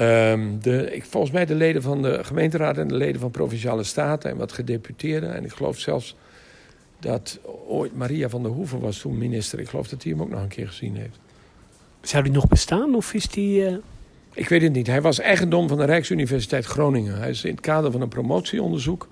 Um, 0.00 0.62
de, 0.62 0.94
ik, 0.94 1.04
volgens 1.04 1.32
mij 1.32 1.46
de 1.46 1.54
leden 1.54 1.82
van 1.82 2.02
de 2.02 2.24
gemeenteraad 2.24 2.78
en 2.78 2.88
de 2.88 2.94
leden 2.94 3.20
van 3.20 3.30
Provinciale 3.30 3.85
Staten 3.85 4.30
en 4.30 4.37
wat 4.37 4.52
gedeputeerden. 4.52 5.35
En 5.35 5.44
ik 5.44 5.52
geloof 5.52 5.78
zelfs 5.78 6.16
dat 7.00 7.38
ooit 7.66 7.96
Maria 7.96 8.28
van 8.28 8.42
der 8.42 8.52
Hoeven 8.52 8.80
was 8.80 8.98
toen 8.98 9.18
minister. 9.18 9.61
Ik 9.61 9.68
geloof 9.68 9.88
dat 9.88 10.02
hij 10.02 10.12
hem 10.12 10.22
ook 10.22 10.30
nog 10.30 10.42
een 10.42 10.48
keer 10.48 10.66
gezien 10.66 10.96
heeft. 10.96 11.18
Zou 12.00 12.22
die 12.22 12.32
nog 12.32 12.48
bestaan 12.48 12.94
of 12.94 13.14
is 13.14 13.28
die... 13.28 13.70
Uh... 13.70 13.76
Ik 14.32 14.48
weet 14.48 14.62
het 14.62 14.72
niet. 14.72 14.87
Hij 14.87 15.02
was 15.02 15.18
eigendom 15.18 15.68
van 15.68 15.78
de 15.78 15.85
Rijksuniversiteit 15.85 16.64
Groningen. 16.64 17.18
Hij 17.18 17.30
is 17.30 17.44
in 17.44 17.50
het 17.50 17.61
kader 17.61 17.92
van 17.92 18.00
een 18.00 18.09
promotieonderzoek... 18.09 19.09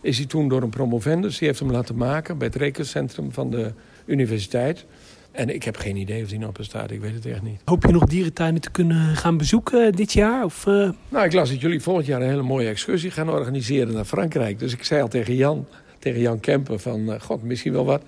is 0.00 0.18
hij 0.18 0.26
toen 0.26 0.48
door 0.48 0.62
een 0.62 0.70
promovendus, 0.70 1.38
die 1.38 1.48
heeft 1.48 1.60
hem 1.60 1.70
laten 1.70 1.96
maken... 1.96 2.38
bij 2.38 2.46
het 2.46 2.56
rekencentrum 2.56 3.32
van 3.32 3.50
de 3.50 3.72
universiteit... 4.06 4.84
En 5.32 5.54
ik 5.54 5.62
heb 5.62 5.76
geen 5.76 5.96
idee 5.96 6.22
of 6.22 6.28
die 6.28 6.38
nog 6.38 6.52
bestaat. 6.52 6.90
Ik 6.90 7.00
weet 7.00 7.14
het 7.14 7.26
echt 7.26 7.42
niet. 7.42 7.60
Hoop 7.64 7.86
je 7.86 7.92
nog 7.92 8.04
dierentuinen 8.04 8.60
te 8.60 8.70
kunnen 8.70 9.16
gaan 9.16 9.36
bezoeken 9.36 9.92
dit 9.92 10.12
jaar? 10.12 10.44
Of, 10.44 10.66
uh... 10.66 10.90
Nou, 11.08 11.24
ik 11.24 11.32
las 11.32 11.50
dat 11.50 11.60
jullie 11.60 11.80
volgend 11.80 12.06
jaar 12.06 12.20
een 12.20 12.28
hele 12.28 12.42
mooie 12.42 12.68
excursie 12.68 13.10
gaan 13.10 13.30
organiseren 13.30 13.94
naar 13.94 14.04
Frankrijk. 14.04 14.58
Dus 14.58 14.72
ik 14.72 14.84
zei 14.84 15.02
al 15.02 15.08
tegen 15.08 15.34
Jan, 15.34 15.66
tegen 15.98 16.20
Jan 16.20 16.40
Kemper 16.40 16.78
van... 16.78 17.00
Uh, 17.00 17.20
god, 17.20 17.42
misschien 17.42 17.72
wel 17.72 17.84
wat 17.84 18.02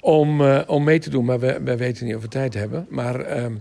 om, 0.00 0.40
uh, 0.40 0.60
om 0.66 0.84
mee 0.84 0.98
te 0.98 1.10
doen. 1.10 1.24
Maar 1.24 1.40
we, 1.40 1.60
we 1.64 1.76
weten 1.76 2.06
niet 2.06 2.14
of 2.14 2.22
we 2.22 2.28
tijd 2.28 2.54
hebben. 2.54 2.86
Maar, 2.88 3.20
ehm, 3.20 3.54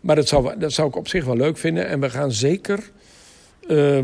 maar 0.00 0.16
dat, 0.16 0.28
zou, 0.28 0.58
dat 0.58 0.72
zou 0.72 0.88
ik 0.88 0.96
op 0.96 1.08
zich 1.08 1.24
wel 1.24 1.36
leuk 1.36 1.56
vinden. 1.56 1.88
En 1.88 2.00
we 2.00 2.10
gaan 2.10 2.32
zeker... 2.32 2.90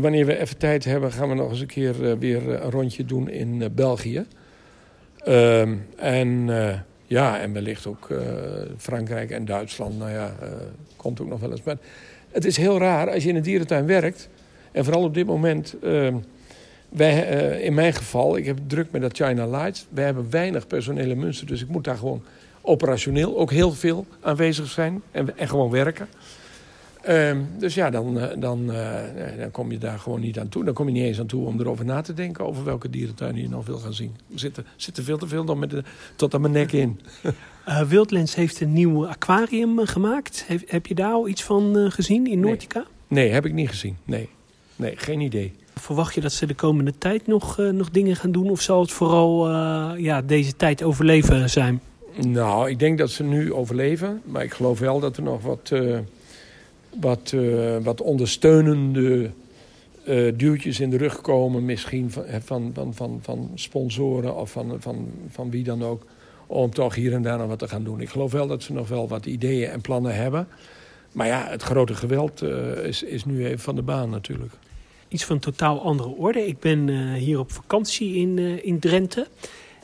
wanneer 0.01 0.25
we 0.25 0.37
even 0.37 0.57
tijd 0.57 0.85
hebben, 0.85 1.11
gaan 1.11 1.29
we 1.29 1.35
nog 1.35 1.49
eens 1.49 1.59
een 1.59 1.67
keer 1.67 2.19
weer 2.19 2.49
een 2.49 2.71
rondje 2.71 3.05
doen 3.05 3.29
in 3.29 3.71
België. 3.75 4.25
Ehm, 5.17 5.75
en 5.97 6.49
ja, 7.09 7.39
en 7.39 7.53
wellicht 7.53 7.87
ook 7.87 8.09
uh, 8.09 8.19
Frankrijk 8.77 9.31
en 9.31 9.45
Duitsland. 9.45 9.97
Nou 9.97 10.11
ja, 10.11 10.33
uh, 10.43 10.49
komt 10.95 11.21
ook 11.21 11.27
nog 11.27 11.39
wel 11.39 11.51
eens. 11.51 11.63
Maar 11.63 11.77
het 12.31 12.45
is 12.45 12.57
heel 12.57 12.77
raar 12.77 13.11
als 13.11 13.23
je 13.23 13.29
in 13.29 13.35
een 13.35 13.41
dierentuin 13.41 13.85
werkt. 13.85 14.29
En 14.71 14.83
vooral 14.83 15.03
op 15.03 15.13
dit 15.13 15.25
moment. 15.25 15.75
Uh, 15.83 16.15
wij, 16.89 17.21
in 17.61 17.73
mijn 17.73 17.93
geval, 17.93 18.37
ik 18.37 18.45
heb 18.45 18.57
druk 18.67 18.91
met 18.91 19.01
dat 19.01 19.15
China 19.15 19.47
Lights. 19.47 19.87
Wij 19.89 20.05
hebben 20.05 20.29
weinig 20.29 20.67
personele 20.67 21.15
munsten. 21.15 21.47
Dus 21.47 21.61
ik 21.61 21.67
moet 21.67 21.83
daar 21.83 21.97
gewoon 21.97 22.23
operationeel 22.61 23.37
ook 23.37 23.51
heel 23.51 23.71
veel 23.71 24.05
aanwezig 24.21 24.67
zijn. 24.67 25.01
En, 25.11 25.37
en 25.37 25.47
gewoon 25.47 25.69
werken. 25.69 26.07
Um, 27.07 27.47
dus 27.57 27.73
ja, 27.73 27.89
dan, 27.89 28.19
eh, 28.19 28.37
dan, 28.37 28.71
uh, 28.71 28.93
dan 29.37 29.51
kom 29.51 29.71
je 29.71 29.77
daar 29.77 29.99
gewoon 29.99 30.19
niet 30.19 30.39
aan 30.39 30.49
toe. 30.49 30.63
Dan 30.63 30.73
kom 30.73 30.87
je 30.87 30.93
niet 30.93 31.03
eens 31.03 31.19
aan 31.19 31.25
toe 31.25 31.45
om 31.45 31.59
erover 31.59 31.85
na 31.85 32.01
te 32.01 32.13
denken... 32.13 32.45
over 32.45 32.63
welke 32.63 32.89
dierentuin 32.89 33.35
je 33.35 33.49
nog 33.49 33.65
wil 33.65 33.77
gaan 33.77 33.93
zien. 33.93 34.15
Er 34.33 34.39
zitten, 34.39 34.65
zitten 34.75 35.03
veel 35.03 35.17
te 35.17 35.27
veel 35.27 35.45
dan 35.45 35.59
met 35.59 35.69
de, 35.69 35.83
tot 36.15 36.33
aan 36.33 36.41
mijn 36.41 36.53
nek 36.53 36.71
in. 36.71 36.99
uh, 37.67 37.81
Wildlands 37.81 38.35
heeft 38.35 38.61
een 38.61 38.73
nieuw 38.73 39.07
aquarium 39.07 39.85
gemaakt. 39.85 40.43
Heb, 40.47 40.61
heb 40.65 40.85
je 40.85 40.95
daar 40.95 41.11
al 41.11 41.27
iets 41.27 41.43
van 41.43 41.91
gezien 41.91 42.27
in 42.27 42.39
Noordica? 42.39 42.85
Nee. 43.07 43.23
nee. 43.23 43.33
heb 43.33 43.45
ik 43.45 43.53
niet 43.53 43.69
gezien. 43.69 43.97
Nee, 44.05 44.29
nee 44.75 44.93
geen 44.97 45.19
idee. 45.19 45.53
Verwacht 45.75 46.15
je 46.15 46.21
dat 46.21 46.31
ze 46.31 46.45
de 46.45 46.55
komende 46.55 46.93
tijd 46.97 47.27
nog, 47.27 47.57
nog 47.57 47.89
dingen 47.89 48.15
gaan 48.15 48.31
doen? 48.31 48.49
Of 48.49 48.61
zal 48.61 48.81
het 48.81 48.91
vooral 48.91 49.49
ja, 49.97 50.21
deze 50.21 50.55
tijd 50.55 50.83
overleven 50.83 51.49
zijn? 51.49 51.81
Nou, 52.27 52.69
ik 52.69 52.79
denk 52.79 52.97
dat 52.97 53.09
ze 53.09 53.23
nu 53.23 53.53
overleven. 53.53 54.21
Maar 54.25 54.43
ik 54.43 54.53
geloof 54.53 54.79
wel 54.79 54.99
dat 54.99 55.17
er 55.17 55.23
nog 55.23 55.41
wat, 55.41 55.71
wat, 56.99 57.33
wat 57.83 58.01
ondersteunende 58.01 59.29
uh, 60.09 60.31
duwtjes 60.35 60.79
in 60.79 60.89
de 60.89 60.97
rug 60.97 61.21
komen, 61.21 61.65
misschien 61.65 62.11
van, 62.11 62.23
van, 62.43 62.71
van, 62.73 62.93
van, 62.93 63.19
van 63.21 63.51
sponsoren 63.55 64.35
of 64.35 64.51
van, 64.51 64.75
van, 64.79 65.07
van 65.29 65.49
wie 65.49 65.63
dan 65.63 65.83
ook, 65.83 66.05
om 66.47 66.71
toch 66.71 66.95
hier 66.95 67.13
en 67.13 67.21
daar 67.21 67.37
nog 67.37 67.47
wat 67.47 67.59
te 67.59 67.67
gaan 67.67 67.83
doen. 67.83 68.01
Ik 68.01 68.09
geloof 68.09 68.31
wel 68.31 68.47
dat 68.47 68.63
ze 68.63 68.73
nog 68.73 68.87
wel 68.89 69.07
wat 69.07 69.25
ideeën 69.25 69.69
en 69.69 69.81
plannen 69.81 70.15
hebben. 70.15 70.47
Maar 71.11 71.27
ja, 71.27 71.47
het 71.49 71.61
grote 71.61 71.93
geweld 71.93 72.41
uh, 72.43 72.85
is, 72.85 73.03
is 73.03 73.25
nu 73.25 73.45
even 73.45 73.59
van 73.59 73.75
de 73.75 73.81
baan 73.81 74.09
natuurlijk. 74.09 74.53
Iets 75.07 75.25
van 75.25 75.39
totaal 75.39 75.81
andere 75.81 76.09
orde. 76.09 76.47
Ik 76.47 76.59
ben 76.59 77.13
hier 77.13 77.39
op 77.39 77.51
vakantie 77.51 78.15
in, 78.15 78.63
in 78.63 78.79
Drenthe. 78.79 79.27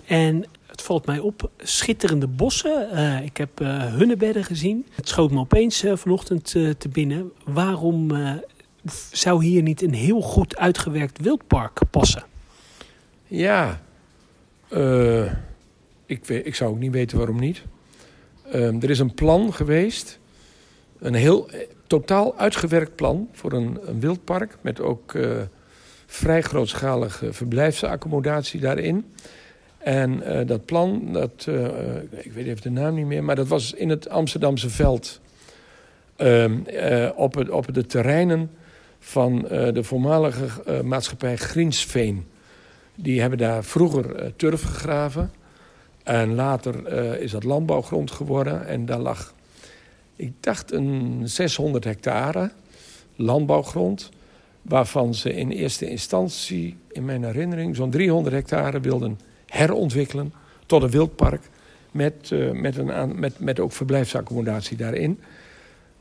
En 0.06 0.46
het 0.76 0.86
valt 0.86 1.06
mij 1.06 1.20
op, 1.20 1.50
schitterende 1.58 2.28
bossen. 2.28 2.90
ik 3.24 3.38
heb 3.38 3.60
hunnebedden 3.98 4.44
gezien. 4.44 4.86
Het 4.96 5.08
schoot 5.08 5.32
me 5.32 5.40
opeens 5.40 5.84
vanochtend 5.94 6.46
te 6.52 6.90
binnen. 6.90 7.32
Waarom 7.46 8.12
zou 9.12 9.46
hier 9.46 9.62
niet 9.62 9.82
een 9.82 9.94
heel 9.94 10.22
goed 10.22 10.58
uitgewerkt 10.58 11.22
wildpark 11.22 11.80
passen? 11.92 12.24
Ja, 13.28 13.82
uh, 14.70 15.32
ik, 16.06 16.28
ik 16.28 16.56
zou 16.56 16.72
ook 16.72 16.80
niet 16.80 16.92
weten 16.92 17.18
waarom 17.18 17.40
niet. 17.40 17.64
Uh, 18.48 18.84
er 18.84 18.90
is 18.90 19.00
een 19.00 19.14
plan 19.14 19.54
geweest, 19.54 20.20
een 21.00 21.14
heel 21.14 21.50
eh, 21.50 21.68
totaal 21.88 22.38
uitgewerkt 22.38 22.96
plan 22.96 23.30
voor 23.32 23.54
een, 23.54 23.80
een 23.82 24.00
wildpark 24.00 24.58
met 24.62 24.82
ook 24.82 25.14
uh, 25.14 25.42
vrij 26.06 26.42
grootschalige 26.42 27.34
verblijfsaccommodatie 27.34 28.60
daarin. 28.60 29.06
En 29.86 30.22
uh, 30.26 30.48
dat 30.48 30.66
plan, 30.66 31.10
dat, 31.12 31.48
ik 32.12 32.34
weet 32.34 32.46
even 32.46 32.62
de 32.62 32.70
naam 32.70 32.96
niet 32.96 33.06
meer, 33.06 33.24
maar 33.24 33.36
dat 33.36 33.48
was 33.48 33.74
in 33.74 33.90
het 33.90 34.10
Amsterdamse 34.10 34.70
veld. 34.70 35.22
Ehm, 36.16 36.58
op, 37.16 37.36
het, 37.36 37.50
op 37.50 37.74
de 37.74 37.86
terreinen 37.86 38.52
van 39.00 39.42
de 39.50 39.84
voormalige 39.84 40.84
maatschappij 40.84 41.36
Griensveen. 41.36 42.26
Die 42.96 43.22
hebben 43.22 43.40
daar 43.40 43.64
vroeger 43.64 44.36
turf 44.36 44.64
gegraven. 44.64 45.32
En 46.04 46.36
later 46.36 46.88
is 47.22 47.32
dat 47.32 47.44
landbouwgrond 47.44 48.12
geworden. 48.12 48.68
En 48.68 48.86
daar 48.86 49.00
lag, 49.00 49.34
ik 50.16 50.32
dacht, 50.40 50.72
een 50.72 51.22
600 51.24 51.84
hectare 51.84 52.52
landbouwgrond. 53.16 54.10
Waarvan 54.62 55.14
ze 55.14 55.34
in 55.34 55.50
eerste 55.50 55.90
instantie, 55.90 56.78
in 56.92 57.06
mijn 57.06 57.24
herinnering, 57.24 57.76
zo'n 57.76 57.90
300 57.90 58.36
hectare 58.36 58.80
wilden 58.80 59.20
herontwikkelen 59.56 60.34
tot 60.66 60.84
een 60.84 60.90
wildpark. 60.90 61.42
Met, 61.92 62.32
met, 62.54 62.78
een, 62.78 63.20
met, 63.20 63.40
met 63.40 63.60
ook 63.60 63.72
verblijfsaccommodatie 63.72 64.78
daarin. 64.78 65.20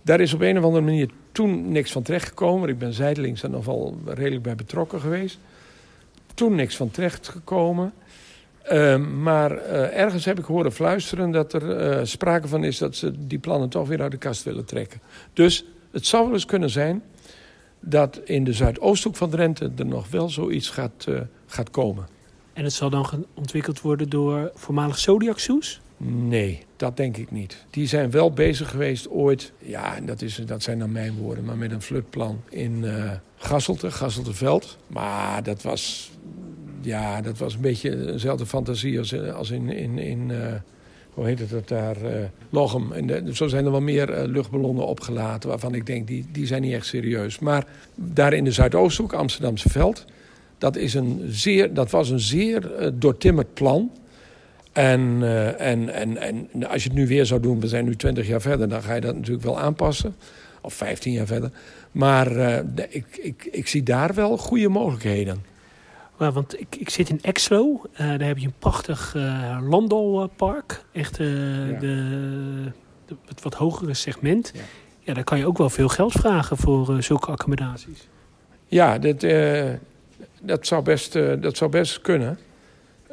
Daar 0.02 0.20
is 0.20 0.34
op 0.34 0.40
een 0.40 0.58
of 0.58 0.64
andere 0.64 0.84
manier 0.84 1.10
toen 1.32 1.72
niks 1.72 1.92
van 1.92 2.02
terecht 2.02 2.28
gekomen. 2.28 2.68
Ik 2.68 2.78
ben 2.78 2.92
zijdelings 2.92 3.42
er 3.42 3.50
nog 3.50 3.92
redelijk 4.06 4.42
bij 4.42 4.54
betrokken 4.54 5.00
geweest. 5.00 5.38
Toen 6.34 6.54
niks 6.54 6.76
van 6.76 6.90
terecht 6.90 7.28
gekomen. 7.28 7.92
Uh, 8.72 8.96
maar 8.96 9.52
uh, 9.52 9.98
ergens 9.98 10.24
heb 10.24 10.38
ik 10.38 10.44
horen 10.44 10.72
fluisteren 10.72 11.30
dat 11.30 11.52
er 11.52 11.96
uh, 11.98 12.04
sprake 12.04 12.48
van 12.48 12.64
is 12.64 12.78
dat 12.78 12.96
ze 12.96 13.26
die 13.26 13.38
plannen 13.38 13.68
toch 13.68 13.88
weer 13.88 14.02
uit 14.02 14.10
de 14.10 14.16
kast 14.16 14.42
willen 14.42 14.64
trekken. 14.64 15.00
Dus 15.32 15.64
het 15.90 16.06
zou 16.06 16.24
wel 16.24 16.32
eens 16.32 16.46
kunnen 16.46 16.70
zijn 16.70 17.02
dat 17.80 18.20
in 18.24 18.44
de 18.44 18.52
zuidoosthoek 18.52 19.16
van 19.16 19.30
Drenthe 19.30 19.72
er 19.76 19.86
nog 19.86 20.08
wel 20.10 20.28
zoiets 20.28 20.68
gaat, 20.68 21.04
eh, 21.08 21.20
gaat 21.46 21.70
komen. 21.70 22.06
En 22.54 22.64
het 22.64 22.72
zal 22.72 22.90
dan 22.90 23.26
ontwikkeld 23.34 23.80
worden 23.80 24.08
door 24.08 24.50
voormalig 24.54 24.98
Zodiac 24.98 25.38
Soes? 25.38 25.80
Nee, 26.06 26.62
dat 26.76 26.96
denk 26.96 27.16
ik 27.16 27.30
niet. 27.30 27.64
Die 27.70 27.86
zijn 27.86 28.10
wel 28.10 28.32
bezig 28.32 28.70
geweest 28.70 29.10
ooit, 29.10 29.52
ja, 29.58 30.00
dat, 30.00 30.22
is, 30.22 30.40
dat 30.46 30.62
zijn 30.62 30.78
dan 30.78 30.92
mijn 30.92 31.14
woorden, 31.14 31.44
maar 31.44 31.56
met 31.56 31.70
een 31.70 31.82
flutplan 31.82 32.40
in 32.48 32.82
uh, 32.82 33.10
Gasselte, 33.36 33.90
Gasselteveld. 33.90 34.78
Maar 34.86 35.42
dat 35.42 35.62
was, 35.62 36.10
ja, 36.80 37.20
dat 37.20 37.38
was 37.38 37.54
een 37.54 37.60
beetje 37.60 37.96
dezelfde 37.96 38.46
fantasie 38.46 38.98
als, 38.98 39.14
als 39.18 39.50
in, 39.50 39.68
in, 39.68 39.98
in 39.98 40.28
uh, 40.28 40.52
hoe 41.10 41.26
heet 41.26 41.38
het 41.38 41.50
dat 41.50 41.68
daar, 41.68 41.96
Lochem. 42.50 42.92
En 42.92 43.36
zo 43.36 43.48
zijn 43.48 43.64
er 43.64 43.70
wel 43.70 43.80
meer 43.80 44.26
luchtballonnen 44.26 44.86
opgelaten 44.86 45.48
waarvan 45.48 45.74
ik 45.74 45.86
denk, 45.86 46.06
die, 46.06 46.26
die 46.32 46.46
zijn 46.46 46.62
niet 46.62 46.72
echt 46.72 46.86
serieus. 46.86 47.38
Maar 47.38 47.66
daar 47.94 48.32
in 48.32 48.44
de 48.44 48.52
Zuidoosthoek, 48.52 49.12
Amsterdamse 49.12 49.68
veld, 49.68 50.04
dat, 50.58 50.76
is 50.76 50.94
een 50.94 51.20
zeer, 51.28 51.74
dat 51.74 51.90
was 51.90 52.10
een 52.10 52.20
zeer 52.20 52.92
doortimmerd 52.94 53.54
plan... 53.54 53.90
En, 54.74 55.00
uh, 55.20 55.60
en, 55.60 55.88
en, 55.88 56.16
en 56.16 56.68
als 56.68 56.82
je 56.82 56.88
het 56.88 56.98
nu 56.98 57.06
weer 57.06 57.26
zou 57.26 57.40
doen, 57.40 57.60
we 57.60 57.68
zijn 57.68 57.84
nu 57.84 57.96
20 57.96 58.26
jaar 58.26 58.40
verder, 58.40 58.68
dan 58.68 58.82
ga 58.82 58.94
je 58.94 59.00
dat 59.00 59.14
natuurlijk 59.14 59.44
wel 59.44 59.58
aanpassen. 59.58 60.16
Of 60.60 60.74
15 60.74 61.12
jaar 61.12 61.26
verder. 61.26 61.50
Maar 61.92 62.32
uh, 62.32 62.58
de, 62.74 62.86
ik, 62.88 63.06
ik, 63.16 63.48
ik 63.50 63.66
zie 63.66 63.82
daar 63.82 64.14
wel 64.14 64.36
goede 64.36 64.68
mogelijkheden. 64.68 65.44
Ja, 66.18 66.32
want 66.32 66.60
ik, 66.60 66.76
ik 66.78 66.90
zit 66.90 67.08
in 67.08 67.18
Exlo, 67.22 67.82
uh, 67.92 67.98
daar 67.98 68.20
heb 68.20 68.38
je 68.38 68.46
een 68.46 68.54
prachtig 68.58 69.16
landalpark. 69.68 70.84
Echt 70.92 71.16
ja. 71.16 71.24
de, 71.24 71.78
de, 73.06 73.16
het 73.26 73.42
wat 73.42 73.54
hogere 73.54 73.94
segment. 73.94 74.52
Ja. 74.54 74.60
ja. 75.00 75.14
daar 75.14 75.24
kan 75.24 75.38
je 75.38 75.46
ook 75.46 75.58
wel 75.58 75.70
veel 75.70 75.88
geld 75.88 76.12
vragen 76.12 76.56
voor 76.56 77.02
zulke 77.02 77.30
accommodaties. 77.30 78.08
Ja, 78.66 78.98
dat, 78.98 79.22
dat, 80.42 80.66
zou, 80.66 80.82
best, 80.82 81.12
dat 81.40 81.56
zou 81.56 81.70
best 81.70 82.00
kunnen. 82.00 82.38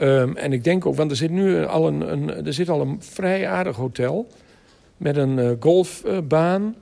Um, 0.02 0.38
en 0.38 0.54
ik 0.54 0.64
denk 0.64 0.86
ook, 0.86 0.96
want 0.96 1.12
er 1.12 1.18
zit 1.18 1.32
nu 1.32 1.66
al 1.66 1.88
een, 1.88 2.12
een, 2.12 2.46
er 2.46 2.54
zit 2.54 2.70
al 2.70 2.82
een 2.82 2.98
vrij 3.02 3.48
aardig 3.48 3.76
hotel 3.76 4.28
met 4.98 5.18
een 5.18 5.38
uh, 5.38 5.52
golfbaan 5.60 6.76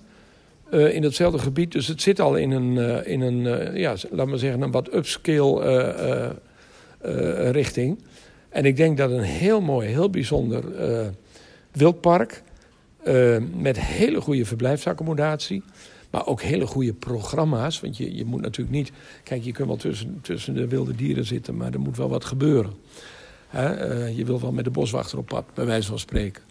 uh, 0.72 0.96
in 0.96 1.04
hetzelfde 1.04 1.40
gebied. 1.40 1.72
Dus 1.72 1.88
het 1.88 2.02
zit 2.02 2.20
al 2.20 2.36
in 2.36 2.52
een, 2.52 2.76
uh, 2.76 3.08
in 3.08 3.22
een 3.22 3.76
ja, 3.76 3.96
laat 4.10 4.28
maar 4.28 4.38
zeggen, 4.38 4.62
een 4.62 4.72
wat 4.72 4.94
upscale 4.94 6.36
richting. 7.52 8.00
En 8.50 8.66
ik 8.66 8.78
denk 8.78 8.98
dat 8.98 9.12
een 9.12 9.22
heel 9.22 9.62
mooi, 9.62 9.88
heel 9.88 10.10
bijzonder 10.10 10.64
wildpark 11.72 12.44
met 13.56 13.80
hele 13.80 14.22
goede 14.22 14.46
verblijfsaccommodatie. 14.46 15.64
Maar 16.10 16.26
ook 16.26 16.42
hele 16.42 16.68
goede 16.68 16.94
programma's. 16.94 17.80
Want 17.80 17.98
je, 17.98 18.16
je 18.16 18.26
moet 18.26 18.42
natuurlijk 18.42 18.78
niet. 18.78 18.92
Kijk, 19.24 19.44
je 19.44 19.52
kunt 19.52 19.68
wel 19.68 19.78
tussen, 19.78 20.20
tussen 20.22 20.54
de 20.54 20.68
wilde 20.68 20.96
dieren 20.96 21.26
zitten, 21.26 21.58
maar 21.58 21.74
er 21.74 21.80
moet 21.80 21.98
wel 21.98 22.10
wat 22.10 22.26
gebeuren. 22.26 22.74
Uh, 23.56 24.18
je 24.18 24.26
wil 24.26 24.42
wel 24.42 24.52
met 24.52 24.64
de 24.64 24.72
boswachter 24.72 25.18
op 25.18 25.26
pad, 25.26 25.46
bij 25.54 25.66
wijze 25.66 25.88
van 25.88 26.00
spreken. 26.00 26.44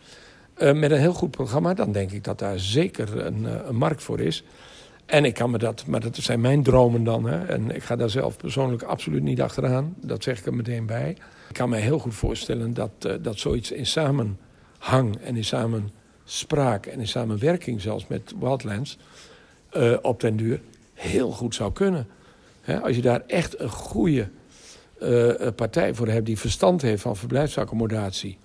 Uh, 0.58 0.72
met 0.72 0.90
een 0.90 0.98
heel 0.98 1.12
goed 1.12 1.30
programma, 1.30 1.74
dan 1.74 1.92
denk 1.92 2.10
ik 2.10 2.24
dat 2.24 2.38
daar 2.38 2.58
zeker 2.58 3.26
een, 3.26 3.42
uh, 3.42 3.50
een, 3.66 3.76
markt 3.76 4.02
voor 4.02 4.20
is. 4.20 4.44
En 5.06 5.24
ik 5.24 5.34
kan 5.34 5.50
me 5.50 5.58
dat, 5.58 5.86
maar 5.86 6.00
dat 6.00 6.16
zijn 6.16 6.40
mijn 6.40 6.62
dromen 6.62 7.04
dan. 7.04 7.24
Hè, 7.24 7.46
en 7.46 7.74
ik 7.74 7.82
ga 7.82 7.96
daar 7.96 8.10
zelf 8.10 8.36
persoonlijk 8.36 8.82
absoluut 8.82 9.22
niet 9.22 9.42
achteraan. 9.42 9.94
Dat 10.00 10.22
zeg 10.22 10.38
ik 10.38 10.46
er 10.46 10.54
meteen 10.54 10.86
bij. 10.86 11.10
Ik 11.48 11.54
kan 11.54 11.68
me 11.68 11.76
heel 11.76 11.98
goed 11.98 12.14
voorstellen 12.14 12.74
dat, 12.74 12.90
dat 13.20 13.38
zoiets 13.38 13.72
in 13.72 13.86
samenhang 13.86 15.16
en 15.22 15.36
in 15.36 15.44
samenspraak 15.44 16.86
en 16.86 17.00
in 17.00 17.08
samenwerking 17.08 17.80
zelfs 17.80 18.06
met 18.06 18.34
Wildlands 18.40 18.98
uh, 19.76 19.96
op 20.02 20.20
den 20.20 20.36
duur 20.36 20.60
heel 20.94 21.30
goed 21.30 21.54
zou 21.54 21.72
kunnen. 21.72 22.06
als 22.82 22.96
je 22.96 23.02
daar 23.02 23.22
echt 23.26 23.60
een 23.60 23.70
goede 23.70 24.28
uh, 25.02 25.32
partij 25.56 25.94
voor 25.94 26.08
hebt 26.08 26.26
die 26.26 26.38
verstand 26.38 26.82
heeft 26.82 27.02
van 27.02 27.16
verblijfsaccommodatie. 27.16 28.38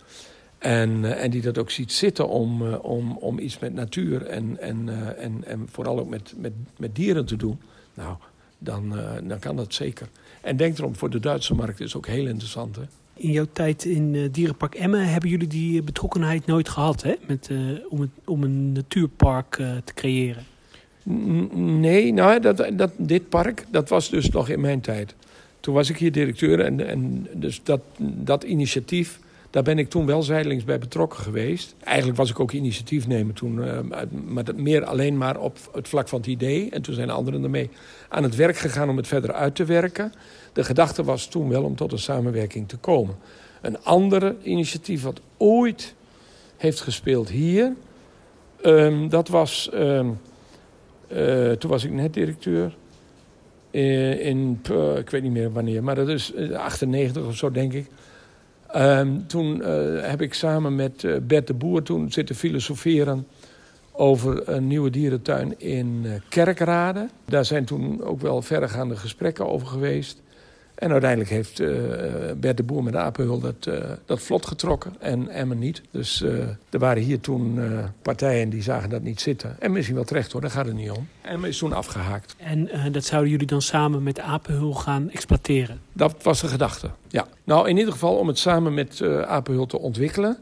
En, 0.57 1.17
en 1.17 1.31
die 1.31 1.41
dat 1.41 1.57
ook 1.57 1.71
ziet 1.71 1.91
zitten 1.91 2.27
om, 2.27 2.73
om, 2.73 3.17
om 3.17 3.39
iets 3.39 3.59
met 3.59 3.73
natuur 3.73 4.25
en, 4.25 4.61
en, 4.61 4.89
en, 5.17 5.43
en 5.45 5.67
vooral 5.71 5.99
ook 5.99 6.09
met, 6.09 6.33
met, 6.37 6.53
met 6.77 6.95
dieren 6.95 7.25
te 7.25 7.35
doen. 7.35 7.59
Nou, 7.93 8.15
dan, 8.57 8.95
dan 9.23 9.39
kan 9.39 9.55
dat 9.55 9.73
zeker. 9.73 10.07
En 10.41 10.57
denk 10.57 10.77
erom, 10.77 10.95
voor 10.95 11.09
de 11.09 11.19
Duitse 11.19 11.53
markt 11.53 11.79
is 11.79 11.95
ook 11.95 12.07
heel 12.07 12.27
interessant. 12.27 12.75
Hè? 12.75 12.81
In 13.13 13.31
jouw 13.31 13.47
tijd 13.53 13.85
in 13.85 14.31
Dierenpark 14.31 14.75
Emmen 14.75 15.07
hebben 15.07 15.29
jullie 15.29 15.47
die 15.47 15.81
betrokkenheid 15.81 16.45
nooit 16.45 16.69
gehad 16.69 17.01
hè? 17.01 17.13
Met, 17.27 17.49
om, 17.89 18.01
het, 18.01 18.09
om 18.25 18.43
een 18.43 18.71
natuurpark 18.71 19.55
te 19.83 19.93
creëren? 19.93 20.45
Nee, 21.03 22.13
nou, 22.13 22.39
dat, 22.39 22.65
dat, 22.73 22.91
dit 22.97 23.29
park, 23.29 23.65
dat 23.71 23.89
was 23.89 24.09
dus 24.09 24.29
nog 24.29 24.49
in 24.49 24.61
mijn 24.61 24.81
tijd. 24.81 25.15
Toen 25.59 25.73
was 25.73 25.89
ik 25.89 25.97
hier 25.97 26.11
directeur 26.11 26.59
en, 26.59 26.87
en 26.87 27.27
dus 27.33 27.63
dat, 27.63 27.81
dat 27.99 28.43
initiatief, 28.43 29.19
daar 29.49 29.63
ben 29.63 29.77
ik 29.77 29.89
toen 29.89 30.05
wel 30.05 30.23
zijdelings 30.23 30.63
bij 30.63 30.79
betrokken 30.79 31.19
geweest. 31.19 31.75
Eigenlijk 31.83 32.17
was 32.17 32.29
ik 32.29 32.39
ook 32.39 32.51
initiatiefnemer 32.51 33.33
toen, 33.33 33.57
uh, 33.57 33.79
maar 34.25 34.43
meer 34.55 34.85
alleen 34.85 35.17
maar 35.17 35.39
op 35.39 35.57
het 35.73 35.87
vlak 35.87 36.07
van 36.07 36.19
het 36.19 36.27
idee. 36.27 36.69
En 36.69 36.81
toen 36.81 36.93
zijn 36.93 37.09
anderen 37.09 37.43
ermee 37.43 37.69
aan 38.09 38.23
het 38.23 38.35
werk 38.35 38.57
gegaan 38.57 38.89
om 38.89 38.97
het 38.97 39.07
verder 39.07 39.33
uit 39.33 39.55
te 39.55 39.65
werken. 39.65 40.13
De 40.53 40.63
gedachte 40.63 41.03
was 41.03 41.27
toen 41.27 41.49
wel 41.49 41.63
om 41.63 41.75
tot 41.75 41.91
een 41.91 41.99
samenwerking 41.99 42.67
te 42.67 42.77
komen. 42.77 43.15
Een 43.61 43.83
andere 43.83 44.35
initiatief 44.41 45.03
wat 45.03 45.21
ooit 45.37 45.95
heeft 46.57 46.81
gespeeld 46.81 47.29
hier, 47.29 47.73
um, 48.61 49.09
dat 49.09 49.27
was... 49.27 49.69
Um, 49.73 50.19
uh, 51.13 51.51
toen 51.51 51.69
was 51.69 51.83
ik 51.83 51.91
net 51.91 52.13
directeur. 52.13 52.75
in, 53.71 54.19
in 54.19 54.59
puh, 54.61 54.97
ik 54.97 55.09
weet 55.09 55.23
niet 55.23 55.31
meer 55.31 55.51
wanneer, 55.51 55.83
maar 55.83 55.95
dat 55.95 56.09
is 56.09 56.33
98 56.53 57.25
of 57.25 57.35
zo, 57.35 57.51
denk 57.51 57.73
ik. 57.73 57.87
Ehm, 58.67 59.17
toen 59.27 59.63
heb 60.01 60.21
ik 60.21 60.33
samen 60.33 60.75
met 60.75 61.05
Bert 61.27 61.47
de 61.47 61.53
Boer 61.53 61.83
toen 61.83 62.11
zitten 62.11 62.35
filosoferen 62.35 63.27
over 63.91 64.49
een 64.49 64.67
nieuwe 64.67 64.89
dierentuin 64.89 65.59
in 65.59 66.05
Kerkrade. 66.29 67.09
Daar 67.25 67.45
zijn 67.45 67.65
toen 67.65 68.03
ook 68.03 68.21
wel 68.21 68.41
verregaande 68.41 68.95
gesprekken 68.95 69.47
over 69.47 69.67
geweest. 69.67 70.21
En 70.75 70.91
uiteindelijk 70.91 71.29
heeft 71.29 71.59
uh, 71.59 71.69
Bert 72.37 72.57
de 72.57 72.63
Boer 72.63 72.83
met 72.83 72.93
de 72.93 72.99
Apenhul 72.99 73.39
dat, 73.39 73.65
uh, 73.67 73.83
dat 74.05 74.21
vlot 74.21 74.45
getrokken 74.45 74.93
en 74.99 75.29
Emmen 75.29 75.59
niet. 75.59 75.81
Dus 75.91 76.21
uh, 76.21 76.39
er 76.69 76.79
waren 76.79 77.03
hier 77.03 77.19
toen 77.19 77.59
partijen 78.01 78.49
die 78.49 78.61
zagen 78.61 78.89
dat 78.89 79.01
niet 79.01 79.21
zitten. 79.21 79.55
En 79.59 79.71
misschien 79.71 79.95
wel 79.95 80.03
terecht 80.03 80.31
hoor, 80.31 80.41
daar 80.41 80.51
gaat 80.51 80.65
het 80.65 80.75
niet 80.75 80.91
om. 80.91 81.07
Emmen 81.21 81.49
is 81.49 81.57
toen 81.57 81.73
afgehaakt. 81.73 82.35
En 82.37 82.69
dat 82.91 83.05
zouden 83.05 83.31
jullie 83.31 83.47
dan 83.47 83.61
samen 83.61 84.03
met 84.03 84.19
Apenhul 84.19 84.73
gaan 84.73 85.09
exploiteren? 85.11 85.79
Dat 85.93 86.23
was 86.23 86.41
de 86.41 86.47
gedachte, 86.47 86.89
ja. 87.07 87.27
Nou, 87.43 87.69
in 87.69 87.77
ieder 87.77 87.93
geval 87.93 88.15
om 88.15 88.27
het 88.27 88.39
samen 88.39 88.73
met 88.73 89.01
Apenhul 89.25 89.65
te 89.65 89.79
ontwikkelen. 89.79 90.37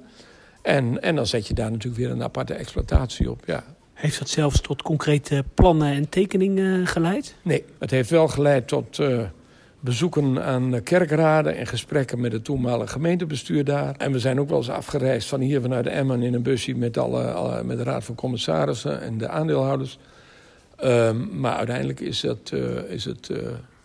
En, 0.62 1.02
en 1.02 1.16
dan 1.16 1.28
zet 1.28 1.48
je 1.48 1.54
daar 1.54 1.72
natuurlijk 1.72 2.02
weer 2.02 2.12
een 2.12 2.24
aparte 2.24 2.54
exploitatie 2.54 3.32
op, 3.32 3.44
ja. 3.46 3.64
Heeft 3.94 4.20
dat 4.20 4.30
zelfs 4.30 4.62
tot 4.62 4.82
concrete 4.82 5.44
plannen 5.54 5.94
en 5.94 6.10
tekeningen 6.10 6.88
geleid? 6.88 7.36
Nee, 7.42 7.66
het 7.80 7.92
heeft 7.92 8.10
wel 8.10 8.28
geleid 8.28 8.68
tot 8.68 9.00
bezoeken 9.82 10.44
aan 10.44 10.84
kerkraden 10.84 11.58
en 11.58 11.68
gesprekken 11.68 12.22
met 12.22 12.32
het 12.32 12.44
toenmalige 12.44 12.92
gemeentebestuur 12.92 13.64
daar. 13.64 13.96
En 13.98 14.12
we 14.12 14.20
zijn 14.20 14.40
ook 14.40 14.50
wel 14.50 14.58
eens 14.58 14.70
afgereisd 14.70 15.28
van 15.28 15.40
hier 15.40 15.62
vanuit 15.62 15.88
Emmen 15.88 16.22
in 16.22 16.34
een 16.34 16.42
busje 16.42 16.76
met, 16.76 16.98
alle, 16.98 17.64
met 17.64 17.78
de 17.78 17.84
raad 17.84 18.04
van 18.04 18.16
commissarissen 18.16 19.02
en 19.02 19.18
de 19.18 19.28
aandeelhouders. 19.28 19.98
Um, 20.84 21.40
maar 21.40 21.56
uiteindelijk 21.56 22.00
is 22.00 22.22
het, 22.22 22.52
uh, 22.54 22.92
is 22.92 23.06
het 23.06 23.30
uh, 23.30 23.38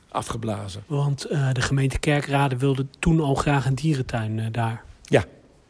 afgeblazen. 0.08 0.82
Want 0.86 1.30
uh, 1.30 1.52
de 1.52 1.60
gemeente 1.60 1.98
Kerkrade 1.98 2.56
wilde 2.56 2.86
toen 2.98 3.20
al 3.20 3.34
graag 3.34 3.66
een 3.66 3.74
dierentuin 3.74 4.48
daar. 4.52 4.82
Ja, 5.02 5.24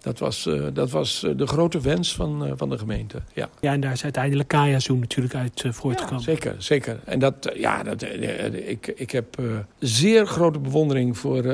dat 0.07 0.19
was, 0.19 0.47
uh, 0.47 0.67
dat 0.73 0.91
was 0.91 1.23
uh, 1.25 1.37
de 1.37 1.47
grote 1.47 1.81
wens 1.81 2.15
van, 2.15 2.47
uh, 2.47 2.53
van 2.57 2.71
de 2.71 2.79
gemeente. 2.79 3.23
Ja. 3.33 3.49
ja, 3.61 3.73
en 3.73 3.81
daar 3.81 3.93
is 3.93 4.03
uiteindelijk 4.03 4.49
Kaya 4.49 4.79
Zoom 4.79 4.99
natuurlijk 4.99 5.35
uit 5.35 5.65
voortgekomen. 5.71 6.19
Ja, 6.19 6.25
zeker, 6.25 6.55
zeker. 6.59 7.01
En 7.05 7.19
dat, 7.19 7.53
ja, 7.55 7.83
dat, 7.83 8.03
ik, 8.53 8.93
ik 8.97 9.11
heb 9.11 9.39
zeer 9.79 10.27
grote 10.27 10.59
bewondering 10.59 11.19
voor 11.19 11.45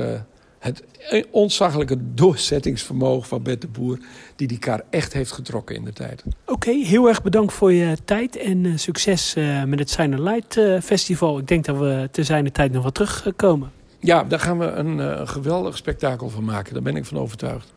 het 0.59 0.85
ontzaglijke 1.31 1.97
doorzettingsvermogen 2.15 3.29
van 3.29 3.43
Bert 3.43 3.61
de 3.61 3.69
Boer... 3.69 3.99
die 4.37 4.49
die 4.49 4.59
kar 4.59 4.83
echt 4.91 5.13
heeft 5.13 5.33
getrokken 5.33 5.77
in 5.77 5.85
de 5.85 5.93
tijd. 5.93 6.23
Oké, 6.27 6.53
okay, 6.53 6.83
heel 6.83 7.09
erg 7.09 7.23
bedankt 7.23 7.53
voor 7.53 7.73
je 7.73 7.97
tijd 8.05 8.37
en 8.37 8.79
succes 8.79 9.35
met 9.67 9.79
het 9.79 9.91
Sign 9.91 10.23
Light 10.23 10.61
Festival. 10.85 11.39
Ik 11.39 11.49
denk 11.49 11.65
dat 11.65 11.79
we 11.79 12.09
te 12.11 12.25
zijn 12.25 12.53
tijd 12.53 12.73
nog 12.73 12.83
wat 12.83 12.95
terugkomen. 12.95 13.71
Ja, 14.01 14.25
daar 14.25 14.41
gaan 14.41 14.59
we 14.59 14.65
een 14.65 15.29
geweldig 15.29 15.77
spektakel 15.77 16.29
van 16.29 16.45
maken. 16.45 16.73
Daar 16.73 16.83
ben 16.83 16.97
ik 16.97 17.05
van 17.05 17.19
overtuigd. 17.19 17.73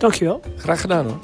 Dankjewel. 0.00 0.40
Graag 0.56 0.80
gedaan 0.80 1.04
hoor. 1.04 1.18